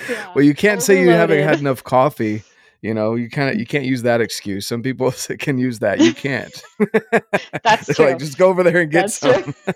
Yeah. 0.09 0.31
well, 0.33 0.43
you 0.43 0.55
can't 0.55 0.81
say 0.81 1.01
you 1.01 1.09
haven't 1.09 1.43
had 1.43 1.59
enough 1.59 1.83
coffee. 1.83 2.43
You 2.81 2.93
know, 2.93 3.15
you 3.15 3.29
kind 3.29 3.49
of 3.49 3.59
you 3.59 3.65
can't 3.65 3.85
use 3.85 4.03
that 4.03 4.21
excuse. 4.21 4.67
Some 4.67 4.81
people 4.83 5.11
can 5.39 5.57
use 5.57 5.79
that. 5.79 5.99
You 5.99 6.13
can't. 6.13 6.53
That's 7.63 7.93
true. 7.95 8.05
like, 8.05 8.19
just 8.19 8.37
go 8.37 8.49
over 8.49 8.63
there 8.63 8.81
and 8.81 8.91
get 8.91 9.01
That's 9.11 9.17
some. 9.17 9.55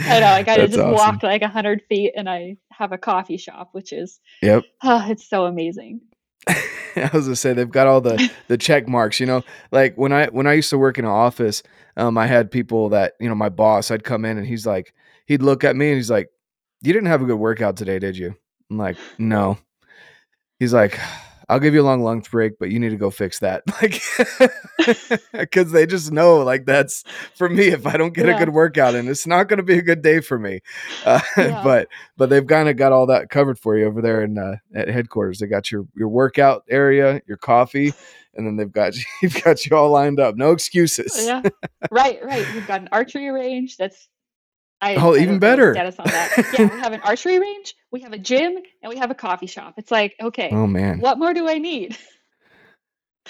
I 0.00 0.20
know. 0.20 0.26
I 0.26 0.42
gotta 0.42 0.62
That's 0.62 0.72
just 0.74 0.78
awesome. 0.84 0.92
walk 0.92 1.22
like 1.22 1.42
a 1.42 1.48
hundred 1.48 1.82
feet 1.88 2.12
and 2.16 2.28
I 2.28 2.56
have 2.72 2.92
a 2.92 2.98
coffee 2.98 3.36
shop, 3.36 3.70
which 3.72 3.92
is, 3.92 4.20
Yep. 4.42 4.64
oh, 4.82 5.06
it's 5.10 5.28
so 5.28 5.46
amazing. 5.46 6.00
I 6.48 7.08
was 7.12 7.24
gonna 7.24 7.36
say 7.36 7.52
they've 7.52 7.70
got 7.70 7.86
all 7.86 8.00
the 8.00 8.30
the 8.48 8.58
check 8.58 8.88
marks. 8.88 9.20
You 9.20 9.26
know, 9.26 9.42
like 9.70 9.96
when 9.96 10.12
I 10.12 10.26
when 10.26 10.46
I 10.46 10.54
used 10.54 10.70
to 10.70 10.78
work 10.78 10.98
in 10.98 11.04
an 11.04 11.10
office, 11.10 11.62
um, 11.96 12.18
I 12.18 12.26
had 12.26 12.50
people 12.50 12.88
that 12.90 13.14
you 13.20 13.28
know 13.28 13.34
my 13.34 13.48
boss. 13.48 13.90
I'd 13.90 14.04
come 14.04 14.24
in 14.24 14.36
and 14.36 14.46
he's 14.46 14.66
like, 14.66 14.92
he'd 15.26 15.40
look 15.42 15.62
at 15.64 15.76
me 15.76 15.88
and 15.88 15.96
he's 15.96 16.10
like, 16.10 16.28
"You 16.82 16.92
didn't 16.92 17.08
have 17.08 17.22
a 17.22 17.26
good 17.26 17.36
workout 17.38 17.76
today, 17.76 17.98
did 18.00 18.16
you?" 18.18 18.34
I'm 18.70 18.76
like, 18.76 18.96
"No." 19.18 19.56
He's 20.62 20.72
like, 20.72 20.96
"I'll 21.48 21.58
give 21.58 21.74
you 21.74 21.82
a 21.82 21.82
long 21.82 22.04
lunch 22.04 22.30
break, 22.30 22.56
but 22.60 22.70
you 22.70 22.78
need 22.78 22.90
to 22.90 22.96
go 22.96 23.10
fix 23.10 23.40
that." 23.40 23.64
Like, 23.82 24.00
because 25.32 25.72
they 25.72 25.86
just 25.86 26.12
know 26.12 26.38
like 26.38 26.66
that's 26.66 27.02
for 27.34 27.48
me. 27.48 27.66
If 27.66 27.84
I 27.84 27.96
don't 27.96 28.14
get 28.14 28.28
a 28.28 28.38
good 28.38 28.50
workout 28.50 28.94
and 28.94 29.08
it's 29.08 29.26
not 29.26 29.48
going 29.48 29.56
to 29.56 29.64
be 29.64 29.76
a 29.76 29.82
good 29.82 30.02
day 30.02 30.20
for 30.20 30.38
me. 30.38 30.60
Uh, 31.04 31.18
Yeah. 31.36 31.60
But 31.64 31.88
but 32.16 32.30
they've 32.30 32.46
kind 32.46 32.68
of 32.68 32.76
got 32.76 32.92
all 32.92 33.06
that 33.06 33.28
covered 33.28 33.58
for 33.58 33.76
you 33.76 33.86
over 33.86 34.00
there 34.00 34.22
in 34.22 34.38
uh, 34.38 34.58
at 34.72 34.86
headquarters. 34.86 35.40
They 35.40 35.48
got 35.48 35.72
your 35.72 35.84
your 35.96 36.08
workout 36.08 36.62
area, 36.70 37.20
your 37.26 37.38
coffee, 37.38 37.92
and 38.36 38.46
then 38.46 38.54
they've 38.56 38.70
got 38.70 38.94
you've 39.20 39.42
got 39.42 39.66
you 39.66 39.76
all 39.76 39.90
lined 39.90 40.20
up. 40.20 40.36
No 40.36 40.52
excuses. 40.52 41.26
Yeah. 41.26 41.42
right, 41.90 42.24
right. 42.24 42.46
We've 42.54 42.68
got 42.68 42.82
an 42.82 42.88
archery 42.92 43.30
range 43.30 43.78
that's 43.78 44.08
I, 44.82 44.96
Oh, 44.96 45.14
even 45.14 45.26
don't 45.26 45.26
know 45.28 45.34
the 45.34 45.38
better. 45.38 45.74
Status 45.74 45.98
on 45.98 46.06
that. 46.06 46.30
Yeah, 46.52 46.66
we 46.66 46.80
have 46.80 46.92
an 46.92 47.00
archery 47.04 47.38
range, 47.38 47.74
we 47.92 48.00
have 48.02 48.12
a 48.12 48.18
gym, 48.18 48.56
and 48.82 48.90
we 48.90 48.96
have 48.98 49.10
a 49.10 49.14
coffee 49.14 49.46
shop. 49.46 49.74
It's 49.78 49.90
like, 49.90 50.14
okay, 50.20 50.50
Oh 50.52 50.66
man, 50.66 50.98
what 51.00 51.18
more 51.18 51.32
do 51.32 51.48
I 51.48 51.58
need? 51.58 51.96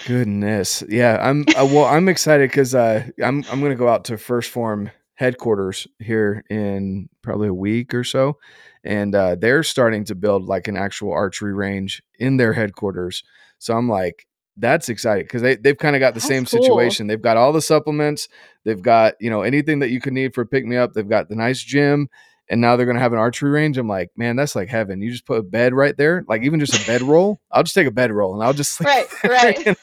goodness. 0.06 0.82
Yeah, 0.88 1.18
I'm 1.20 1.44
uh, 1.58 1.66
well. 1.66 1.84
I'm 1.84 2.08
excited 2.08 2.50
because 2.50 2.74
uh, 2.74 3.06
I'm 3.22 3.44
I'm 3.50 3.60
gonna 3.60 3.74
go 3.74 3.88
out 3.88 4.06
to 4.06 4.18
First 4.18 4.50
Form 4.50 4.90
headquarters 5.14 5.86
here 6.00 6.42
in 6.50 7.08
probably 7.22 7.48
a 7.48 7.54
week 7.54 7.94
or 7.94 8.02
so, 8.02 8.38
and 8.82 9.14
uh, 9.14 9.34
they're 9.36 9.62
starting 9.62 10.04
to 10.04 10.14
build 10.14 10.46
like 10.46 10.68
an 10.68 10.76
actual 10.76 11.12
archery 11.12 11.52
range 11.52 12.02
in 12.18 12.38
their 12.38 12.52
headquarters. 12.54 13.22
So 13.58 13.76
I'm 13.76 13.88
like, 13.88 14.26
that's 14.56 14.88
exciting 14.88 15.24
because 15.24 15.42
they 15.42 15.56
they've 15.56 15.78
kind 15.78 15.96
of 15.96 16.00
got 16.00 16.14
the 16.14 16.20
That's 16.20 16.26
same 16.28 16.44
cool. 16.46 16.62
situation. 16.62 17.06
They've 17.06 17.20
got 17.20 17.36
all 17.36 17.52
the 17.52 17.62
supplements. 17.62 18.28
They've 18.64 18.80
got 18.82 19.14
you 19.20 19.30
know 19.30 19.42
anything 19.42 19.78
that 19.80 19.90
you 19.90 20.00
could 20.00 20.12
need 20.12 20.34
for 20.34 20.44
pick 20.44 20.64
me 20.66 20.76
up. 20.76 20.92
They've 20.92 21.08
got 21.08 21.28
the 21.28 21.36
nice 21.36 21.62
gym. 21.62 22.08
and 22.50 22.60
now 22.60 22.76
they're 22.76 22.84
gonna 22.86 22.98
have 23.00 23.12
an 23.14 23.18
archery 23.18 23.50
range. 23.50 23.78
I'm 23.78 23.88
like, 23.88 24.10
man, 24.16 24.36
that's 24.36 24.54
like 24.54 24.68
heaven. 24.68 25.00
You 25.00 25.10
just 25.10 25.24
put 25.26 25.38
a 25.38 25.42
bed 25.42 25.72
right 25.74 25.96
there, 25.96 26.24
like 26.28 26.42
even 26.42 26.60
just 26.60 26.74
a 26.82 26.86
bed 26.86 27.00
roll. 27.02 27.40
I'll 27.50 27.62
just 27.62 27.74
take 27.74 27.86
a 27.86 27.90
bed 27.92 28.10
roll 28.12 28.34
and 28.34 28.42
I'll 28.42 28.52
just 28.52 28.72
sleep 28.72 28.88
Right, 28.88 29.06
there, 29.22 29.30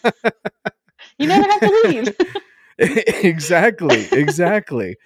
right. 0.13 0.13
You 1.17 1.27
never 1.27 1.49
have 1.51 1.61
to 1.61 1.81
leave. 1.85 2.15
exactly, 3.23 4.07
exactly. 4.11 4.97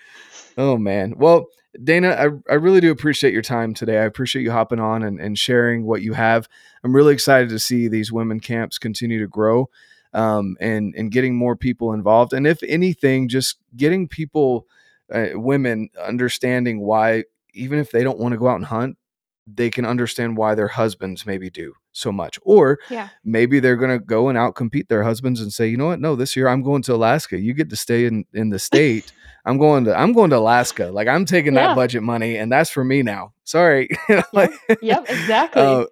Oh 0.57 0.77
man. 0.77 1.13
Well, 1.17 1.45
Dana, 1.81 2.09
I, 2.09 2.51
I 2.51 2.55
really 2.55 2.81
do 2.81 2.91
appreciate 2.91 3.33
your 3.33 3.41
time 3.41 3.73
today. 3.73 3.97
I 3.99 4.03
appreciate 4.03 4.43
you 4.43 4.51
hopping 4.51 4.79
on 4.79 5.03
and, 5.03 5.19
and 5.19 5.37
sharing 5.37 5.85
what 5.85 6.01
you 6.01 6.13
have. 6.13 6.47
I'm 6.83 6.95
really 6.95 7.13
excited 7.13 7.49
to 7.49 7.59
see 7.59 7.87
these 7.87 8.11
women 8.11 8.39
camps 8.39 8.77
continue 8.77 9.19
to 9.19 9.27
grow 9.27 9.69
um, 10.13 10.55
and 10.59 10.93
and 10.95 11.11
getting 11.11 11.35
more 11.35 11.55
people 11.55 11.93
involved. 11.93 12.33
And 12.33 12.45
if 12.45 12.61
anything, 12.63 13.27
just 13.27 13.57
getting 13.75 14.07
people, 14.07 14.67
uh, 15.11 15.29
women, 15.33 15.89
understanding 16.01 16.79
why 16.81 17.23
even 17.53 17.79
if 17.79 17.91
they 17.91 18.03
don't 18.03 18.19
want 18.19 18.33
to 18.33 18.37
go 18.39 18.47
out 18.47 18.57
and 18.57 18.65
hunt, 18.65 18.97
they 19.45 19.69
can 19.69 19.85
understand 19.85 20.37
why 20.37 20.55
their 20.55 20.69
husbands 20.69 21.25
maybe 21.25 21.49
do 21.49 21.73
so 21.91 22.11
much, 22.11 22.39
or 22.43 22.79
Yeah. 22.89 23.09
maybe 23.23 23.59
they're 23.59 23.75
going 23.75 23.91
to 23.99 24.03
go 24.03 24.29
and 24.29 24.37
out 24.37 24.55
compete 24.55 24.87
their 24.89 25.03
husbands 25.03 25.41
and 25.41 25.51
say, 25.51 25.67
you 25.67 25.77
know 25.77 25.87
what, 25.87 25.99
no, 25.99 26.15
this 26.15 26.35
year 26.35 26.47
I'm 26.47 26.61
going 26.63 26.81
to 26.83 26.95
Alaska. 26.95 27.37
You 27.39 27.53
get 27.53 27.69
to 27.69 27.75
stay 27.75 28.05
in 28.05 28.25
in 28.33 28.49
the 28.49 28.59
state. 28.59 29.11
I'm 29.45 29.57
going 29.57 29.83
to 29.85 29.95
I'm 29.99 30.13
going 30.13 30.29
to 30.29 30.37
Alaska. 30.37 30.85
Like 30.91 31.07
I'm 31.09 31.25
taking 31.25 31.53
Yeah. 31.53 31.67
that 31.67 31.75
budget 31.75 32.03
money, 32.03 32.37
and 32.37 32.51
that's 32.51 32.69
for 32.69 32.83
me 32.85 33.03
now. 33.03 33.33
Sorry. 33.43 33.89
Know, 34.09 34.23
Yep, 34.81 35.05
exactly. 35.09 35.61
uh, 35.61 35.85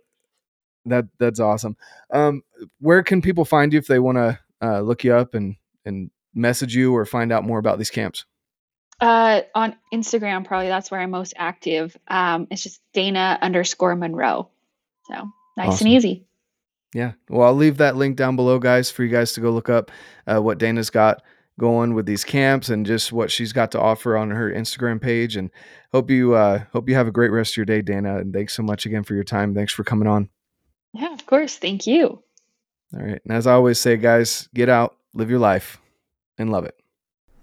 that 0.85 1.05
that's 1.19 1.39
awesome. 1.39 1.75
Um, 2.11 2.41
where 2.79 3.03
can 3.03 3.21
people 3.21 3.45
find 3.45 3.73
you 3.73 3.79
if 3.79 3.87
they 3.87 3.99
want 3.99 4.17
to 4.17 4.39
uh, 4.63 4.79
look 4.81 5.03
you 5.03 5.13
up 5.13 5.33
and 5.35 5.55
and 5.85 6.09
message 6.33 6.73
you 6.73 6.95
or 6.95 7.05
find 7.05 7.31
out 7.31 7.43
more 7.43 7.59
about 7.59 7.77
these 7.77 7.89
camps? 7.89 8.25
Uh, 9.01 9.41
on 9.55 9.75
Instagram, 9.93 10.45
probably 10.45 10.67
that's 10.67 10.91
where 10.91 10.99
I'm 10.99 11.09
most 11.09 11.33
active. 11.35 11.97
Um, 12.07 12.47
it's 12.51 12.61
just 12.63 12.81
Dana 12.93 13.39
underscore 13.41 13.95
Monroe. 13.95 14.49
So 15.07 15.29
nice 15.57 15.69
Awesome. 15.69 15.87
and 15.87 15.95
easy. 15.95 16.25
Yeah. 16.93 17.13
Well, 17.29 17.47
I'll 17.47 17.55
leave 17.55 17.77
that 17.77 17.95
link 17.95 18.15
down 18.15 18.35
below, 18.35 18.59
guys, 18.59 18.91
for 18.91 19.03
you 19.03 19.09
guys 19.09 19.33
to 19.33 19.41
go 19.41 19.49
look 19.49 19.69
up 19.69 19.91
uh, 20.27 20.39
what 20.41 20.57
Dana's 20.59 20.89
got 20.89 21.23
going 21.59 21.93
with 21.93 22.05
these 22.05 22.23
camps 22.23 22.69
and 22.69 22.85
just 22.85 23.11
what 23.11 23.31
she's 23.31 23.53
got 23.53 23.71
to 23.71 23.79
offer 23.79 24.17
on 24.17 24.29
her 24.31 24.51
Instagram 24.51 25.01
page. 25.01 25.35
And 25.35 25.49
hope 25.91 26.09
you 26.11 26.33
uh, 26.35 26.63
hope 26.73 26.87
you 26.87 26.95
have 26.95 27.07
a 27.07 27.11
great 27.11 27.31
rest 27.31 27.53
of 27.53 27.57
your 27.57 27.65
day, 27.65 27.81
Dana. 27.81 28.17
And 28.17 28.33
thanks 28.33 28.53
so 28.53 28.61
much 28.63 28.85
again 28.85 29.03
for 29.03 29.15
your 29.15 29.23
time. 29.23 29.55
Thanks 29.55 29.73
for 29.73 29.83
coming 29.83 30.07
on. 30.07 30.29
Yeah, 30.93 31.13
of 31.13 31.25
course. 31.25 31.57
Thank 31.57 31.87
you. 31.87 32.21
All 32.93 33.01
right. 33.01 33.21
And 33.23 33.33
as 33.33 33.47
I 33.47 33.53
always 33.53 33.79
say, 33.79 33.95
guys, 33.97 34.49
get 34.53 34.67
out, 34.69 34.97
live 35.13 35.29
your 35.29 35.39
life, 35.39 35.79
and 36.37 36.51
love 36.51 36.65
it. 36.65 36.75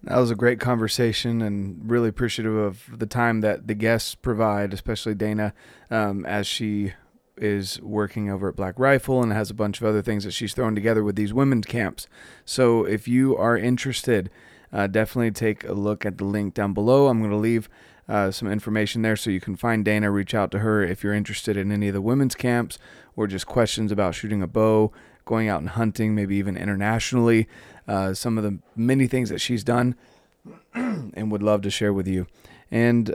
That 0.04 0.18
was 0.18 0.30
a 0.30 0.36
great 0.36 0.60
conversation 0.60 1.42
and 1.42 1.90
really 1.90 2.08
appreciative 2.08 2.54
of 2.54 2.98
the 2.98 3.06
time 3.06 3.40
that 3.40 3.66
the 3.66 3.74
guests 3.74 4.14
provide, 4.14 4.72
especially 4.72 5.14
Dana, 5.14 5.52
um, 5.90 6.24
as 6.24 6.46
she 6.46 6.92
is 7.36 7.80
working 7.82 8.30
over 8.30 8.48
at 8.48 8.56
Black 8.56 8.78
Rifle 8.78 9.22
and 9.22 9.32
has 9.32 9.50
a 9.50 9.54
bunch 9.54 9.80
of 9.80 9.86
other 9.86 10.02
things 10.02 10.24
that 10.24 10.32
she's 10.32 10.54
thrown 10.54 10.74
together 10.74 11.02
with 11.02 11.16
these 11.16 11.34
women's 11.34 11.66
camps. 11.66 12.06
So 12.44 12.84
if 12.84 13.08
you 13.08 13.36
are 13.36 13.56
interested, 13.56 14.30
uh, 14.72 14.86
definitely 14.86 15.30
take 15.32 15.64
a 15.64 15.72
look 15.72 16.04
at 16.06 16.18
the 16.18 16.24
link 16.24 16.54
down 16.54 16.74
below. 16.74 17.08
I'm 17.08 17.18
going 17.18 17.30
to 17.30 17.36
leave 17.36 17.68
uh, 18.08 18.30
some 18.30 18.50
information 18.50 19.02
there 19.02 19.16
so 19.16 19.30
you 19.30 19.40
can 19.40 19.56
find 19.56 19.84
Dana, 19.84 20.10
reach 20.10 20.34
out 20.34 20.50
to 20.52 20.60
her 20.60 20.82
if 20.82 21.02
you're 21.02 21.14
interested 21.14 21.56
in 21.56 21.70
any 21.70 21.88
of 21.88 21.94
the 21.94 22.00
women's 22.00 22.34
camps 22.34 22.78
or 23.16 23.26
just 23.26 23.46
questions 23.46 23.92
about 23.92 24.14
shooting 24.14 24.42
a 24.42 24.46
bow, 24.46 24.92
going 25.24 25.48
out 25.48 25.60
and 25.60 25.70
hunting, 25.70 26.14
maybe 26.14 26.36
even 26.36 26.56
internationally. 26.56 27.48
Uh, 27.88 28.14
some 28.14 28.38
of 28.38 28.44
the 28.44 28.58
many 28.76 29.06
things 29.06 29.30
that 29.30 29.40
she's 29.40 29.64
done 29.64 29.96
and 30.74 31.32
would 31.32 31.42
love 31.42 31.62
to 31.62 31.70
share 31.70 31.92
with 31.92 32.06
you. 32.06 32.26
And 32.70 33.14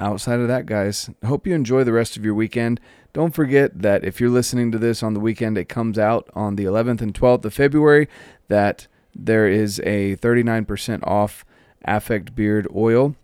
outside 0.00 0.40
of 0.40 0.48
that, 0.48 0.66
guys, 0.66 1.10
hope 1.24 1.46
you 1.46 1.54
enjoy 1.54 1.84
the 1.84 1.92
rest 1.92 2.16
of 2.16 2.24
your 2.24 2.34
weekend. 2.34 2.80
Don't 3.12 3.34
forget 3.34 3.82
that 3.82 4.04
if 4.04 4.20
you're 4.20 4.30
listening 4.30 4.72
to 4.72 4.78
this 4.78 5.02
on 5.02 5.14
the 5.14 5.20
weekend, 5.20 5.58
it 5.58 5.68
comes 5.68 5.98
out 5.98 6.30
on 6.34 6.56
the 6.56 6.64
11th 6.64 7.02
and 7.02 7.12
12th 7.12 7.44
of 7.44 7.54
February, 7.54 8.08
that 8.48 8.86
there 9.14 9.46
is 9.46 9.80
a 9.80 10.16
39% 10.16 11.06
off 11.06 11.44
Affect 11.84 12.34
Beard 12.34 12.66
Oil 12.74 13.16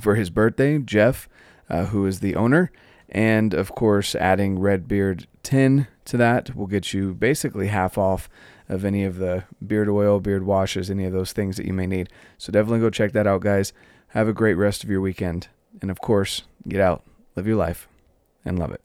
for 0.00 0.14
his 0.14 0.30
birthday, 0.30 0.78
Jeff, 0.78 1.28
uh, 1.68 1.86
who 1.86 2.06
is 2.06 2.20
the 2.20 2.36
owner. 2.36 2.70
And 3.08 3.54
of 3.54 3.74
course, 3.74 4.14
adding 4.14 4.58
Red 4.58 4.86
Beard 4.86 5.26
10 5.42 5.88
to 6.06 6.16
that 6.16 6.54
will 6.54 6.66
get 6.66 6.92
you 6.92 7.14
basically 7.14 7.68
half 7.68 7.96
off 7.96 8.28
of 8.68 8.84
any 8.84 9.04
of 9.04 9.16
the 9.16 9.44
beard 9.66 9.88
oil, 9.88 10.20
beard 10.20 10.44
washes, 10.44 10.90
any 10.90 11.04
of 11.04 11.12
those 11.12 11.32
things 11.32 11.56
that 11.56 11.66
you 11.66 11.72
may 11.72 11.86
need. 11.86 12.08
So 12.36 12.52
definitely 12.52 12.80
go 12.80 12.90
check 12.90 13.12
that 13.12 13.26
out, 13.26 13.40
guys. 13.40 13.72
Have 14.08 14.28
a 14.28 14.32
great 14.32 14.54
rest 14.54 14.84
of 14.84 14.90
your 14.90 15.00
weekend. 15.00 15.48
And 15.80 15.90
of 15.90 16.00
course, 16.00 16.42
get 16.66 16.80
out, 16.80 17.04
live 17.36 17.46
your 17.46 17.56
life, 17.56 17.88
and 18.44 18.58
love 18.58 18.72
it. 18.72 18.82